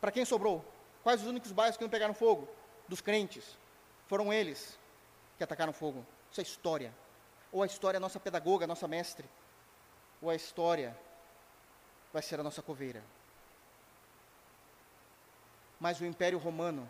Para 0.00 0.12
quem 0.12 0.24
sobrou? 0.24 0.64
Quais 1.02 1.20
os 1.20 1.26
únicos 1.26 1.50
bairros 1.50 1.76
que 1.76 1.82
não 1.82 1.90
pegaram 1.90 2.14
fogo? 2.14 2.48
Dos 2.88 3.00
crentes. 3.00 3.58
Foram 4.06 4.32
eles 4.32 4.78
que 5.36 5.42
atacaram 5.42 5.72
fogo. 5.72 6.06
Isso 6.30 6.40
é 6.40 6.44
história. 6.44 6.94
Ou 7.54 7.62
a 7.62 7.66
história 7.66 7.96
é 7.96 8.00
nossa 8.00 8.20
pedagoga, 8.20 8.66
nossa 8.66 8.86
mestre. 8.86 9.26
Ou 10.20 10.28
a 10.28 10.34
história 10.34 10.94
vai 12.12 12.20
ser 12.20 12.38
a 12.38 12.42
nossa 12.42 12.60
coveira. 12.60 13.02
Mas 15.80 15.98
o 15.98 16.04
Império 16.04 16.38
Romano 16.38 16.86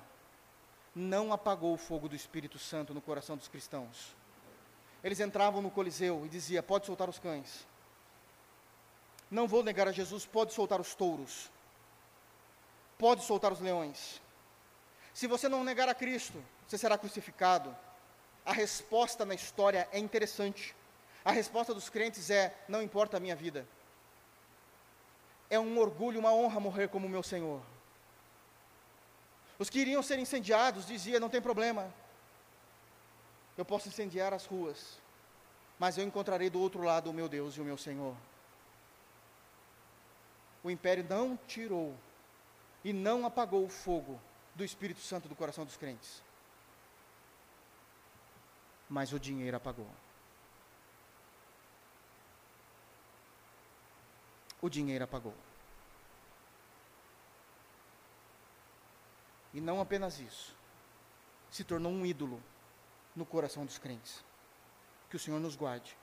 não 0.92 1.32
apagou 1.32 1.72
o 1.72 1.78
fogo 1.78 2.08
do 2.08 2.16
Espírito 2.16 2.58
Santo 2.58 2.92
no 2.92 3.00
coração 3.00 3.36
dos 3.36 3.46
cristãos. 3.46 4.16
Eles 5.04 5.20
entravam 5.20 5.62
no 5.62 5.70
Coliseu 5.70 6.26
e 6.26 6.28
diziam: 6.28 6.64
pode 6.64 6.86
soltar 6.86 7.08
os 7.08 7.20
cães 7.20 7.64
não 9.34 9.48
vou 9.48 9.62
negar 9.64 9.88
a 9.88 9.92
Jesus, 9.92 10.24
pode 10.24 10.52
soltar 10.52 10.80
os 10.80 10.94
touros, 10.94 11.50
pode 12.96 13.24
soltar 13.24 13.52
os 13.52 13.60
leões. 13.60 14.22
Se 15.12 15.26
você 15.26 15.48
não 15.48 15.64
negar 15.64 15.88
a 15.88 15.94
Cristo, 15.94 16.42
você 16.66 16.78
será 16.78 16.96
crucificado. 16.96 17.76
A 18.44 18.52
resposta 18.52 19.24
na 19.24 19.34
história 19.34 19.88
é 19.92 19.98
interessante. 19.98 20.74
A 21.24 21.32
resposta 21.32 21.72
dos 21.72 21.88
crentes 21.88 22.30
é: 22.30 22.54
não 22.68 22.82
importa 22.82 23.16
a 23.16 23.20
minha 23.20 23.36
vida. 23.36 23.66
É 25.48 25.58
um 25.58 25.78
orgulho, 25.78 26.20
uma 26.20 26.32
honra 26.32 26.60
morrer 26.60 26.88
como 26.88 27.08
meu 27.08 27.22
Senhor. 27.22 27.60
Os 29.58 29.70
que 29.70 29.78
iriam 29.78 30.02
ser 30.02 30.18
incendiados 30.18 30.86
diziam: 30.86 31.20
não 31.20 31.28
tem 31.28 31.40
problema, 31.40 31.92
eu 33.56 33.64
posso 33.64 33.88
incendiar 33.88 34.34
as 34.34 34.46
ruas, 34.46 34.98
mas 35.78 35.96
eu 35.96 36.04
encontrarei 36.04 36.50
do 36.50 36.60
outro 36.60 36.82
lado 36.82 37.10
o 37.10 37.14
meu 37.14 37.28
Deus 37.28 37.56
e 37.56 37.60
o 37.60 37.64
meu 37.64 37.78
Senhor 37.78 38.14
o 40.64 40.70
império 40.70 41.06
não 41.08 41.38
tirou 41.46 41.94
e 42.82 42.92
não 42.92 43.26
apagou 43.26 43.64
o 43.64 43.68
fogo 43.68 44.18
do 44.54 44.64
Espírito 44.64 45.00
Santo 45.00 45.28
do 45.28 45.36
coração 45.36 45.64
dos 45.64 45.76
crentes. 45.76 46.22
Mas 48.88 49.12
o 49.12 49.18
dinheiro 49.18 49.56
apagou. 49.56 49.88
O 54.60 54.68
dinheiro 54.68 55.04
apagou. 55.04 55.34
E 59.52 59.60
não 59.60 59.80
apenas 59.80 60.18
isso, 60.18 60.54
se 61.50 61.62
tornou 61.62 61.92
um 61.92 62.04
ídolo 62.04 62.42
no 63.14 63.24
coração 63.24 63.64
dos 63.64 63.78
crentes. 63.78 64.24
Que 65.08 65.16
o 65.16 65.18
Senhor 65.18 65.38
nos 65.38 65.54
guarde, 65.54 65.96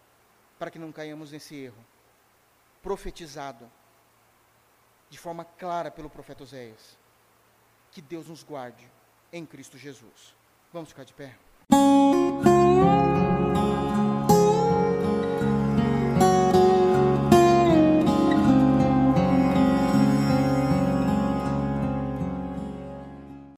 para 0.58 0.72
que 0.72 0.80
não 0.80 0.92
caiamos 0.92 1.32
nesse 1.32 1.56
erro 1.56 1.86
profetizado 2.82 3.70
de 5.10 5.20
forma 5.20 5.46
clara 5.46 5.92
pelo 5.92 6.10
profeta 6.10 6.44
Oséias. 6.44 6.98
Que 7.92 8.02
Deus 8.02 8.28
nos 8.28 8.44
guarde 8.44 8.90
em 9.32 9.46
Cristo 9.46 9.78
Jesus. 9.78 10.34
Vamos 10.72 10.90
ficar 10.90 11.04
de 11.04 11.14
pé. 11.14 11.38
Música 12.82 13.31